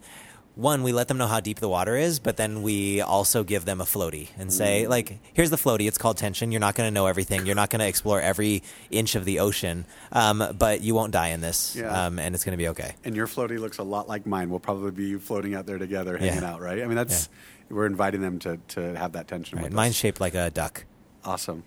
one 0.60 0.84
we 0.84 0.92
let 0.92 1.08
them 1.08 1.18
know 1.18 1.28
how 1.28 1.40
deep 1.40 1.60
the 1.60 1.70
water 1.70 1.96
is, 1.96 2.20
but 2.20 2.36
then 2.36 2.62
we 2.62 3.00
also 3.02 3.44
give 3.44 3.64
them 3.64 3.80
a 3.80 3.86
floaty 3.86 4.28
and 4.38 4.52
say 4.52 4.84
Mm. 4.84 4.90
like, 4.90 5.20
here's 5.34 5.50
the 5.50 5.56
floaty. 5.56 5.88
It's 5.88 5.98
called 5.98 6.18
tension. 6.18 6.52
You're 6.52 6.60
not 6.60 6.76
going 6.76 6.88
to 6.88 6.94
know 6.94 7.08
everything. 7.08 7.46
You're 7.46 7.56
not 7.56 7.70
going 7.70 7.80
to 7.80 7.88
explore 7.88 8.20
every 8.20 8.62
inch 8.92 9.16
of 9.16 9.24
the 9.24 9.40
ocean, 9.40 9.86
um, 10.12 10.44
but 10.58 10.82
you 10.82 10.94
won't 10.94 11.14
die 11.14 11.30
in 11.30 11.40
this, 11.42 11.76
Yeah. 11.78 12.08
um, 12.08 12.20
and 12.20 12.36
it's 12.36 12.44
going 12.44 12.52
to 12.54 12.58
be 12.58 12.68
okay. 12.70 12.96
And 13.06 13.16
your 13.16 13.26
floaty 13.28 13.58
looks 13.58 13.78
a 13.78 13.84
lot 13.84 14.10
like 14.10 14.26
mine. 14.26 14.50
We'll 14.50 14.60
probably 14.60 14.92
be 14.92 15.16
floating 15.16 15.56
out 15.56 15.66
there 15.66 15.78
together, 15.78 16.18
hanging 16.18 16.44
Yeah. 16.44 16.54
out, 16.54 16.60
right? 16.62 16.82
I 16.84 16.86
mean, 16.88 16.98
that's 16.98 17.30
we're 17.70 17.86
inviting 17.86 18.22
them 18.22 18.40
to 18.40 18.58
to 18.76 18.98
have 18.98 19.12
that 19.14 19.28
tension. 19.28 19.58
Right. 19.60 19.64
With 19.66 19.74
Mine's 19.74 19.94
us. 19.96 20.00
shaped 20.00 20.20
like 20.20 20.36
a 20.36 20.50
duck. 20.50 20.86
awesome. 21.24 21.64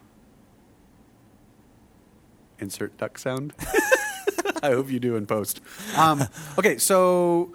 Insert 2.59 2.97
duck 2.99 3.19
sound. 3.19 3.53
I 4.63 4.71
hope 4.71 4.91
you 4.91 5.01
do 5.01 5.17
in 5.17 5.27
post. 5.27 5.61
Um, 5.97 6.25
okay, 6.59 6.79
so 6.79 7.53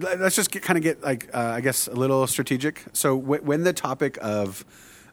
let's 0.00 0.36
just 0.36 0.50
get, 0.50 0.62
kind 0.62 0.76
of 0.76 0.82
get 0.82 1.02
like 1.02 1.28
uh, 1.34 1.38
I 1.56 1.60
guess 1.60 1.86
a 1.86 1.94
little 1.94 2.26
strategic. 2.26 2.84
So 2.92 3.18
w- 3.20 3.42
when 3.42 3.62
the 3.64 3.72
topic 3.72 4.18
of 4.20 4.64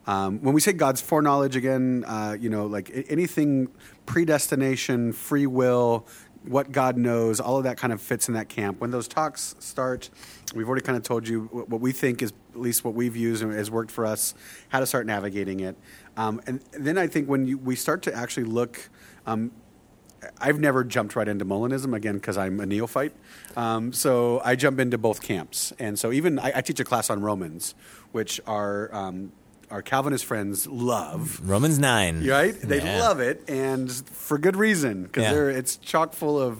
um, 0.06 0.40
when 0.42 0.54
we 0.54 0.60
say 0.60 0.72
God's 0.72 1.00
foreknowledge 1.00 1.54
again, 1.54 2.04
uh, 2.06 2.36
you 2.38 2.48
know, 2.48 2.66
like 2.66 2.90
anything 3.08 3.68
predestination, 4.06 5.12
free 5.12 5.46
will, 5.46 6.06
what 6.44 6.72
God 6.72 6.96
knows, 6.96 7.40
all 7.40 7.58
of 7.58 7.64
that 7.64 7.76
kind 7.76 7.92
of 7.92 8.00
fits 8.00 8.28
in 8.28 8.34
that 8.34 8.48
camp. 8.48 8.80
When 8.80 8.90
those 8.90 9.06
talks 9.06 9.54
start, 9.58 10.08
we've 10.54 10.66
already 10.66 10.84
kind 10.84 10.96
of 10.96 11.02
told 11.02 11.28
you 11.28 11.42
what 11.52 11.80
we 11.80 11.92
think 11.92 12.22
is 12.22 12.32
at 12.54 12.60
least 12.60 12.84
what 12.84 12.94
we've 12.94 13.16
used 13.16 13.42
and 13.42 13.52
has 13.52 13.70
worked 13.70 13.90
for 13.90 14.06
us, 14.06 14.34
how 14.68 14.80
to 14.80 14.86
start 14.86 15.04
navigating 15.04 15.60
it, 15.60 15.76
um, 16.16 16.40
and 16.46 16.60
then 16.72 16.96
I 16.96 17.06
think 17.06 17.28
when 17.28 17.46
you, 17.46 17.58
we 17.58 17.76
start 17.76 18.02
to 18.02 18.14
actually 18.14 18.44
look. 18.44 18.90
Um, 19.26 19.52
I've 20.40 20.58
never 20.58 20.84
jumped 20.84 21.14
right 21.16 21.28
into 21.28 21.44
Molinism 21.44 21.94
again 21.94 22.14
because 22.14 22.36
I'm 22.36 22.58
a 22.60 22.66
neophyte. 22.66 23.12
Um, 23.56 23.92
so 23.92 24.40
I 24.44 24.56
jump 24.56 24.80
into 24.80 24.98
both 24.98 25.22
camps, 25.22 25.72
and 25.78 25.98
so 25.98 26.10
even 26.12 26.38
I, 26.38 26.52
I 26.56 26.60
teach 26.60 26.80
a 26.80 26.84
class 26.84 27.08
on 27.10 27.20
Romans, 27.22 27.74
which 28.12 28.40
our 28.46 28.92
um, 28.94 29.32
our 29.70 29.82
Calvinist 29.82 30.24
friends 30.24 30.66
love. 30.66 31.40
Romans 31.44 31.78
nine. 31.78 32.26
Right? 32.26 32.54
They 32.60 32.78
Yeah. 32.82 33.00
love 33.00 33.20
it, 33.20 33.42
and 33.48 33.90
for 33.92 34.38
good 34.38 34.56
reason 34.56 35.04
because 35.04 35.24
Yeah. 35.24 35.56
it's 35.58 35.76
chock 35.76 36.12
full 36.14 36.40
of 36.40 36.58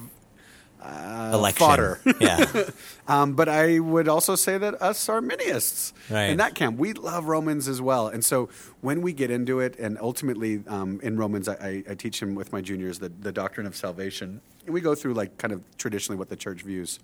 uh, 0.89 1.31
Election. 1.35 1.67
fodder. 1.67 2.01
yeah. 2.21 2.45
Um, 3.09 3.33
but 3.33 3.49
I 3.49 3.79
would 3.79 4.07
also 4.07 4.35
say 4.37 4.59
that 4.59 4.83
us 4.83 5.09
Arminists 5.09 5.95
Right. 6.11 6.25
in 6.27 6.37
that 6.37 6.55
camp, 6.55 6.79
we 6.79 6.93
love 6.93 7.25
Romans 7.25 7.67
as 7.67 7.81
well. 7.81 8.09
And 8.09 8.23
so 8.23 8.51
when 8.83 9.01
we 9.01 9.15
get 9.15 9.31
into 9.31 9.61
it, 9.61 9.79
and 9.79 9.97
ultimately 9.99 10.63
um, 10.67 11.01
in 11.03 11.17
Romans, 11.17 11.49
I, 11.49 11.55
I, 11.55 11.85
I 11.93 11.95
teach 11.95 12.21
him 12.21 12.35
with 12.35 12.53
my 12.53 12.61
juniors 12.61 12.99
the, 12.99 13.09
the 13.09 13.33
doctrine 13.33 13.67
of 13.67 13.75
salvation. 13.75 14.43
And 14.67 14.75
we 14.75 14.83
go 14.83 14.95
through 14.95 15.15
like 15.15 15.39
kind 15.39 15.55
of 15.55 15.63
traditionally 15.79 16.19
what 16.19 16.29
the 16.29 16.37
church 16.37 16.61
views. 16.61 16.99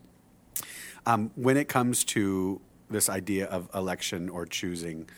Um, 1.07 1.31
when 1.37 1.57
it 1.57 1.69
comes 1.69 2.05
to 2.05 2.61
this 2.91 3.09
idea 3.09 3.47
of 3.47 3.71
election 3.75 4.29
or 4.29 4.45
choosing, 4.45 5.09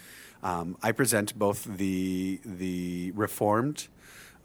um, 0.44 0.76
I 0.84 0.92
present 0.92 1.36
both 1.36 1.64
the 1.64 2.40
the 2.44 3.10
Reformed 3.16 3.88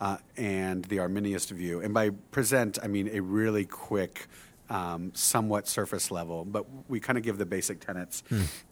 uh, 0.02 0.18
and 0.36 0.84
the 0.86 0.98
Arminianist 0.98 1.52
view, 1.52 1.80
and 1.84 1.94
by 1.94 2.10
present 2.32 2.80
I 2.84 2.88
mean 2.88 3.08
a 3.14 3.20
really 3.22 3.66
quick, 3.66 4.28
um, 4.70 5.12
somewhat 5.14 5.68
surface 5.68 6.10
level, 6.12 6.46
but 6.46 6.66
we 6.90 7.00
kind 7.00 7.18
of 7.20 7.24
give 7.24 7.38
the 7.38 7.46
basic 7.46 7.78
tenets. 7.86 8.24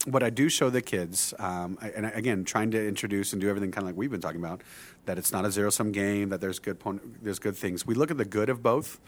What 0.06 0.22
I 0.22 0.30
do 0.30 0.48
show 0.48 0.68
the 0.70 0.80
kids, 0.80 1.34
um, 1.38 1.76
I, 1.80 1.88
and 1.96 2.06
I- 2.06 2.10
again, 2.22 2.44
trying 2.44 2.70
to 2.72 2.80
introduce 2.92 3.32
and 3.34 3.40
do 3.40 3.48
everything 3.50 3.70
kind 3.70 3.82
of 3.84 3.88
like 3.90 3.96
we've 3.98 4.10
been 4.10 4.20
talking 4.22 4.40
about, 4.40 4.62
that 5.06 5.18
it's 5.18 5.30
not 5.30 5.44
a 5.44 5.50
zero 5.50 5.70
sum 5.70 5.92
game, 5.92 6.30
that 6.30 6.40
there's 6.40 6.58
good 6.58 6.78
pon- 6.80 7.00
there's 7.22 7.38
good 7.38 7.56
things. 7.56 7.86
We 7.86 7.94
look 7.94 8.10
at 8.10 8.16
the 8.18 8.24
good 8.38 8.48
of 8.48 8.62
both. 8.62 8.98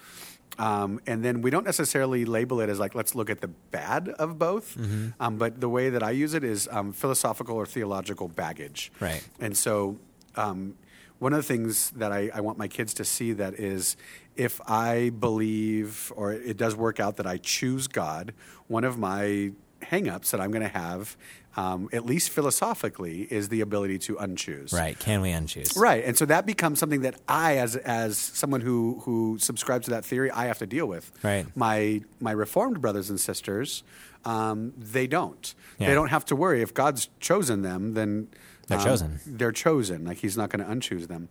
Um, 0.58 1.00
and 1.06 1.24
then 1.24 1.40
we 1.40 1.50
don't 1.50 1.64
necessarily 1.64 2.26
label 2.26 2.60
it 2.60 2.68
as 2.68 2.78
like 2.78 2.94
let's 2.94 3.14
look 3.14 3.30
at 3.30 3.40
the 3.40 3.48
bad 3.48 4.10
of 4.24 4.38
both, 4.38 4.76
um, 5.18 5.38
but 5.38 5.60
the 5.62 5.68
way 5.76 5.88
that 5.88 6.02
I 6.02 6.10
use 6.10 6.34
it 6.34 6.44
is 6.44 6.68
um, 6.70 6.92
philosophical 6.92 7.56
or 7.56 7.64
theological 7.64 8.28
baggage. 8.28 8.92
Right. 9.00 9.26
And 9.40 9.56
so, 9.56 9.96
um, 10.36 10.74
one 11.22 11.32
of 11.32 11.36
the 11.36 11.44
things 11.44 11.90
that 11.90 12.10
I, 12.10 12.30
I 12.34 12.40
want 12.40 12.58
my 12.58 12.66
kids 12.66 12.94
to 12.94 13.04
see 13.04 13.32
that 13.34 13.54
is 13.54 13.96
if 14.34 14.60
I 14.68 15.10
believe 15.10 16.12
or 16.16 16.32
it 16.32 16.56
does 16.56 16.74
work 16.74 16.98
out 16.98 17.16
that 17.18 17.28
I 17.28 17.36
choose 17.36 17.86
God, 17.86 18.34
one 18.66 18.82
of 18.82 18.98
my 18.98 19.52
hangups 19.82 20.30
that 20.30 20.40
I'm 20.40 20.50
going 20.50 20.62
to 20.62 20.68
have, 20.76 21.16
um, 21.56 21.88
at 21.92 22.04
least 22.04 22.30
philosophically, 22.30 23.22
is 23.22 23.50
the 23.50 23.60
ability 23.60 23.98
to 24.00 24.16
unchoose. 24.16 24.72
Right. 24.72 24.98
Can 24.98 25.20
we 25.20 25.30
unchoose? 25.30 25.78
Right, 25.78 26.02
and 26.04 26.18
so 26.18 26.26
that 26.26 26.44
becomes 26.44 26.80
something 26.80 27.02
that 27.02 27.20
I, 27.28 27.58
as 27.58 27.76
as 27.76 28.18
someone 28.18 28.60
who 28.60 29.00
who 29.04 29.38
subscribes 29.38 29.84
to 29.84 29.90
that 29.92 30.04
theory, 30.04 30.28
I 30.30 30.46
have 30.46 30.58
to 30.58 30.66
deal 30.66 30.86
with. 30.86 31.12
Right. 31.22 31.46
My 31.54 32.02
my 32.18 32.32
reformed 32.32 32.80
brothers 32.80 33.10
and 33.10 33.20
sisters, 33.20 33.84
um, 34.24 34.72
they 34.76 35.06
don't. 35.06 35.54
Yeah. 35.78 35.88
They 35.88 35.94
don't 35.94 36.08
have 36.08 36.24
to 36.26 36.36
worry 36.36 36.62
if 36.62 36.74
God's 36.74 37.10
chosen 37.20 37.62
them. 37.62 37.94
Then 37.94 38.28
They're 38.72 38.78
um, 38.80 38.84
chosen. 38.84 39.20
They're 39.26 39.52
chosen. 39.52 40.04
Like 40.04 40.18
He's 40.18 40.36
not 40.36 40.50
going 40.50 40.64
to 40.64 40.70
unchoose 40.70 41.08
them. 41.08 41.28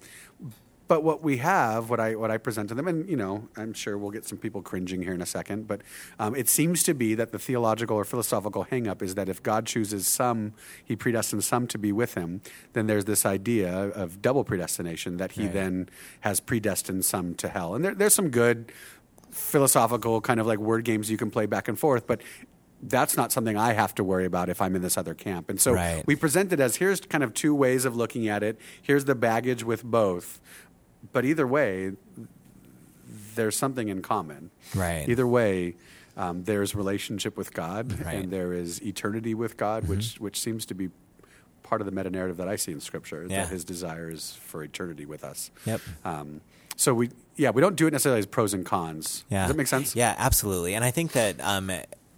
But 0.88 1.04
what 1.06 1.24
we 1.24 1.38
have, 1.38 1.90
what 1.90 2.02
I 2.02 2.16
what 2.16 2.32
I 2.32 2.38
present 2.38 2.68
to 2.68 2.76
them, 2.76 2.86
and 2.86 3.08
you 3.08 3.16
know, 3.16 3.48
I'm 3.56 3.72
sure 3.74 3.98
we'll 3.98 4.12
get 4.12 4.26
some 4.26 4.38
people 4.38 4.62
cringing 4.62 5.02
here 5.02 5.14
in 5.14 5.22
a 5.22 5.26
second. 5.26 5.66
But 5.66 5.80
um, 6.20 6.36
it 6.36 6.50
seems 6.50 6.84
to 6.84 6.94
be 6.94 7.16
that 7.16 7.32
the 7.32 7.40
theological 7.40 7.96
or 7.96 8.04
philosophical 8.04 8.66
hangup 8.66 9.02
is 9.02 9.16
that 9.16 9.30
if 9.30 9.42
God 9.42 9.66
chooses 9.66 10.06
some, 10.06 10.54
He 10.84 10.98
predestines 10.98 11.44
some 11.44 11.66
to 11.68 11.78
be 11.78 11.94
with 11.94 12.16
Him. 12.16 12.42
Then 12.74 12.88
there's 12.88 13.06
this 13.06 13.26
idea 13.26 13.72
of 13.72 14.22
double 14.22 14.44
predestination 14.44 15.16
that 15.16 15.32
He 15.34 15.44
Right. 15.44 15.54
then 15.54 15.90
has 16.22 16.42
predestined 16.42 17.06
some 17.06 17.36
to 17.36 17.48
hell. 17.48 17.74
And 17.74 17.86
there, 17.86 17.96
there's 17.96 18.14
some 18.14 18.30
good 18.30 18.74
philosophical 19.32 20.20
kind 20.20 20.42
of 20.42 20.46
like 20.46 20.60
word 20.60 20.84
games 20.84 21.10
you 21.10 21.16
can 21.16 21.32
play 21.32 21.46
back 21.46 21.70
and 21.70 21.80
forth, 21.80 22.06
but. 22.06 22.22
That's 22.84 23.16
not 23.16 23.32
something 23.32 23.56
I 23.58 23.74
have 23.74 23.94
to 23.96 24.04
worry 24.04 24.26
about 24.26 24.50
if 24.50 24.62
I'm 24.62 24.76
in 24.76 24.82
this 24.82 24.98
other 24.98 25.14
camp. 25.14 25.50
And 25.50 25.60
so 25.62 25.74
Right. 25.74 26.04
we 26.08 26.16
present 26.16 26.52
it 26.52 26.60
as 26.60 26.78
here's 26.78 27.00
kind 27.02 27.24
of 27.24 27.34
two 27.34 27.54
ways 27.54 27.86
of 27.86 27.96
looking 27.96 28.28
at 28.28 28.42
it. 28.44 28.60
Here's 28.82 29.06
the 29.06 29.14
baggage 29.16 29.64
with 29.64 29.84
both. 29.84 30.40
But 31.12 31.24
either 31.26 31.46
way, 31.48 31.92
there's 33.36 33.56
something 33.56 33.88
in 33.90 34.02
common. 34.02 34.52
Right. 34.76 35.06
Either 35.08 35.28
way, 35.28 35.76
um, 36.18 36.44
there's 36.44 36.76
relationship 36.76 37.38
with 37.38 37.54
God 37.54 37.92
Right. 37.92 38.00
Mm-hmm. 38.00 38.10
and 38.24 38.32
there 38.32 38.54
is 38.54 38.82
eternity 38.84 39.34
with 39.34 39.58
God, 39.58 39.88
which 39.88 40.16
which 40.20 40.40
seems 40.40 40.66
to 40.68 40.74
be 40.74 40.90
part 41.64 41.82
of 41.82 41.86
the 41.86 41.92
meta 41.92 42.10
narrative 42.10 42.38
that 42.38 42.48
I 42.50 42.56
see 42.58 42.72
in 42.72 42.82
Scripture. 42.82 43.26
Yeah. 43.30 43.44
That 43.44 43.50
His 43.52 43.64
desire 43.64 44.10
is 44.10 44.34
for 44.42 44.64
eternity 44.64 45.06
with 45.06 45.24
us. 45.24 45.52
Yep. 45.66 45.82
Um, 46.04 46.42
so 46.76 46.94
we, 46.94 47.10
yeah, 47.36 47.52
we 47.52 47.62
don't 47.62 47.76
do 47.76 47.88
it 47.88 47.92
necessarily 47.92 48.20
as 48.20 48.26
pros 48.26 48.54
and 48.54 48.66
cons. 48.66 49.24
Yeah. 49.30 49.42
Does 49.44 49.50
that 49.52 49.58
make 49.58 49.68
sense? 49.68 49.96
Yeah, 49.96 50.16
absolutely. 50.18 50.74
And 50.74 50.84
I 50.84 50.92
think 50.92 51.12
that 51.14 51.40
um, 51.40 51.72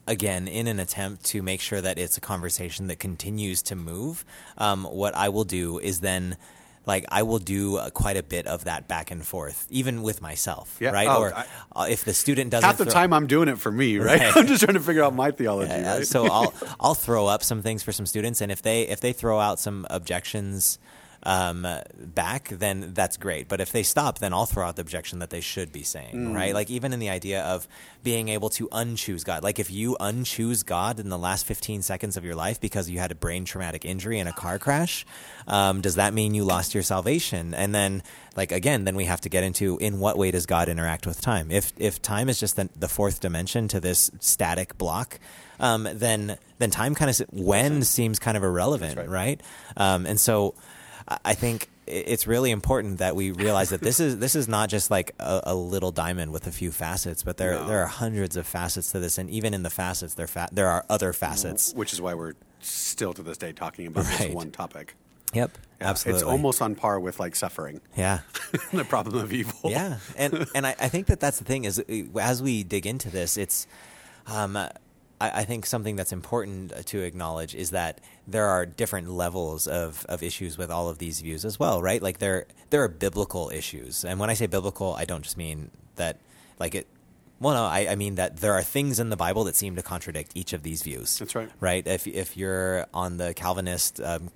again, 0.08 0.48
in 0.48 0.68
an 0.68 0.80
attempt 0.80 1.26
to 1.26 1.42
make 1.42 1.62
sure 1.62 1.82
that 1.82 1.98
it's 1.98 2.18
a 2.18 2.22
conversation 2.22 2.88
that 2.88 3.00
continues 3.00 3.62
to 3.63 3.76
move, 3.76 4.26
um, 4.58 4.84
what 4.86 5.16
I 5.16 5.30
will 5.30 5.46
do 5.46 5.80
is 5.80 6.00
then. 6.02 6.38
Like 6.86 7.06
I 7.08 7.24
will 7.24 7.39
do 7.39 7.78
uh, 7.78 7.92
quite 7.92 8.18
a 8.18 8.24
bit 8.24 8.46
of 8.46 8.66
that 8.66 8.89
back 8.89 9.10
and 9.10 9.26
forth, 9.26 9.68
even 9.70 10.02
with 10.04 10.22
myself, 10.22 10.76
Yeah. 10.82 10.89
right? 10.89 11.08
Oh, 11.08 11.22
or 11.22 11.34
I- 11.34 11.46
uh, 11.74 11.88
if 11.89 12.04
the 12.04 12.13
student 12.13 12.52
doesn't 12.52 12.68
Half 12.68 12.78
the 12.78 12.84
throw- 12.84 12.92
time 12.94 13.13
I'm 13.13 13.26
doing 13.26 13.48
it 13.48 13.58
for 13.58 13.72
me, 13.72 14.00
right? 14.00 14.20
Right. 14.20 14.36
I'm 14.36 14.48
just 14.48 14.62
trying 14.66 14.74
to 14.74 14.82
figure 14.82 15.02
out 15.02 15.16
my 15.16 15.32
theology. 15.32 15.72
Yeah, 15.72 15.96
right? 16.00 16.06
So 16.06 16.26
I'll 16.30 16.54
I'll 16.82 16.94
throw 16.94 17.26
up 17.28 17.42
some 17.42 17.62
things 17.62 17.84
for 17.84 17.94
some 17.94 18.06
students, 18.06 18.42
and 18.42 18.52
if 18.52 18.62
they 18.62 18.82
if 18.82 19.00
they 19.00 19.13
throw 19.13 19.39
out 19.39 19.60
some 19.62 19.88
objections 19.89 20.78
um, 21.26 21.66
back, 21.98 22.50
then 22.50 22.92
that's 22.94 23.18
great. 23.18 23.48
But 23.48 23.62
if 23.62 23.72
they 23.72 23.84
stop, 23.84 24.20
then 24.20 24.34
I'll 24.34 24.46
throw 24.46 24.66
out 24.68 24.76
the 24.76 24.82
objection 24.82 25.20
that 25.20 25.30
they 25.30 25.42
should 25.42 25.72
be 25.72 25.84
saying, 25.84 26.14
Mm. 26.14 26.36
right? 26.36 26.54
Like 26.54 26.70
even 26.70 26.92
in 26.94 27.00
the 27.00 27.10
idea 27.10 27.42
of 27.44 27.68
being 28.04 28.28
able 28.28 28.50
to 28.52 28.68
unchoose 28.68 29.24
God. 29.24 29.44
Like 29.44 29.58
if 29.60 29.72
you 29.72 29.96
unchoose 30.02 30.66
God 30.66 31.00
in 31.00 31.08
the 31.10 31.18
last 31.18 31.46
15 31.46 31.82
seconds 31.82 32.18
of 32.18 32.26
your 32.26 32.36
life 32.36 32.60
because 32.60 32.90
you 32.90 33.00
had 33.00 33.12
a 33.12 33.16
brain 33.16 33.46
traumatic 33.46 33.86
injury 33.86 34.20
in 34.20 34.28
a 34.28 34.34
car 34.34 34.60
crash, 34.60 35.06
um, 35.48 35.80
does 35.80 35.96
that 35.96 36.14
mean 36.14 36.34
you 36.36 36.44
lost 36.44 36.74
your 36.74 36.84
salvation? 36.84 37.54
And 37.54 37.74
then, 37.74 38.04
like 38.36 38.52
again, 38.52 38.84
then 38.84 38.96
we 38.98 39.06
have 39.06 39.22
to 39.22 39.30
get 39.30 39.46
into 39.46 39.78
in 39.78 40.00
what 40.00 40.18
way 40.18 40.32
does 40.32 40.46
God 40.46 40.68
interact 40.68 41.08
with 41.08 41.22
time? 41.22 41.50
If 41.52 41.72
if 41.78 42.02
time 42.02 42.28
is 42.28 42.40
just 42.40 42.58
the, 42.58 42.68
the 42.78 42.90
fourth 42.90 43.22
dimension 43.22 43.70
to 43.70 43.80
this 43.80 44.12
static 44.20 44.78
block, 44.78 45.20
um, 45.62 45.88
then 45.94 46.38
then 46.60 46.70
time 46.72 46.96
kind 46.96 47.10
of 47.10 47.18
when 47.32 47.84
seems 47.84 48.20
kind 48.20 48.36
of 48.36 48.44
irrelevant, 48.44 48.96
That's 48.96 49.08
right? 49.08 49.40
Um, 49.78 50.06
and 50.06 50.20
so 50.20 50.56
I 51.08 51.18
I 51.26 51.34
think 51.34 51.70
it's 51.86 52.26
really 52.28 52.50
important 52.52 53.00
that 53.00 53.13
we 53.16 53.32
realize 53.32 53.70
that 53.72 53.82
this 53.82 54.00
is 54.00 54.18
this 54.26 54.36
is 54.36 54.48
not 54.48 54.70
just 54.70 54.89
like 54.92 55.13
a, 55.20 55.42
a 55.48 55.56
little 55.56 55.92
diamond 55.92 56.32
with 56.32 56.48
a 56.48 56.52
few 56.52 56.72
facets, 56.72 57.24
but 57.24 57.38
there 57.38 57.54
No. 57.54 57.68
there 57.68 57.82
are 57.84 57.88
hundreds 57.88 58.38
of 58.38 58.46
facets 58.48 58.92
to 58.94 59.00
this, 59.00 59.18
and 59.18 59.30
even 59.30 59.54
in 59.54 59.63
the 59.63 59.70
facets, 59.70 60.13
there 60.16 60.28
fa- 60.28 60.50
there 60.52 60.68
are 60.70 60.86
other 60.89 61.13
facets. 61.13 61.74
Which 61.74 61.94
is 61.94 62.00
why 62.02 62.13
we're 62.13 62.34
still 62.62 63.13
to 63.13 63.24
this 63.24 63.38
day 63.38 63.52
talking 63.54 63.88
about 63.88 64.06
Right. 64.06 64.18
this 64.28 64.34
one 64.36 64.52
topic. 64.52 64.96
Yep, 65.34 65.58
Yeah, 65.82 65.89
absolutely. 65.89 66.22
It's 66.22 66.30
almost 66.30 66.62
on 66.62 66.76
par 66.76 67.00
with 67.00 67.20
like 67.20 67.36
suffering, 67.36 67.82
yeah. 67.98 68.20
the 68.72 68.86
problem 68.86 69.18
of 69.18 69.34
evil. 69.34 69.70
yeah 69.72 69.98
and 70.16 70.46
and 70.54 70.68
I, 70.68 70.76
I 70.80 70.89
think 70.89 71.08
that 71.08 71.20
that's 71.20 71.39
the 71.39 71.44
thing 71.44 71.66
is 71.66 71.80
uh, 71.80 72.20
as 72.20 72.42
we 72.44 72.63
dig 72.63 72.86
into 72.86 73.10
this 73.10 73.36
it's 73.36 73.66
um, 74.28 74.56
I, 75.24 75.42
I 75.42 75.44
think 75.46 75.66
something 75.66 75.96
that's 75.96 76.12
important 76.12 76.86
to 76.88 77.02
acknowledge 77.02 77.56
is 77.56 77.72
that 77.72 78.02
there 78.28 78.46
are 78.46 78.66
different 78.66 79.10
levels 79.10 79.68
of, 79.68 80.06
of 80.10 80.22
issues 80.22 80.58
with 80.58 80.70
all 80.70 80.90
of 80.90 80.98
these 80.98 81.22
views 81.22 81.46
as 81.46 81.58
well 81.58 81.82
right? 81.82 82.02
Like 82.02 82.20
there 82.20 82.46
there 82.70 82.84
are 82.84 82.90
biblical 82.90 83.50
issues. 83.50 84.04
And 84.04 84.20
when 84.20 84.30
I 84.30 84.34
say 84.34 84.48
biblical 84.48 84.94
I 84.96 85.06
don't 85.06 85.24
just 85.24 85.38
mean 85.38 85.72
that 85.96 86.20
like 86.60 86.76
it 86.76 86.88
well 87.39 87.54
no 87.54 87.64
I, 87.64 87.91
I 87.91 87.95
mean 87.95 88.16
that 88.16 88.38
there 88.38 88.54
are 88.54 88.64
things 88.64 89.00
in 89.00 89.10
the 89.10 89.18
Bible 89.18 89.45
that 89.45 89.56
seem 89.56 89.76
to 89.78 89.84
contradict 89.84 90.34
each 90.36 90.52
of 90.54 90.64
these 90.64 90.84
views. 90.84 91.18
That's 91.18 91.36
right. 91.36 91.50
right? 91.60 91.88
If 91.88 92.06
if 92.06 92.36
you're 92.36 92.86
on 92.93 93.18
the 93.18 93.34
Calvinist 93.34 94.02
um, 94.02 94.30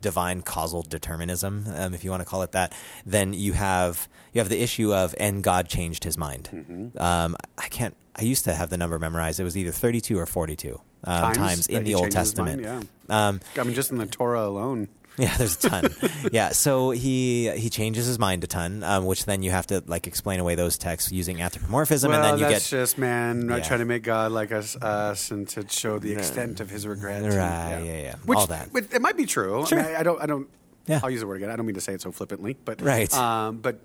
divine 0.00 0.42
causal 0.42 0.82
determinism, 0.82 1.64
um, 1.74 1.94
if 1.94 2.04
you 2.04 2.10
want 2.10 2.22
to 2.22 2.28
call 2.28 2.42
it 2.42 2.52
that, 2.52 2.72
then 3.04 3.32
you 3.32 3.52
have 3.52 4.08
you 4.32 4.40
have 4.40 4.48
the 4.48 4.62
issue 4.62 4.94
of 4.94 5.14
and 5.18 5.42
God 5.42 5.68
changed 5.68 6.04
His 6.04 6.16
mind. 6.16 6.48
Mm-hmm. 6.52 7.00
Um, 7.00 7.36
I 7.58 7.68
can't. 7.68 7.94
I 8.16 8.22
used 8.22 8.44
to 8.44 8.54
have 8.54 8.70
the 8.70 8.76
number 8.76 8.98
memorized. 8.98 9.40
It 9.40 9.44
was 9.44 9.56
either 9.56 9.72
thirty-two 9.72 10.18
or 10.18 10.26
forty-two 10.26 10.80
um, 11.04 11.20
Times 11.20 11.36
times, 11.36 11.66
in 11.68 11.84
the 11.84 11.94
Old 11.94 12.06
his 12.06 12.14
mind, 12.14 12.62
Testament. 12.62 12.62
yeah. 12.62 13.28
Um, 13.28 13.40
I 13.56 13.62
mean, 13.64 13.74
just 13.74 13.90
in 13.90 13.98
the 13.98 14.06
Torah 14.06 14.46
alone. 14.46 14.88
Yeah, 15.18 15.36
there's 15.36 15.62
a 15.64 15.68
ton. 15.68 15.94
yeah, 16.32 16.50
so 16.50 16.90
he 16.92 17.50
he 17.50 17.68
changes 17.68 18.06
his 18.06 18.18
mind 18.18 18.42
a 18.44 18.46
ton, 18.46 18.82
um, 18.82 19.04
which 19.04 19.26
then 19.26 19.42
you 19.42 19.50
have 19.50 19.66
to 19.66 19.82
like 19.86 20.06
explain 20.06 20.40
away 20.40 20.54
those 20.54 20.78
texts 20.78 21.12
using 21.12 21.42
anthropomorphism, 21.42 22.10
well, 22.10 22.22
and 22.22 22.24
then 22.32 22.38
you 22.38 22.50
that's 22.52 22.70
get 22.70 22.78
just 22.78 22.96
man 22.96 23.46
Yeah. 23.48 23.58
trying 23.60 23.80
to 23.80 23.84
make 23.84 24.02
God 24.02 24.32
like 24.32 24.50
us, 24.50 24.76
us, 24.76 25.30
and 25.30 25.46
to 25.48 25.66
show 25.68 25.98
the 25.98 26.12
extent 26.12 26.60
of 26.60 26.70
His 26.70 26.86
regret. 26.86 27.22
Right, 27.22 27.32
And- 27.34 27.86
yeah, 27.86 28.00
yeah. 28.00 28.14
Which, 28.24 28.38
All 28.38 28.46
that. 28.46 28.72
which- 28.72 28.86
it 28.92 29.02
might 29.02 29.16
be 29.16 29.26
true. 29.26 29.66
Sure. 29.66 29.78
I, 29.78 29.82
mean, 29.82 29.94
I, 29.96 30.00
I 30.00 30.02
don't. 30.02 30.22
I 30.22 30.26
don't. 30.26 30.48
Yeah. 30.86 31.00
I'll 31.02 31.10
use 31.10 31.20
the 31.20 31.26
word 31.26 31.36
again. 31.36 31.50
I 31.50 31.56
don't 31.56 31.66
mean 31.66 31.74
to 31.74 31.80
say 31.82 31.92
it 31.92 32.00
so 32.00 32.10
flippantly, 32.12 32.56
but 32.64 32.80
Right. 32.80 33.12
Um, 33.14 33.58
but 33.58 33.78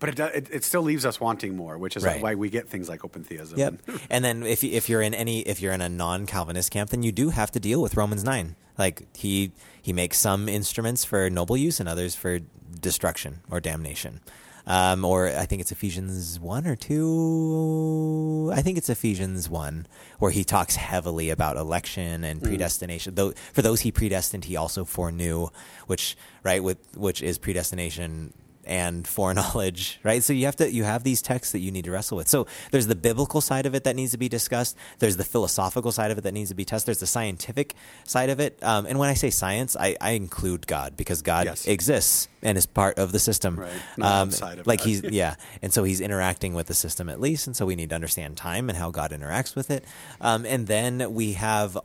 but 0.00 0.08
it, 0.08 0.16
do- 0.16 0.24
it 0.24 0.48
it 0.50 0.64
still 0.64 0.82
leaves 0.82 1.04
us 1.06 1.20
wanting 1.20 1.54
more, 1.56 1.78
which 1.78 1.96
is 1.96 2.02
Right. 2.04 2.20
why 2.22 2.34
we 2.34 2.50
get 2.50 2.68
things 2.68 2.88
like 2.88 3.04
open 3.04 3.22
theism. 3.22 3.58
Yep. 3.58 3.82
and- 4.10 4.24
then 4.24 4.42
if 4.42 4.64
if 4.64 4.88
you're 4.88 5.02
in 5.02 5.14
any 5.14 5.40
if 5.42 5.60
you're 5.62 5.72
in 5.72 5.80
a 5.82 5.88
non-Calvinist 5.88 6.70
camp, 6.70 6.90
then 6.90 7.02
you 7.02 7.12
do 7.12 7.30
have 7.30 7.50
to 7.52 7.60
deal 7.60 7.80
with 7.80 7.96
Romans 7.96 8.24
nine. 8.24 8.56
Like 8.78 9.02
he 9.16 9.52
he 9.80 9.92
makes 9.92 10.18
some 10.18 10.48
instruments 10.48 11.04
for 11.04 11.30
noble 11.30 11.56
use 11.56 11.78
and 11.80 11.88
others 11.88 12.14
for 12.16 12.40
destruction 12.80 13.40
or 13.50 13.60
damnation. 13.60 14.20
Um, 14.66 15.04
or 15.04 15.26
I 15.28 15.46
think 15.46 15.60
it's 15.62 15.72
Ephesians 15.72 16.38
one 16.38 16.66
or 16.66 16.76
two. 16.76 18.52
I 18.54 18.62
think 18.62 18.78
it's 18.78 18.88
Ephesians 18.90 19.48
one 19.48 19.86
where 20.18 20.30
he 20.30 20.44
talks 20.44 20.76
heavily 20.76 21.30
about 21.30 21.56
election 21.56 22.24
and 22.24 22.42
predestination. 22.42 23.14
Though 23.14 23.32
for 23.52 23.62
those 23.62 23.80
he 23.80 23.90
predestined, 23.92 24.44
he 24.44 24.56
also 24.56 24.84
foreknew, 24.84 25.48
which 25.86 26.16
right 26.42 26.62
with 26.62 26.78
which 26.96 27.22
is 27.22 27.38
predestination 27.38 28.32
and 28.64 29.06
foreknowledge, 29.06 29.98
right? 30.04 30.22
So 30.22 30.32
you 30.32 30.44
have 30.46 30.56
to 30.56 30.70
you 30.70 30.84
have 30.84 31.02
these 31.04 31.22
texts 31.22 31.52
that 31.52 31.60
you 31.60 31.70
need 31.70 31.84
to 31.84 31.90
wrestle 31.90 32.16
with. 32.18 32.28
So 32.28 32.46
there's 32.70 32.86
the 32.86 32.94
biblical 32.94 33.40
side 33.40 33.66
of 33.66 33.74
it 33.74 33.84
that 33.84 33.96
needs 33.96 34.12
to 34.12 34.18
be 34.18 34.28
discussed. 34.28 34.76
There's 34.98 35.16
the 35.16 35.24
philosophical 35.24 35.92
side 35.92 36.10
of 36.10 36.18
it 36.18 36.22
that 36.22 36.34
needs 36.34 36.50
to 36.50 36.54
be 36.54 36.64
tested. 36.64 36.88
There's 36.88 37.00
the 37.00 37.06
scientific 37.06 37.74
side 38.04 38.30
of 38.30 38.40
it. 38.40 38.58
Um, 38.62 38.86
and 38.86 38.98
when 38.98 39.08
I 39.08 39.14
say 39.14 39.30
science, 39.30 39.76
I, 39.78 39.96
I 40.00 40.10
include 40.12 40.66
God 40.66 40.96
because 40.96 41.22
God 41.22 41.46
Yes. 41.46 41.66
exists 41.66 42.28
and 42.42 42.56
is 42.58 42.66
part 42.66 42.98
of 42.98 43.12
the 43.12 43.18
system. 43.18 43.56
Right. 43.56 43.70
Of 44.00 44.66
like 44.66 44.80
God. 44.80 44.86
he's 44.86 45.02
yeah, 45.10 45.34
and 45.62 45.72
so 45.72 45.84
he's 45.84 46.00
interacting 46.00 46.54
with 46.54 46.66
the 46.66 46.74
system 46.74 47.08
at 47.08 47.20
least, 47.20 47.46
and 47.46 47.56
so 47.56 47.66
we 47.66 47.76
need 47.76 47.88
to 47.90 47.94
understand 47.94 48.36
time 48.36 48.68
and 48.68 48.76
how 48.78 48.90
God 48.90 49.10
interacts 49.12 49.54
with 49.56 49.70
it. 49.70 49.84
Um, 50.20 50.44
and 50.46 50.66
then 50.66 51.14
we 51.14 51.32
have 51.34 51.76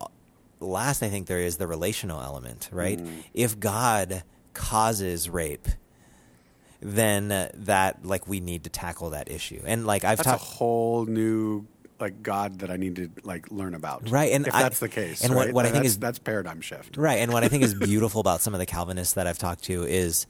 last, 0.60 1.02
I 1.02 1.08
think 1.08 1.26
there 1.26 1.40
is 1.40 1.56
the 1.56 1.66
relational 1.66 2.20
element, 2.22 2.68
right? 2.72 2.98
Mm. 2.98 3.24
If 3.34 3.58
God 3.60 4.22
causes 4.54 5.28
rape, 5.28 5.68
then 6.88 7.32
uh, 7.32 7.50
that 7.54 8.04
like 8.06 8.28
we 8.28 8.38
need 8.40 8.64
to 8.64 8.70
tackle 8.70 9.10
that 9.10 9.28
issue. 9.30 9.60
And 9.66 9.86
like 9.86 10.04
I've 10.04 10.18
That's 10.18 10.28
a 10.28 10.36
whole 10.36 11.04
new 11.04 11.66
like 11.98 12.22
God 12.22 12.60
that 12.60 12.70
I 12.70 12.76
need 12.76 12.96
to 12.96 13.10
like 13.24 13.50
learn 13.50 13.74
about. 13.74 14.08
Right, 14.10 14.30
and 14.32 14.46
if 14.46 14.54
I- 14.54 14.62
that's 14.62 14.78
the 14.80 14.88
case, 14.88 15.24
and 15.24 15.34
what- 15.34 15.46
right? 15.46 15.54
what 15.54 15.64
I 15.66 15.70
think 15.70 15.84
that's, 15.84 15.94
is- 15.94 15.98
that's 15.98 16.18
paradigm 16.18 16.60
shift. 16.60 16.96
Right. 16.96 17.16
And 17.20 17.32
what 17.32 17.42
I 17.42 17.48
think 17.48 17.64
is 17.64 17.74
beautiful 17.92 18.20
about 18.20 18.40
some 18.40 18.54
of 18.54 18.60
the 18.60 18.66
Calvinists 18.66 19.14
that 19.14 19.26
I've 19.26 19.38
talked 19.38 19.64
to 19.64 19.82
is 19.84 20.26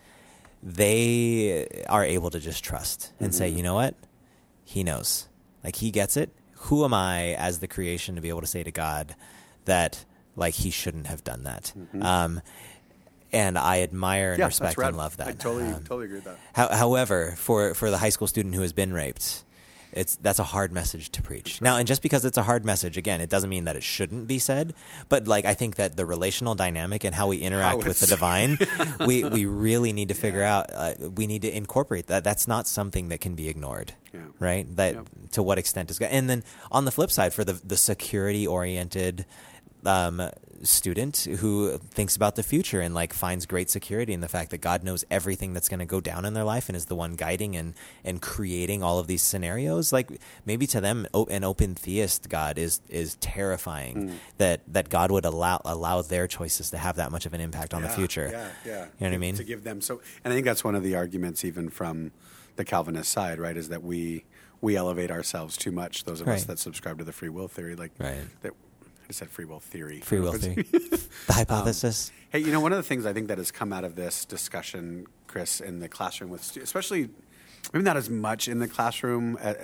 they 0.63 1.67
are 1.89 2.05
able 2.05 2.31
to 2.31 2.41
just 2.41 2.65
trust 2.65 3.13
and 3.21 3.35
say, 3.35 3.49
Mm-hmm. 3.49 3.57
you 3.59 3.63
know 3.63 3.75
what? 3.75 3.95
He 4.65 4.83
knows. 4.83 5.29
Like 5.63 5.77
he 5.77 5.91
gets 5.91 6.17
it. 6.17 6.31
Who 6.53 6.85
am 6.85 6.95
I 6.95 7.35
as 7.35 7.59
the 7.61 7.69
creation 7.69 8.15
to 8.17 8.21
be 8.21 8.29
able 8.29 8.41
to 8.41 8.47
say 8.47 8.63
to 8.63 8.73
God 8.73 9.15
that 9.67 10.05
like 10.37 10.55
he 10.55 10.71
shouldn't 10.71 11.07
have 11.07 11.23
done 11.25 11.45
that? 11.45 11.73
Um, 12.01 12.41
and 13.33 13.59
I 13.59 13.83
admire 13.83 14.31
and. 14.33 14.39
Yeah, 14.39 14.47
respect 14.47 14.79
and 14.79 14.97
love 14.97 15.17
that. 15.19 15.29
I 15.29 15.33
totally, 15.33 15.65
Um, 15.73 15.83
totally 15.85 16.05
agree 16.07 16.17
with 16.17 16.25
that. 16.25 16.39
how, 16.55 16.69
however, 16.75 17.35
for 17.37 17.75
for 17.75 17.91
the 17.91 17.99
high 17.99 18.11
school 18.11 18.27
student 18.29 18.55
who 18.55 18.63
has 18.63 18.73
been 18.73 18.93
raped, 18.93 19.45
it's 19.93 20.17
that's 20.17 20.39
a 20.39 20.45
hard 20.45 20.73
message 20.73 21.11
to 21.13 21.23
preach. 21.23 21.63
Now, 21.63 21.77
and 21.79 21.87
just 21.89 22.03
because 22.03 22.25
it's 22.25 22.37
a 22.37 22.43
hard 22.43 22.65
message, 22.67 22.97
again, 22.99 23.21
it 23.21 23.31
doesn't 23.31 23.49
mean 23.49 23.65
that 23.65 23.77
it 23.77 23.83
shouldn't 23.83 24.27
be 24.27 24.39
said. 24.39 24.75
But 25.09 25.27
like, 25.27 25.45
I 25.47 25.55
think 25.55 25.77
that 25.77 25.97
the 25.97 26.05
relational 26.05 26.55
dynamic 26.55 27.03
and 27.05 27.15
how 27.15 27.29
we 27.29 27.39
interact 27.39 27.83
How 27.83 27.89
with 27.89 28.01
the 28.01 28.07
divine, 28.07 28.59
we 29.07 29.25
we 29.25 29.47
really 29.47 29.93
need 29.93 30.09
to 30.09 30.15
figure 30.15 30.43
out. 30.43 30.67
Uh, 30.73 30.93
we 31.15 31.27
need 31.27 31.43
to 31.43 31.57
incorporate 31.57 32.09
that. 32.09 32.25
That's 32.25 32.47
not 32.47 32.67
something 32.67 33.09
that 33.09 33.21
can 33.21 33.35
be 33.35 33.49
ignored. 33.49 33.95
Yeah. 34.13 34.21
Right. 34.39 34.67
That 34.77 34.95
Yep. 34.95 35.09
to 35.33 35.43
what 35.43 35.57
extent 35.59 35.91
is 35.91 35.99
that? 35.99 36.13
and 36.13 36.29
then 36.29 36.43
on 36.71 36.85
the 36.85 36.93
flip 36.93 37.11
side, 37.11 37.33
for 37.33 37.45
the 37.45 37.55
the 37.65 37.77
security 37.77 38.47
oriented. 38.47 39.25
Um, 39.85 40.21
student 40.63 41.17
who 41.41 41.79
thinks 41.79 42.17
about 42.17 42.37
the 42.37 42.43
future 42.43 42.81
and 42.81 42.95
like 42.95 43.13
finds 43.13 43.47
great 43.47 43.69
security 43.71 44.13
in 44.13 44.21
the 44.21 44.29
fact 44.29 44.51
that 44.51 44.59
God 44.59 44.83
knows 44.83 45.05
everything 45.11 45.53
that's 45.53 45.69
going 45.69 45.81
to 45.81 45.87
go 45.87 46.01
down 46.01 46.25
in 46.25 46.35
their 46.35 46.45
life 46.45 46.69
and 46.69 46.77
is 46.77 46.87
the 46.87 46.95
one 46.95 47.15
guiding 47.15 47.57
and 47.57 47.75
and 48.05 48.23
creating 48.23 48.83
all 48.83 48.99
of 48.99 49.07
these 49.07 49.23
scenarios 49.23 49.93
like 49.93 50.11
maybe 50.45 50.67
to 50.69 50.81
them 50.81 51.07
an 51.31 51.45
open 51.45 51.75
theist 51.75 52.29
God 52.29 52.59
is 52.59 52.81
is 52.89 53.17
terrifying 53.17 54.09
Hmm. 54.09 54.15
that 54.39 54.61
that 54.69 54.89
God 54.89 55.11
would 55.11 55.25
allow 55.25 55.61
allow 55.65 56.03
their 56.03 56.27
choices 56.27 56.71
to 56.71 56.79
have 56.79 56.97
that 56.97 57.11
much 57.13 57.27
of 57.27 57.35
an 57.35 57.41
impact 57.41 57.75
on 57.75 57.83
the 57.83 57.89
future 57.89 58.29
Yeah, 58.31 58.49
yeah. 58.65 58.73
you 58.73 58.77
know 59.01 59.09
what 59.11 59.13
I 59.15 59.19
mean 59.19 59.35
To 59.37 59.45
give 59.45 59.65
them 59.65 59.81
so, 59.81 60.01
and 60.25 60.33
I 60.33 60.37
think 60.37 60.45
that's 60.47 60.65
one 60.65 60.75
of 60.75 60.83
the 60.83 60.95
arguments, 60.97 61.45
even 61.45 61.69
from 61.71 62.13
the 62.57 62.65
Calvinist 62.65 63.11
side, 63.11 63.39
right? 63.39 63.57
Is 63.57 63.69
that 63.69 63.83
we 63.83 64.25
we 64.63 64.75
elevate 64.77 65.11
ourselves 65.11 65.57
too 65.57 65.71
much. 65.71 66.05
Those 66.05 66.23
of 66.23 66.29
us 66.29 66.45
that 66.45 66.59
subscribe 66.59 66.97
to 66.99 67.05
the 67.05 67.13
free 67.13 67.29
will 67.29 67.47
theory, 67.49 67.77
like 67.77 67.93
Right. 67.99 68.25
that. 68.43 68.53
I 69.09 69.13
said 69.13 69.31
free 69.31 69.45
will 69.45 69.61
theory. 69.61 70.01
free 70.01 70.21
will 70.21 70.33
theory 70.33 70.63
the 70.63 71.33
hypothesis 71.33 72.11
Hey, 72.31 72.41
you 72.41 72.51
know, 72.51 72.61
one 72.61 72.73
of 72.73 72.77
the 72.77 72.83
things 72.83 73.07
I 73.07 73.13
think 73.13 73.29
that 73.29 73.39
has 73.39 73.51
come 73.51 73.73
out 73.73 73.85
of 73.85 73.95
this 73.95 74.25
discussion, 74.25 75.07
Chris, 75.27 75.61
in 75.61 75.79
the 75.79 75.89
classroom 75.89 76.29
with, 76.31 76.43
stu- 76.43 76.61
especially 76.61 77.09
maybe 77.73 77.85
not 77.85 77.97
as 77.97 78.11
much 78.11 78.49
in 78.49 78.59
the 78.59 78.69
classroom, 78.69 79.39
uh, 79.41 79.55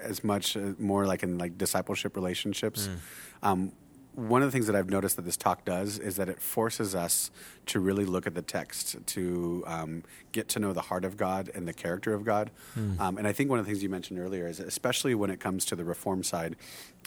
as 0.00 0.22
much 0.22 0.56
uh, 0.56 0.72
more 0.78 1.06
like 1.06 1.22
in 1.22 1.38
like 1.38 1.58
discipleship 1.58 2.16
relationships. 2.16 2.88
Um, 3.42 3.72
one 4.14 4.42
of 4.42 4.48
the 4.48 4.52
things 4.52 4.66
that 4.66 4.76
I've 4.76 4.88
noticed 4.90 5.16
that 5.16 5.22
this 5.24 5.36
talk 5.36 5.64
does 5.64 5.98
is 5.98 6.16
that 6.16 6.28
it 6.28 6.40
forces 6.40 6.94
us 6.94 7.30
to 7.66 7.80
really 7.80 8.04
look 8.04 8.26
at 8.26 8.34
the 8.34 8.42
text, 8.42 8.96
to 9.06 9.64
um, 9.66 10.04
get 10.32 10.48
to 10.50 10.58
know 10.58 10.72
the 10.72 10.82
heart 10.82 11.04
of 11.04 11.16
God 11.16 11.50
and 11.54 11.66
the 11.66 11.72
character 11.72 12.14
of 12.14 12.24
God. 12.24 12.50
Um, 12.76 13.18
and 13.18 13.26
I 13.26 13.32
think 13.32 13.50
one 13.50 13.58
of 13.58 13.64
the 13.64 13.70
things 13.70 13.82
you 13.82 13.88
mentioned 13.88 14.18
earlier 14.20 14.46
is, 14.46 14.60
especially 14.60 15.14
when 15.14 15.30
it 15.30 15.40
comes 15.40 15.64
to 15.66 15.76
the 15.76 15.84
reform 15.84 16.22
side, 16.22 16.56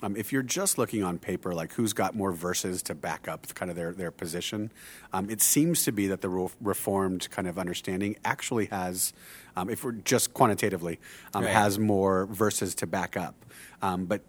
um, 0.03 0.15
if 0.15 0.31
you're 0.31 0.43
just 0.43 0.77
looking 0.77 1.03
on 1.03 1.17
paper, 1.17 1.53
like 1.55 1.73
who's 1.73 1.93
got 1.93 2.15
more 2.15 2.31
verses 2.31 2.83
to 2.83 2.93
back 2.95 3.27
up 3.27 3.47
kind 3.55 3.71
of 3.71 3.77
their, 3.77 3.93
their 3.93 4.11
position, 4.11 4.71
um, 5.13 5.29
it 5.29 5.41
seems 5.41 5.83
to 5.85 5.91
be 5.91 6.07
that 6.07 6.21
the 6.21 6.29
re- 6.29 6.49
reformed 6.61 7.29
kind 7.31 7.47
of 7.47 7.57
understanding 7.57 8.15
actually 8.25 8.65
has, 8.65 9.13
um, 9.55 9.69
if 9.69 9.83
we're 9.83 9.93
just 9.93 10.33
quantitatively, 10.33 10.99
um, 11.33 11.43
Right. 11.45 11.53
has 11.53 11.79
more 11.79 12.25
verses 12.27 12.75
to 12.75 12.87
back 12.87 13.15
up. 13.17 13.45
Um, 13.81 14.05
but 14.05 14.21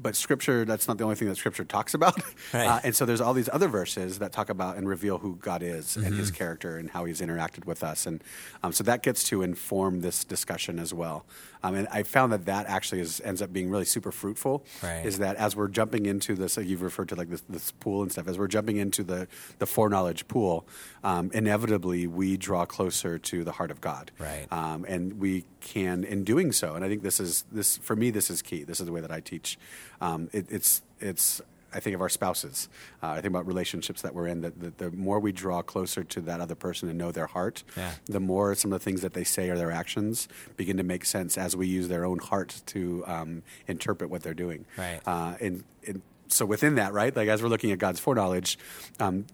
but 0.00 0.14
scripture 0.16 0.64
that's 0.64 0.86
not 0.88 0.98
the 0.98 1.04
only 1.04 1.16
thing 1.16 1.28
that 1.28 1.36
scripture 1.36 1.64
talks 1.64 1.94
about 1.94 2.20
Right. 2.52 2.66
uh, 2.66 2.80
and 2.84 2.94
so 2.94 3.04
there's 3.06 3.20
all 3.20 3.32
these 3.34 3.48
other 3.52 3.68
verses 3.68 4.18
that 4.18 4.32
talk 4.32 4.50
about 4.50 4.76
and 4.76 4.88
reveal 4.88 5.18
who 5.18 5.36
god 5.36 5.62
is 5.62 5.96
and 5.96 6.06
Mm-hmm. 6.06 6.18
his 6.18 6.30
character 6.30 6.76
and 6.76 6.90
how 6.90 7.04
he's 7.04 7.20
interacted 7.20 7.64
with 7.66 7.82
us 7.82 8.06
and 8.06 8.22
um, 8.62 8.72
so 8.72 8.84
that 8.84 9.02
gets 9.02 9.24
to 9.24 9.42
inform 9.42 10.00
this 10.02 10.24
discussion 10.24 10.78
as 10.78 10.92
well 10.94 11.24
um, 11.62 11.74
and 11.74 11.88
i 11.92 12.02
found 12.02 12.32
that 12.32 12.44
that 12.46 12.66
actually 12.66 13.00
is, 13.00 13.20
ends 13.24 13.40
up 13.42 13.52
being 13.52 13.70
really 13.70 13.84
super 13.84 14.12
fruitful 14.12 14.64
Right. 14.82 15.04
is 15.06 15.18
that 15.18 15.36
as 15.36 15.54
we're 15.56 15.68
jumping 15.68 16.06
into 16.06 16.34
this 16.34 16.56
like 16.56 16.66
you've 16.66 16.82
referred 16.82 17.08
to 17.10 17.14
like 17.16 17.30
this, 17.30 17.42
this 17.48 17.72
pool 17.72 18.02
and 18.02 18.10
stuff 18.12 18.28
as 18.28 18.38
we're 18.38 18.46
jumping 18.48 18.76
into 18.76 19.02
the, 19.02 19.28
the 19.58 19.66
foreknowledge 19.66 20.28
pool 20.28 20.66
um, 21.04 21.30
inevitably 21.34 22.06
we 22.06 22.36
draw 22.36 22.64
closer 22.66 23.18
to 23.18 23.44
the 23.44 23.52
heart 23.52 23.70
of 23.70 23.80
god 23.80 24.10
Right. 24.18 24.46
um, 24.52 24.84
and 24.88 25.18
we 25.20 25.44
can 25.60 26.04
in 26.04 26.24
doing 26.24 26.52
so 26.52 26.74
and 26.74 26.84
i 26.84 26.88
think 26.88 27.02
this 27.02 27.18
is 27.20 27.44
this 27.52 27.76
for 27.78 27.96
me 27.96 28.10
this 28.10 28.30
is 28.30 28.42
key 28.42 28.62
this 28.64 28.80
is 28.80 28.86
the 28.86 28.92
way 28.92 29.00
that 29.00 29.10
i 29.10 29.20
teach 29.20 29.58
um, 30.00 30.28
it, 30.32 30.46
it's 30.50 30.82
it's 31.00 31.40
I 31.74 31.80
think 31.80 31.94
of 31.94 32.00
our 32.00 32.08
spouses. 32.08 32.68
Uh, 33.02 33.08
I 33.08 33.14
think 33.16 33.26
about 33.26 33.46
relationships 33.46 34.02
that 34.02 34.14
we're 34.14 34.28
in. 34.28 34.40
That 34.40 34.60
the, 34.60 34.70
the 34.84 34.90
more 34.92 35.18
we 35.20 35.32
draw 35.32 35.62
closer 35.62 36.04
to 36.04 36.20
that 36.22 36.40
other 36.40 36.54
person 36.54 36.88
and 36.88 36.96
know 36.98 37.12
their 37.12 37.26
heart, 37.26 37.64
Yeah. 37.76 37.92
the 38.06 38.20
more 38.20 38.54
some 38.54 38.72
of 38.72 38.80
the 38.80 38.84
things 38.84 39.02
that 39.02 39.12
they 39.12 39.24
say 39.24 39.50
or 39.50 39.56
their 39.58 39.70
actions 39.72 40.28
begin 40.56 40.76
to 40.78 40.82
make 40.84 41.04
sense 41.04 41.36
as 41.36 41.54
we 41.56 41.66
use 41.66 41.88
their 41.88 42.04
own 42.04 42.18
heart 42.18 42.62
to 42.66 43.04
um, 43.06 43.42
interpret 43.66 44.10
what 44.10 44.22
they're 44.22 44.34
doing. 44.34 44.64
Right. 44.78 45.00
Uh, 45.06 45.34
and, 45.40 45.64
and 45.86 46.02
so 46.28 46.46
within 46.46 46.76
that, 46.76 46.92
right, 46.92 47.14
like 47.14 47.28
as 47.28 47.42
we're 47.42 47.48
looking 47.48 47.72
at 47.72 47.78
God's 47.78 48.00
foreknowledge, 48.00 48.58
um, 48.98 49.26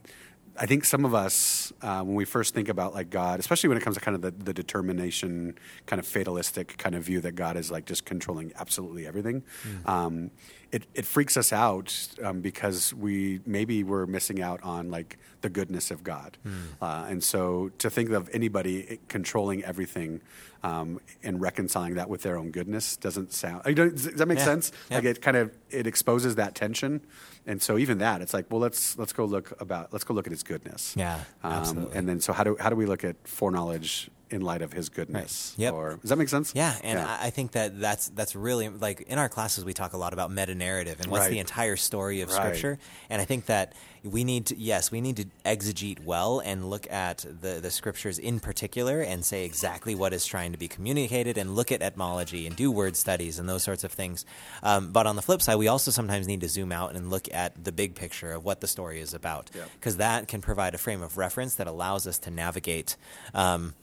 I 0.58 0.66
think 0.66 0.84
some 0.84 1.06
of 1.06 1.14
us, 1.14 1.72
uh, 1.80 2.02
when 2.02 2.14
we 2.14 2.26
first 2.26 2.52
think 2.52 2.68
about 2.68 2.92
like 2.92 3.08
God, 3.08 3.40
especially 3.40 3.68
when 3.68 3.78
it 3.78 3.82
comes 3.82 3.96
to 3.96 4.02
kind 4.02 4.14
of 4.14 4.20
the, 4.20 4.30
the 4.32 4.52
determination, 4.52 5.58
kind 5.86 5.98
of 5.98 6.06
fatalistic 6.06 6.76
kind 6.76 6.94
of 6.94 7.02
view 7.04 7.22
that 7.22 7.32
God 7.36 7.56
is 7.56 7.70
like 7.70 7.86
just 7.86 8.04
controlling 8.04 8.52
absolutely 8.58 9.06
everything, 9.06 9.42
um, 9.86 10.30
it, 10.72 10.86
it 10.94 11.04
freaks 11.04 11.36
us 11.36 11.52
out 11.52 12.08
um, 12.24 12.40
because 12.40 12.94
we 12.94 13.40
maybe 13.46 13.84
we're 13.84 14.06
missing 14.06 14.40
out 14.42 14.62
on 14.62 14.90
like 14.90 15.18
the 15.42 15.48
goodness 15.50 15.90
of 15.90 16.02
God. 16.02 16.38
Uh, 16.80 17.06
and 17.08 17.22
so 17.22 17.70
to 17.78 17.90
think 17.90 18.10
of 18.10 18.30
anybody 18.32 18.98
controlling 19.08 19.62
everything 19.64 20.20
um, 20.62 21.00
and 21.22 21.40
reconciling 21.40 21.94
that 21.94 22.08
with 22.08 22.22
their 22.22 22.38
own 22.38 22.50
goodness 22.52 22.96
doesn't 22.96 23.32
sound. 23.32 23.62
Does 23.74 24.04
that 24.14 24.26
make 24.26 24.38
Yeah. 24.38 24.44
sense? 24.44 24.72
Yeah. 24.90 24.96
Like 24.96 25.04
it 25.04 25.20
kind 25.20 25.36
of 25.36 25.52
it 25.70 25.86
exposes 25.86 26.36
that 26.36 26.54
tension, 26.54 27.00
and 27.46 27.60
so 27.60 27.76
even 27.76 27.98
that, 27.98 28.22
it's 28.22 28.32
like, 28.32 28.46
well, 28.50 28.60
let's 28.60 28.96
let's 28.96 29.12
go 29.12 29.24
look 29.24 29.60
about 29.60 29.92
let's 29.92 30.04
go 30.04 30.14
look 30.14 30.26
at 30.26 30.32
His 30.32 30.42
goodness. 30.44 30.94
Yeah, 30.96 31.16
um, 31.42 31.52
absolutely. 31.52 31.96
And 31.98 32.08
then 32.08 32.20
so 32.20 32.32
how 32.32 32.44
do 32.44 32.56
how 32.60 32.70
do 32.70 32.76
we 32.76 32.86
look 32.86 33.02
at 33.04 33.16
foreknowledge 33.26 34.08
in 34.32 34.40
light 34.42 34.62
of 34.62 34.72
His 34.72 34.88
goodness. 34.88 35.54
Yep. 35.56 35.72
Or 35.74 35.96
does 36.00 36.10
that 36.10 36.16
make 36.16 36.28
sense? 36.28 36.52
Yeah, 36.54 36.74
and 36.82 36.98
I, 36.98 37.24
I 37.26 37.30
think 37.30 37.52
that 37.52 37.78
that's 37.80 38.08
that's 38.08 38.34
really 38.36 38.68
like 38.68 39.02
in 39.02 39.18
our 39.18 39.28
classes 39.28 39.64
we 39.64 39.72
talk 39.74 39.92
a 39.92 39.96
lot 39.98 40.12
about 40.12 40.30
meta 40.30 40.54
narrative 40.54 41.00
and 41.00 41.10
what's 41.10 41.22
Right. 41.22 41.30
the 41.30 41.38
entire 41.38 41.76
story 41.76 42.20
of 42.22 42.28
Right. 42.30 42.36
Scripture, 42.36 42.78
and 43.10 43.20
I 43.20 43.24
think 43.24 43.46
that 43.46 43.72
we 44.04 44.24
need 44.24 44.46
to 44.46 44.56
yes 44.58 44.90
we 44.90 45.00
need 45.00 45.16
to 45.16 45.26
exegete 45.46 46.04
well 46.04 46.40
and 46.40 46.68
look 46.68 46.90
at 46.90 47.18
the 47.40 47.60
the 47.62 47.70
Scriptures 47.70 48.18
in 48.18 48.40
particular 48.40 49.00
and 49.00 49.24
say 49.24 49.44
exactly 49.44 49.94
what 49.94 50.12
is 50.12 50.26
trying 50.26 50.50
to 50.52 50.58
be 50.58 50.66
communicated 50.68 51.38
and 51.38 51.54
look 51.54 51.70
at 51.70 51.82
etymology 51.82 52.46
and 52.46 52.56
do 52.56 52.70
word 52.72 52.96
studies 52.96 53.38
and 53.38 53.48
those 53.48 53.62
sorts 53.62 53.84
of 53.84 53.92
things. 53.92 54.24
Um, 54.62 54.90
but 54.90 55.06
on 55.06 55.14
the 55.16 55.22
flip 55.22 55.40
side, 55.40 55.54
we 55.56 55.68
also 55.68 55.90
sometimes 55.92 56.26
need 56.26 56.40
to 56.40 56.48
zoom 56.48 56.72
out 56.72 56.94
and 56.96 57.10
look 57.10 57.28
at 57.32 57.62
the 57.64 57.70
big 57.72 57.94
picture 57.94 58.32
of 58.32 58.44
what 58.44 58.60
the 58.60 58.66
story 58.66 59.00
is 59.00 59.14
about 59.14 59.50
Yep. 59.54 59.70
because 59.74 59.96
that 59.98 60.26
can 60.28 60.40
provide 60.40 60.74
a 60.74 60.78
frame 60.78 61.02
of 61.02 61.16
reference 61.16 61.54
that 61.56 61.66
allows 61.68 62.06
us 62.06 62.18
to 62.20 62.30
navigate. 62.30 62.96
Um, 63.34 63.74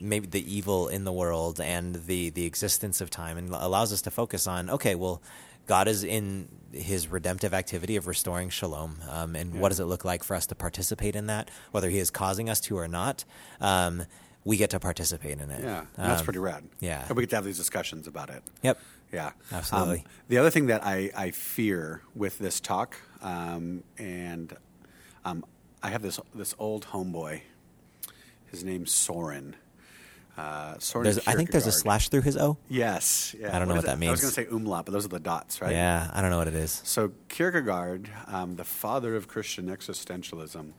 maybe 0.00 0.26
the 0.26 0.54
evil 0.54 0.88
in 0.88 1.04
the 1.04 1.12
world 1.12 1.60
and 1.60 1.94
the 2.06 2.30
the 2.30 2.46
existence 2.46 3.00
of 3.00 3.10
time 3.10 3.36
and 3.38 3.50
allows 3.50 3.92
us 3.92 4.02
to 4.02 4.10
focus 4.10 4.46
on 4.46 4.70
okay 4.70 4.94
well 4.94 5.20
god 5.66 5.86
is 5.88 6.02
in 6.04 6.48
his 6.72 7.08
redemptive 7.08 7.52
activity 7.52 7.96
of 7.96 8.06
restoring 8.06 8.48
shalom 8.48 8.96
um, 9.10 9.36
and 9.36 9.60
what 9.60 9.68
does 9.68 9.80
it 9.80 9.84
look 9.84 10.04
like 10.04 10.22
for 10.24 10.34
us 10.34 10.46
to 10.46 10.54
participate 10.54 11.14
in 11.16 11.26
that 11.26 11.50
whether 11.72 11.90
he 11.90 11.98
is 11.98 12.10
causing 12.10 12.48
us 12.48 12.60
to 12.60 12.78
or 12.78 12.88
not 12.88 13.24
um, 13.60 14.04
we 14.44 14.56
get 14.56 14.70
to 14.70 14.80
participate 14.80 15.38
in 15.38 15.50
it 15.50 15.62
Yeah, 15.62 15.84
that's 15.96 16.20
Um, 16.20 16.24
pretty 16.24 16.38
rad. 16.38 16.64
yeah. 16.80 17.04
and 17.06 17.16
we 17.16 17.22
get 17.24 17.30
to 17.30 17.36
have 17.36 17.44
these 17.44 17.58
discussions 17.58 18.06
about 18.06 18.30
it. 18.30 18.42
yep 18.62 18.78
Yeah, 19.12 19.32
Absolutely. 19.52 19.98
Um, 19.98 20.04
the 20.28 20.38
other 20.38 20.50
thing 20.50 20.66
that 20.66 20.82
I, 20.86 21.10
I 21.16 21.30
fear 21.32 22.00
with 22.14 22.38
this 22.38 22.58
talk, 22.60 22.96
um, 23.20 23.82
and 23.98 24.56
um, 25.24 25.44
I 25.82 25.90
have 25.90 26.00
this 26.00 26.18
this 26.34 26.54
old 26.58 26.86
homeboy. 26.86 27.42
His 28.46 28.62
name's 28.64 28.92
Soren. 28.92 29.56
Uh, 30.40 31.02
there's, 31.02 31.18
i 31.26 31.34
think 31.34 31.50
there's 31.50 31.66
a 31.66 31.72
slash 31.72 32.08
through 32.08 32.22
his 32.22 32.36
o 32.36 32.56
Yes, 32.68 33.34
yeah. 33.38 33.54
I 33.54 33.58
don't 33.58 33.68
know 33.68 33.74
is 33.74 33.82
what 33.82 33.86
that 33.92 33.98
means. 33.98 34.08
I 34.08 34.12
was 34.12 34.20
going 34.22 34.34
to 34.34 34.40
say 34.50 34.56
umlaut, 34.56 34.84
but 34.86 34.92
those 34.92 35.04
are 35.04 35.14
the 35.18 35.20
dots, 35.32 35.60
right? 35.62 35.72
yeah 35.72 36.10
i 36.14 36.20
don't 36.20 36.30
know 36.30 36.38
what 36.42 36.48
it 36.48 36.54
is 36.66 36.72
So 36.84 37.12
Kierkegaard, 37.28 38.08
um, 38.26 38.56
the 38.56 38.64
father 38.64 39.16
of 39.16 39.28
Christian 39.34 39.66
existentialism, 39.76 40.72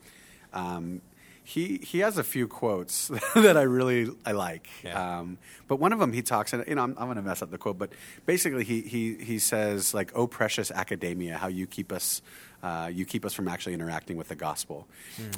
um, 0.53 1.01
he 1.43 1.79
he 1.91 1.99
has 1.99 2.17
a 2.17 2.23
few 2.23 2.47
quotes 2.47 3.07
that 3.35 3.57
I 3.57 3.63
really 3.63 4.09
I 4.25 4.31
like. 4.31 4.67
Yeah. 4.83 5.19
Um, 5.19 5.37
but 5.67 5.77
one 5.77 5.91
of 5.91 5.99
them 5.99 6.13
he 6.13 6.21
talks, 6.21 6.53
and 6.53 6.63
you 6.67 6.75
know 6.75 6.83
I'm, 6.83 6.95
I'm 6.99 7.05
going 7.07 7.17
to 7.17 7.23
mess 7.23 7.41
up 7.41 7.49
the 7.51 7.57
quote, 7.57 7.77
but 7.77 7.91
basically 8.25 8.63
he 8.63 8.81
he 8.81 9.15
he 9.15 9.39
says 9.39 9.93
like, 9.93 10.11
"Oh 10.15 10.27
precious 10.27 10.69
academia, 10.71 11.37
how 11.37 11.47
you 11.47 11.65
keep 11.67 11.91
us 11.91 12.21
uh, 12.63 12.89
you 12.93 13.05
keep 13.05 13.25
us 13.25 13.33
from 13.33 13.47
actually 13.47 13.73
interacting 13.73 14.17
with 14.17 14.29
the 14.29 14.35
gospel." 14.35 14.87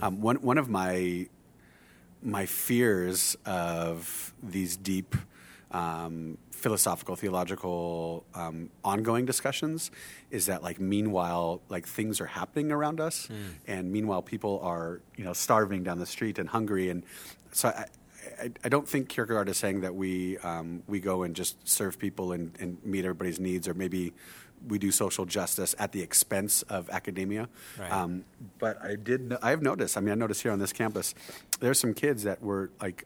Um, 0.02 0.22
one 0.22 0.38
one 0.38 0.58
of 0.58 0.68
my 0.70 1.28
my 2.24 2.46
fears 2.46 3.36
of 3.46 4.34
these 4.42 4.78
deep 4.78 5.16
um, 5.72 6.38
philosophical, 6.52 7.16
theological, 7.16 8.26
um, 8.36 8.70
ongoing 8.84 9.26
discussions 9.26 9.92
is 10.30 10.46
that 10.46 10.64
like 10.64 10.80
meanwhile, 10.80 11.62
like 11.70 11.88
things 11.88 12.22
are 12.22 12.28
happening 12.28 12.72
around 12.72 13.00
us, 13.02 13.28
and 13.68 13.92
meanwhile 13.92 14.22
people 14.22 14.60
are 14.64 15.02
you 15.18 15.24
know 15.26 15.34
starving 15.34 15.84
down 15.84 16.00
the 16.00 16.06
street 16.06 16.40
and 16.40 16.50
hungry, 16.50 16.90
and 16.90 17.04
so 17.52 17.70
I. 17.70 17.86
I, 18.40 18.52
I 18.64 18.70
don't 18.70 18.88
think 18.88 19.10
Kierkegaard 19.10 19.50
is 19.50 19.58
saying 19.58 19.82
that 19.82 19.96
we 19.96 20.38
um, 20.38 20.82
we 20.88 21.02
go 21.02 21.24
and 21.24 21.36
just 21.36 21.58
serve 21.68 22.00
people 22.00 22.32
and, 22.32 22.56
and 22.58 22.78
meet 22.86 23.04
everybody's 23.04 23.38
needs, 23.38 23.68
or 23.68 23.74
maybe 23.74 24.14
we 24.68 24.78
do 24.80 24.92
social 24.92 25.26
justice 25.26 25.76
at 25.78 25.92
the 25.92 26.02
expense 26.02 26.62
of 26.64 26.90
academia. 26.90 27.50
Right. 27.80 27.92
Um, 27.92 28.26
but 28.60 28.82
I 28.84 28.96
did. 28.96 29.36
I 29.42 29.50
have 29.50 29.62
noticed. 29.62 29.98
I 29.98 30.02
mean, 30.02 30.12
I 30.12 30.16
noticed 30.16 30.42
here 30.44 30.52
on 30.52 30.60
this 30.60 30.74
campus, 30.74 31.14
there's 31.60 31.80
some 31.80 31.94
kids 31.94 32.24
that 32.24 32.42
were 32.42 32.72
like 32.82 33.06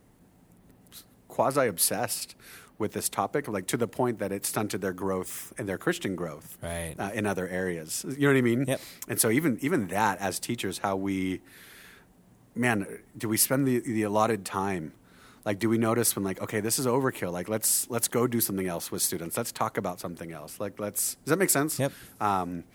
quasi 1.28 1.68
obsessed 1.68 2.36
with 2.78 2.94
this 2.94 3.10
topic, 3.10 3.48
like 3.48 3.66
to 3.68 3.78
the 3.78 3.88
point 3.88 4.20
that 4.20 4.32
it 4.32 4.46
stunted 4.46 4.82
their 4.82 4.94
growth 4.94 5.52
and 5.58 5.68
their 5.68 5.80
Christian 5.80 6.16
growth 6.16 6.58
Right. 6.62 6.94
uh, 7.00 7.10
in 7.14 7.26
other 7.26 7.48
areas. 7.48 8.06
You 8.08 8.28
know 8.28 8.34
what 8.34 8.38
I 8.38 8.42
mean? 8.42 8.66
Yep. 8.68 8.82
And 9.08 9.20
so 9.20 9.32
even 9.32 9.58
even 9.62 9.88
that, 9.88 10.20
as 10.20 10.38
teachers, 10.40 10.78
how 10.80 10.96
we, 10.96 11.42
man, 12.56 12.86
do 13.18 13.28
we 13.28 13.38
spend 13.38 13.68
the 13.68 13.80
the 13.80 14.04
allotted 14.04 14.46
time? 14.46 14.94
Like, 15.48 15.60
do 15.60 15.70
we 15.70 15.78
notice 15.78 16.14
when 16.14 16.26
like, 16.26 16.42
okay, 16.42 16.60
this 16.60 16.78
is 16.78 16.86
overkill? 16.86 17.32
Like, 17.32 17.48
let's 17.48 17.90
let's 17.90 18.10
go 18.10 18.28
do 18.28 18.42
something 18.42 18.68
else 18.68 18.92
with 18.92 19.02
students. 19.02 19.38
Let's 19.38 19.54
talk 19.54 19.78
about 19.78 19.98
something 20.02 20.34
else. 20.34 20.60
Like, 20.60 20.78
let's. 20.78 21.16
Does 21.24 21.30
that 21.30 21.40
make 21.40 21.50
sense? 21.50 21.80
Yep. 21.80 21.94
Um, 22.20 22.66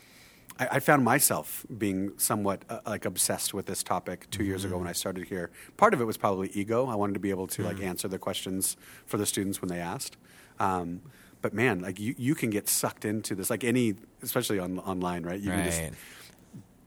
I, 0.58 0.68
I 0.72 0.80
found 0.80 1.04
myself 1.04 1.66
being 1.76 2.12
somewhat 2.16 2.62
uh, 2.70 2.80
like 2.86 3.04
obsessed 3.04 3.52
with 3.52 3.66
this 3.66 3.82
topic 3.82 4.26
2 4.30 4.42
years 4.42 4.64
ago 4.64 4.78
when 4.78 4.88
I 4.88 4.92
started 4.92 5.28
here. 5.28 5.50
Part 5.76 5.92
of 5.92 6.00
it 6.00 6.04
was 6.04 6.16
probably 6.16 6.48
ego. 6.54 6.86
I 6.86 6.94
wanted 6.94 7.12
to 7.12 7.20
be 7.20 7.28
able 7.28 7.46
to 7.48 7.62
like 7.62 7.82
answer 7.82 8.08
the 8.08 8.18
questions 8.18 8.78
for 9.04 9.18
the 9.18 9.26
students 9.26 9.60
when 9.60 9.68
they 9.68 9.78
asked. 9.78 10.16
Um, 10.58 11.02
but 11.42 11.52
man, 11.52 11.80
like 11.80 12.00
you, 12.00 12.14
you 12.16 12.34
can 12.34 12.48
get 12.48 12.70
sucked 12.70 13.04
into 13.04 13.34
this, 13.34 13.50
like 13.50 13.64
any, 13.64 13.96
especially 14.22 14.58
on 14.58 14.78
online, 14.78 15.24
right? 15.24 15.38
You 15.38 15.50
can 15.50 15.64
just 15.64 15.82
right 15.82 15.92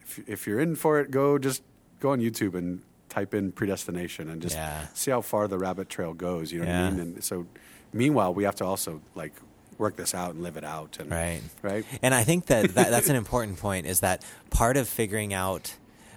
if, 0.00 0.28
if 0.28 0.46
you're 0.48 0.58
in 0.58 0.74
for 0.74 0.98
it, 0.98 1.12
go 1.12 1.38
just 1.38 1.62
go 2.00 2.10
on 2.10 2.18
YouTube 2.18 2.56
and 2.56 2.82
type 3.12 3.34
in 3.34 3.52
predestination 3.52 4.30
and 4.30 4.40
just 4.40 4.56
Yeah. 4.56 4.86
see 4.94 5.10
how 5.10 5.20
far 5.20 5.46
the 5.46 5.58
rabbit 5.58 5.90
trail 5.90 6.14
goes. 6.14 6.50
You 6.50 6.60
know 6.60 6.66
what 6.66 6.74
I 6.74 6.90
mean? 6.90 7.00
And 7.00 7.22
so, 7.24 7.46
meanwhile, 7.92 8.32
we 8.32 8.44
have 8.44 8.54
to 8.56 8.64
also 8.64 9.02
like 9.14 9.34
work 9.76 9.96
this 9.96 10.14
out 10.14 10.32
and 10.34 10.42
live 10.42 10.56
it 10.56 10.64
out. 10.64 10.96
And, 10.98 11.10
Right. 11.10 11.42
Right. 11.60 11.84
And 12.00 12.14
I 12.14 12.24
think 12.24 12.46
that, 12.46 12.74
that 12.74 12.90
that's 12.90 13.10
an 13.10 13.16
important 13.24 13.58
point 13.58 13.86
is 13.86 14.00
that 14.00 14.24
part 14.50 14.76
of 14.78 14.88
figuring 14.88 15.34
out 15.34 15.74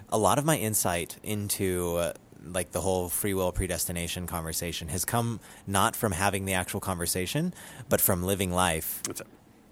a 0.07 0.17
lot 0.17 0.37
of 0.39 0.45
my 0.45 0.57
insight 0.57 1.17
into 1.21 1.97
uh, 1.97 2.13
like 2.53 2.71
the 2.71 2.81
whole 2.81 3.09
free 3.09 3.33
will 3.33 3.51
predestination 3.51 4.25
conversation 4.27 4.87
has 4.87 5.03
come 5.03 5.39
not 5.67 5.95
from 5.97 6.13
having 6.13 6.45
the 6.45 6.53
actual 6.53 6.79
conversation, 6.79 7.53
but 7.89 7.99
from 7.99 8.23
living 8.23 8.51
life 8.53 9.01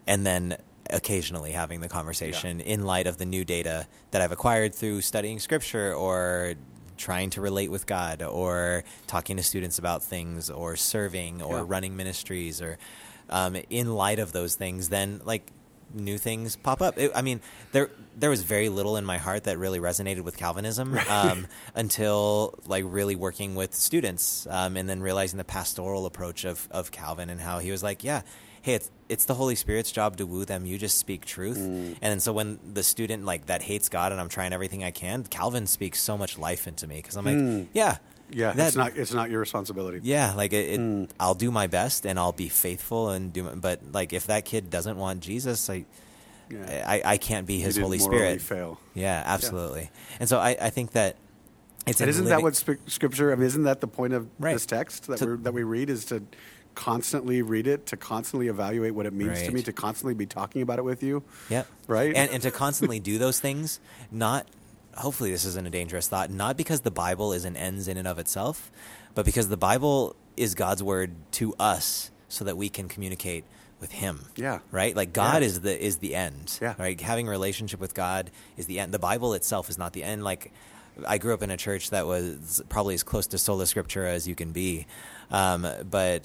and 0.07 0.25
then 0.25 0.57
occasionally 0.89 1.51
having 1.51 1.79
the 1.79 1.87
conversation 1.87 2.59
in 2.59 2.83
light 2.83 3.07
of 3.07 3.17
the 3.17 3.25
new 3.25 3.45
data 3.45 3.87
that 4.11 4.21
I've 4.21 4.33
acquired 4.33 4.75
through 4.75 4.99
studying 5.01 5.39
scripture 5.39 5.93
or 5.93 6.55
trying 6.97 7.29
to 7.31 7.41
relate 7.41 7.69
with 7.71 7.85
God 7.85 8.21
or 8.21 8.83
talking 9.07 9.37
to 9.37 9.43
students 9.43 9.77
about 9.79 10.03
things 10.03 10.49
or 10.49 10.75
serving 10.75 11.41
or 11.41 11.57
Yeah. 11.57 11.63
running 11.67 11.95
ministries 11.95 12.61
or 12.61 12.77
um, 13.29 13.55
in 13.69 13.93
light 13.95 14.19
of 14.19 14.31
those 14.31 14.55
things 14.55 14.89
then 14.89 15.21
like 15.23 15.43
new 15.93 16.17
things 16.17 16.55
pop 16.55 16.81
up 16.81 16.97
It- 16.97 17.11
I 17.15 17.21
mean 17.21 17.39
there 17.71 17.89
there 18.17 18.29
was 18.29 18.43
very 18.43 18.69
little 18.69 18.97
in 18.97 19.05
my 19.05 19.17
heart 19.17 19.43
that 19.45 19.57
really 19.57 19.79
resonated 19.79 20.21
with 20.21 20.37
Calvinism 20.37 20.97
um, 21.09 21.47
until 21.75 22.55
like 22.67 22.83
really 22.87 23.15
working 23.15 23.55
with 23.55 23.73
students 23.73 24.47
um, 24.49 24.75
and 24.77 24.87
then 24.89 25.01
realizing 25.01 25.37
the 25.37 25.43
pastoral 25.43 26.05
approach 26.05 26.45
of, 26.45 26.67
of 26.71 26.91
Calvin 26.91 27.29
and 27.29 27.39
how 27.41 27.59
he 27.59 27.71
was 27.71 27.83
like 27.83 28.03
yeah 28.03 28.21
hey, 28.61 28.75
it's 28.75 28.89
it's 29.13 29.25
the 29.25 29.33
Holy 29.35 29.55
Spirit's 29.55 29.91
job 29.91 30.17
to 30.17 30.25
woo 30.25 30.43
them. 30.45 30.65
You 30.65 30.77
just 30.77 30.97
speak 30.97 31.25
truth. 31.25 31.57
Mm. 31.57 31.97
And 32.01 32.09
then 32.11 32.19
so 32.19 32.33
when 32.33 32.59
the 32.73 32.83
student 32.83 33.23
like 33.25 33.45
that 33.45 33.61
hates 33.61 33.87
God 33.89 34.11
and 34.11 34.19
I'm 34.19 34.29
trying 34.29 34.51
everything 34.53 34.83
I 34.83 34.91
can, 34.91 35.23
Calvin 35.23 35.67
speaks 35.67 35.99
so 36.01 36.17
much 36.17 36.37
life 36.37 36.67
into 36.67 36.87
me 36.87 36.95
because 36.97 37.15
I'm 37.15 37.25
like, 37.25 37.67
yeah, 37.73 37.93
Mm. 37.93 37.97
Yeah. 38.31 38.51
that- 38.53 38.67
it's 38.67 38.75
not. 38.75 38.97
It's 38.97 39.13
not 39.13 39.29
your 39.29 39.39
responsibility. 39.39 39.99
yeah, 40.03 40.33
like 40.33 40.53
it, 40.53 40.65
it 40.75 40.79
Mm. 40.79 41.09
I'll 41.19 41.35
do 41.35 41.51
my 41.51 41.67
best 41.67 42.05
and 42.05 42.17
I'll 42.19 42.31
be 42.45 42.49
faithful 42.49 43.09
and 43.11 43.31
do. 43.31 43.43
my- 43.43 43.55
But 43.55 43.79
like 43.93 44.11
if 44.13 44.27
that 44.27 44.45
kid 44.45 44.69
doesn't 44.69 44.97
want 44.97 45.19
Jesus, 45.21 45.69
I 45.69 45.85
Yeah. 46.49 46.83
I, 46.87 47.01
I 47.13 47.17
can't 47.17 47.45
be 47.47 47.59
his 47.59 47.77
Holy 47.77 47.97
morally 47.99 48.17
Spirit. 48.17 48.41
fail. 48.41 48.79
Yeah, 48.93 49.21
absolutely. 49.25 49.89
And 50.19 50.27
so 50.27 50.39
I, 50.39 50.51
I 50.59 50.69
think 50.71 50.91
that 50.91 51.15
it's 51.85 51.99
And 52.01 52.09
isn't 52.09 52.25
that 52.25 52.41
what 52.41 52.55
sp- 52.55 52.79
scripture? 52.87 53.31
I 53.31 53.35
mean, 53.35 53.45
isn't 53.45 53.63
that 53.63 53.81
the 53.81 53.87
point 53.87 54.13
of 54.13 54.27
Right. 54.39 54.53
this 54.53 54.65
text 54.65 55.07
that 55.07 55.17
To- 55.19 55.35
we 55.35 55.43
that 55.43 55.53
we 55.53 55.63
read 55.63 55.89
is 55.89 56.05
to 56.05 56.23
constantly 56.75 57.41
read 57.41 57.67
it, 57.67 57.85
to 57.87 57.97
constantly 57.97 58.47
evaluate 58.47 58.93
what 58.95 59.05
it 59.05 59.13
means 59.13 59.41
to 59.43 59.51
me, 59.51 59.61
to 59.63 59.73
constantly 59.73 60.13
be 60.13 60.25
talking 60.25 60.61
about 60.61 60.79
it 60.79 60.83
with 60.83 61.03
you. 61.03 61.23
Yep. 61.49 61.67
Right? 61.87 62.15
And, 62.15 62.31
and 62.31 62.43
to 62.43 62.51
constantly 62.51 62.99
do 62.99 63.17
those 63.17 63.39
things, 63.39 63.79
not, 64.11 64.47
hopefully, 64.95 65.31
this 65.31 65.45
isn't 65.45 65.67
a 65.67 65.69
dangerous 65.69 66.07
thought, 66.07 66.29
not 66.29 66.57
because 66.57 66.81
the 66.81 66.91
Bible 66.91 67.33
is 67.33 67.45
an 67.45 67.55
ends 67.55 67.87
in 67.87 67.97
and 67.97 68.07
of 68.07 68.19
itself, 68.19 68.71
but 69.15 69.25
because 69.25 69.49
the 69.49 69.57
Bible 69.57 70.15
is 70.35 70.55
God's 70.55 70.81
word 70.81 71.11
to 71.31 71.53
us 71.59 72.11
so 72.27 72.45
that 72.45 72.57
we 72.57 72.69
can 72.69 72.87
communicate 72.87 73.43
with 73.79 73.91
Him. 73.91 74.25
Yeah. 74.35 74.59
Right? 74.71 74.95
Like 74.95 75.13
God 75.13 75.41
Yeah. 75.41 75.47
is 75.47 75.61
the 75.61 75.85
is 75.85 75.97
the 75.97 76.15
end. 76.15 76.57
Yeah. 76.61 76.73
Right? 76.79 76.99
Having 76.99 77.27
a 77.27 77.31
relationship 77.31 77.79
with 77.79 77.93
God 77.93 78.31
is 78.57 78.65
the 78.65 78.79
end. 78.79 78.93
The 78.93 78.99
Bible 78.99 79.33
itself 79.33 79.69
is 79.69 79.77
not 79.77 79.93
the 79.93 80.03
end. 80.03 80.23
Like 80.23 80.51
I 81.05 81.17
grew 81.17 81.33
up 81.33 81.43
in 81.43 81.51
a 81.51 81.57
church 81.57 81.89
that 81.89 82.07
was 82.07 82.61
probably 82.69 82.93
as 82.93 83.03
close 83.03 83.27
to 83.27 83.37
sola 83.37 83.65
scriptura 83.65 84.07
as 84.07 84.27
you 84.27 84.35
can 84.35 84.51
be, 84.51 84.85
um, 85.31 85.67
but 85.89 86.23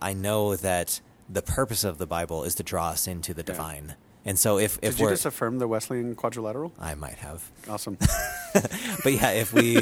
I, 0.00 0.12
know 0.12 0.56
that 0.56 1.00
the 1.28 1.42
purpose 1.42 1.84
of 1.84 1.98
the 1.98 2.06
Bible 2.06 2.44
is 2.44 2.54
to 2.56 2.62
draw 2.62 2.88
us 2.90 3.06
into 3.06 3.34
the 3.34 3.42
divine. 3.42 3.94
And 4.24 4.38
so 4.38 4.58
if 4.58 4.78
if 4.82 4.96
Did 4.96 5.02
you 5.04 5.08
just 5.10 5.24
affirm 5.26 5.58
the 5.58 5.68
Wesleyan 5.68 6.14
quadrilateral? 6.16 6.72
I 6.80 6.94
might 6.96 7.18
have. 7.18 7.50
Awesome. 7.68 7.96
But 9.04 9.12
yeah, 9.12 9.30
if 9.32 9.52
we 9.52 9.76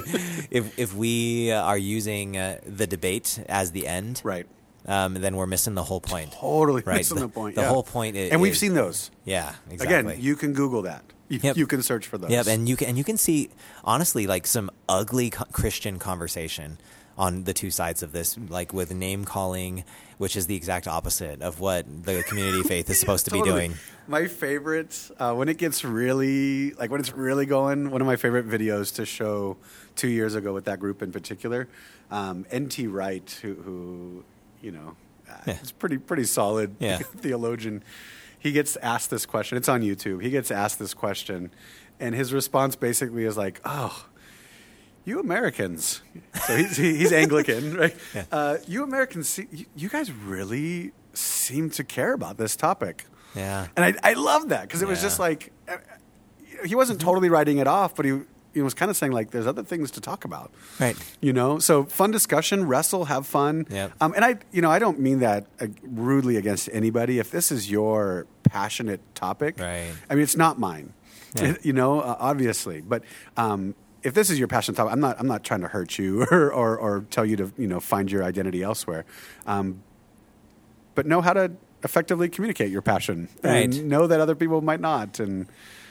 if 0.51 0.79
if 0.79 0.95
we 0.95 1.51
are 1.53 1.79
using 1.79 2.37
uh, 2.37 2.59
the 2.67 2.87
debate 2.87 3.39
as 3.49 3.71
the 3.71 3.87
end, 3.87 4.21
right. 4.25 4.47
um, 4.87 5.15
then 5.15 5.37
we're 5.37 5.47
missing 5.47 5.75
the 5.75 5.83
whole 5.85 6.01
point. 6.01 6.33
Totally 6.33 6.83
Right. 6.85 6.97
missing 6.99 7.21
the 7.21 7.29
point. 7.29 7.55
The 7.55 7.63
yeah. 7.63 7.69
whole 7.69 7.85
point 7.85 8.17
is, 8.17 8.33
and 8.33 8.41
we've 8.41 8.53
is- 8.53 8.59
seen 8.59 8.75
those. 8.75 9.11
Yeah, 9.25 9.55
exactly. 9.71 10.15
Again, 10.15 10.23
you 10.23 10.35
can 10.37 10.53
Google 10.53 10.83
that. 10.83 11.05
You, 11.29 11.39
Yep. 11.43 11.57
you 11.57 11.67
can 11.67 11.83
search 11.83 12.07
for 12.07 12.19
those. 12.19 12.31
Yep, 12.31 12.47
and 12.49 12.69
you 12.69 12.77
can 12.77 12.89
and 12.89 12.99
you 12.99 13.05
can 13.05 13.17
see 13.17 13.49
honestly 13.85 14.27
like 14.27 14.47
some 14.47 14.71
ugly 14.89 15.31
co- 15.31 15.47
Christian 15.53 15.99
conversation 15.99 16.77
on 17.17 17.45
the 17.45 17.53
two 17.53 17.71
sides 17.71 18.03
of 18.03 18.13
this, 18.13 18.37
like 18.49 18.73
with 18.73 18.93
name 18.93 19.25
calling, 19.25 19.85
which 20.19 20.37
is 20.37 20.47
the 20.47 20.57
exact 20.57 20.87
opposite 20.89 21.43
of 21.43 21.61
what 21.61 21.87
the 22.05 22.23
community 22.25 22.63
faith 22.63 22.91
is 22.91 22.99
supposed 22.99 23.25
to 23.27 23.31
be 23.31 23.43
doing. 23.51 23.75
My 24.07 24.27
favorite 24.27 25.11
uh, 25.19 25.33
when 25.35 25.49
it 25.49 25.57
gets 25.59 25.85
really 25.85 26.73
like 26.73 26.91
when 26.91 27.01
it's 27.01 27.13
really 27.13 27.47
going. 27.47 27.91
One 27.91 28.01
of 28.01 28.07
my 28.07 28.17
favorite 28.17 28.49
videos 28.49 28.95
to 28.97 29.07
show 29.07 29.57
two 29.97 30.09
years 30.09 30.35
ago 30.35 30.53
with 30.53 30.65
that 30.67 30.81
group 30.81 31.03
in 31.03 31.13
particular. 31.13 31.69
Um, 32.11 32.45
N.T. 32.51 32.87
Wright, 32.89 33.39
who, 33.43 33.55
who 33.55 34.25
you 34.61 34.73
know, 34.73 34.97
uh, 35.31 35.35
Yeah. 35.47 35.61
is 35.63 35.73
pretty 35.73 35.99
pretty 35.99 36.25
solid 36.25 36.77
Yeah. 36.81 36.99
theologian. 37.17 37.83
He 38.39 38.53
gets 38.53 38.77
asked 38.77 39.09
this 39.09 39.25
question. 39.25 39.57
It's 39.57 39.71
on 39.71 39.81
YouTube. 39.81 40.21
He 40.21 40.29
gets 40.29 40.51
asked 40.51 40.79
this 40.79 40.93
question, 40.93 41.51
and 41.99 42.15
his 42.15 42.33
response 42.35 42.77
basically 42.77 43.25
is 43.25 43.37
like, 43.39 43.61
"Oh." 43.65 44.05
You 45.05 45.21
Americans, 45.21 46.01
so 46.47 46.57
he's, 46.57 46.77
he's 46.79 47.13
Anglican, 47.13 47.77
right? 47.77 47.97
Yeah. 48.15 48.25
Uh, 48.33 48.57
you 48.67 48.83
Americans, 48.83 49.39
you, 49.53 49.67
you 49.77 49.89
guys 49.89 50.11
really 50.11 50.93
seem 51.13 51.69
to 51.71 51.85
care 51.85 52.13
about 52.15 52.39
this 52.39 52.57
topic. 52.57 53.05
Yeah. 53.37 53.67
And 53.77 53.85
I, 53.85 54.11
I 54.11 54.15
love 54.15 54.49
that 54.49 54.63
because 54.63 54.81
it 54.83 54.89
was 54.89 55.03
just 55.03 55.19
like, 55.19 55.53
uh, 55.69 55.77
he 56.65 56.75
wasn't 56.75 57.01
totally 57.01 57.29
writing 57.29 57.59
it 57.59 57.67
off, 57.67 57.95
but 57.95 58.05
he, 58.07 58.21
he 58.55 58.63
was 58.63 58.73
kind 58.73 58.91
of 58.91 58.97
saying, 58.97 59.13
like, 59.13 59.31
there's 59.31 59.47
other 59.47 59.63
things 59.65 59.91
to 59.91 60.01
talk 60.01 60.25
about. 60.25 60.53
Right. 60.81 60.97
You 61.21 61.33
know? 61.33 61.59
So 61.59 61.85
fun 61.85 62.11
discussion, 62.11 62.67
wrestle, 62.67 63.07
have 63.07 63.27
fun. 63.27 63.67
Yep. 63.69 63.93
Um, 64.01 64.13
and 64.15 64.25
I, 64.25 64.37
you 64.53 64.63
know, 64.63 64.71
I 64.71 64.79
don't 64.79 65.01
mean 65.01 65.19
that 65.19 65.47
uh, 65.61 65.67
rudely 65.83 66.37
against 66.37 66.71
anybody. 66.73 67.19
If 67.19 67.31
this 67.31 67.51
is 67.53 67.71
your 67.71 68.27
passionate 68.45 69.01
topic, 69.15 69.59
Right. 69.59 69.91
I 70.09 70.15
mean, 70.15 70.23
it's 70.23 70.37
not 70.37 70.59
mine, 70.59 70.95
Yeah. 71.35 71.57
you 71.63 71.73
know, 71.75 72.01
uh, 72.01 72.17
obviously. 72.19 72.81
But 72.81 73.03
um, 73.37 73.75
if 74.05 74.15
this 74.15 74.31
is 74.31 74.39
your 74.39 74.47
passion 74.49 74.75
topic, 74.75 74.93
I'm 74.93 75.01
not, 75.01 75.19
I'm 75.19 75.27
not 75.27 75.43
trying 75.43 75.63
to 75.63 75.69
hurt 75.69 75.99
you 75.99 76.23
or, 76.31 76.53
or, 76.53 76.77
or 76.79 77.01
tell 77.11 77.25
you 77.27 77.37
to, 77.37 77.53
you 77.59 77.67
know, 77.67 77.81
find 77.81 78.11
your 78.13 78.23
identity 78.23 78.63
elsewhere. 78.63 79.05
Um, 79.47 79.83
but 80.95 81.07
know 81.07 81.21
how 81.21 81.33
to 81.33 81.51
effectively 81.83 82.29
communicate 82.29 82.71
your 82.71 82.83
passion 82.83 83.29
Right. 83.43 83.65
and 83.75 83.89
know 83.89 84.07
that 84.07 84.21
other 84.21 84.35
people 84.35 84.61
might 84.63 84.81
not 84.81 85.19
and 85.21 85.47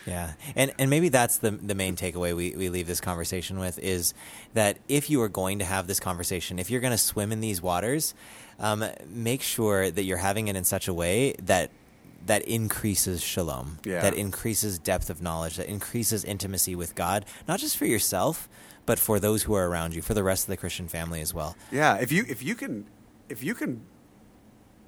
Yeah, 0.07 0.33
and 0.55 0.73
and 0.79 0.89
maybe 0.89 1.09
that's 1.09 1.37
the 1.37 1.51
the 1.51 1.75
main 1.75 1.95
takeaway 1.95 2.35
we, 2.35 2.55
we 2.55 2.69
leave 2.69 2.87
this 2.87 2.99
conversation 3.01 3.59
with 3.59 3.77
is 3.79 4.13
that 4.53 4.77
if 4.87 5.09
you 5.09 5.21
are 5.21 5.29
going 5.29 5.59
to 5.59 5.65
have 5.65 5.87
this 5.87 5.99
conversation, 5.99 6.57
if 6.59 6.69
you're 6.71 6.81
going 6.81 6.91
to 6.91 6.97
swim 6.97 7.31
in 7.31 7.41
these 7.41 7.61
waters, 7.61 8.13
um, 8.59 8.83
make 9.07 9.41
sure 9.41 9.91
that 9.91 10.03
you're 10.03 10.17
having 10.17 10.47
it 10.47 10.55
in 10.55 10.63
such 10.63 10.87
a 10.87 10.93
way 10.93 11.35
that 11.41 11.69
that 12.25 12.41
increases 12.43 13.21
shalom, 13.21 13.79
Yeah. 13.85 14.01
that 14.01 14.13
increases 14.13 14.79
depth 14.79 15.09
of 15.09 15.21
knowledge, 15.21 15.57
that 15.57 15.67
increases 15.67 16.23
intimacy 16.23 16.75
with 16.75 16.95
God, 16.95 17.25
not 17.47 17.59
just 17.59 17.75
for 17.77 17.85
yourself, 17.85 18.47
but 18.85 18.97
for 18.99 19.19
those 19.19 19.43
who 19.43 19.53
are 19.53 19.67
around 19.69 19.93
you, 19.93 20.01
for 20.01 20.13
the 20.13 20.23
rest 20.23 20.43
of 20.45 20.49
the 20.49 20.57
Christian 20.57 20.87
family 20.87 21.21
as 21.21 21.33
well. 21.33 21.55
yeah 21.71 21.95
if 21.97 22.11
you 22.11 22.25
if 22.29 22.41
you 22.43 22.55
can 22.55 22.85
if 23.29 23.43
you 23.43 23.53
can 23.55 23.81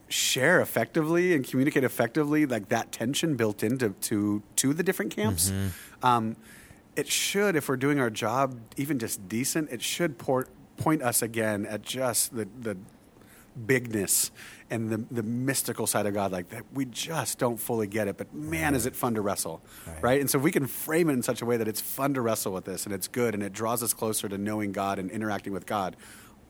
share 0.07 0.61
effectively 0.61 1.33
and 1.33 1.47
communicate 1.47 1.83
effectively 1.83 2.45
like 2.45 2.69
that 2.69 2.91
tension 2.91 3.35
built 3.35 3.63
into 3.63 3.89
to 4.01 4.43
to 4.55 4.73
the 4.73 4.83
different 4.83 5.11
camps 5.15 5.51
um, 6.03 6.35
it 6.95 7.07
should 7.07 7.55
if 7.55 7.67
we're 7.67 7.75
doing 7.77 7.99
our 7.99 8.11
job 8.11 8.55
even 8.77 8.99
just 8.99 9.27
decent 9.27 9.69
it 9.71 9.81
should 9.81 10.17
port, 10.19 10.47
point 10.77 11.01
us 11.01 11.21
again 11.23 11.65
at 11.65 11.81
just 11.81 12.35
the 12.35 12.47
the 12.61 12.77
bigness 13.65 14.31
and 14.71 14.89
the, 14.89 14.97
the 15.11 15.23
mystical 15.23 15.85
side 15.87 16.05
of 16.07 16.13
God, 16.13 16.31
like 16.31 16.49
that 16.49 16.63
we 16.73 16.85
just 16.85 17.37
don't 17.37 17.57
fully 17.57 17.87
get 17.87 18.07
it. 18.07 18.17
But 18.17 18.33
man, 18.33 18.73
is 18.75 18.85
it 18.85 18.95
fun 18.95 19.13
to 19.15 19.21
wrestle, 19.21 19.61
Right. 19.87 20.03
right. 20.03 20.21
And 20.21 20.29
so 20.29 20.37
if 20.39 20.43
we 20.43 20.51
can 20.51 20.65
frame 20.67 21.09
it 21.09 21.13
in 21.13 21.21
such 21.23 21.41
a 21.41 21.45
way 21.45 21.57
that 21.57 21.67
it's 21.67 21.81
fun 21.81 22.13
to 22.15 22.21
wrestle 22.21 22.51
with 22.53 22.65
this 22.65 22.85
and 22.85 22.93
it's 22.93 23.07
good 23.07 23.33
and 23.33 23.43
it 23.43 23.53
draws 23.53 23.83
us 23.83 23.93
closer 23.93 24.27
to 24.27 24.37
knowing 24.37 24.71
God 24.71 24.97
and 24.99 25.11
interacting 25.11 25.53
with 25.53 25.65
God. 25.65 25.95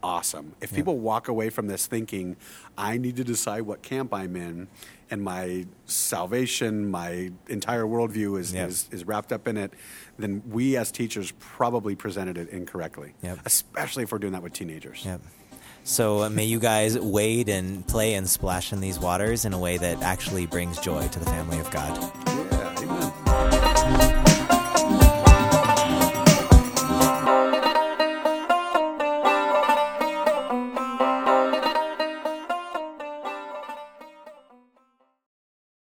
Awesome. 0.04 0.54
If 0.62 0.72
people 0.72 1.00
walk 1.00 1.30
away 1.30 1.50
from 1.50 1.66
this 1.66 1.88
thinking, 1.88 2.36
I 2.78 2.98
need 2.98 3.16
to 3.16 3.24
decide 3.24 3.62
what 3.64 3.82
camp 3.82 4.14
I'm 4.14 4.36
in, 4.36 4.68
and 5.10 5.22
my 5.24 5.66
salvation, 5.86 6.92
my 6.92 7.32
entire 7.48 7.86
worldview 7.86 8.40
is, 8.40 8.54
Yep. 8.54 8.70
is, 8.70 8.88
is 8.92 9.04
wrapped 9.06 9.32
up 9.32 9.48
in 9.48 9.58
it, 9.58 9.74
then 10.20 10.44
we 10.48 10.78
as 10.78 10.92
teachers 10.92 11.34
probably 11.40 11.96
presented 11.96 12.38
it 12.38 12.50
incorrectly. 12.50 13.14
Yep. 13.24 13.40
Especially 13.46 14.04
if 14.04 14.12
we're 14.12 14.20
doing 14.20 14.34
that 14.34 14.44
with 14.44 14.54
teenagers. 14.54 15.04
Yep. 15.04 15.22
So 15.86 16.24
uh, 16.24 16.30
may 16.30 16.46
you 16.46 16.60
guys 16.60 16.98
wade 16.98 17.48
and 17.48 17.86
play 17.86 18.16
and 18.16 18.28
splash 18.28 18.74
in 18.74 18.82
these 18.82 19.00
waters 19.00 19.46
in 19.46 19.54
a 19.54 19.60
way 19.60 19.78
that 19.78 20.02
actually 20.02 20.48
brings 20.48 20.80
joy 20.80 21.08
to 21.08 21.20
the 21.20 21.26
family 21.26 21.60
of 21.60 21.70
God. 21.70 21.96
Yeah, 22.28 22.82
amen. 22.82 23.14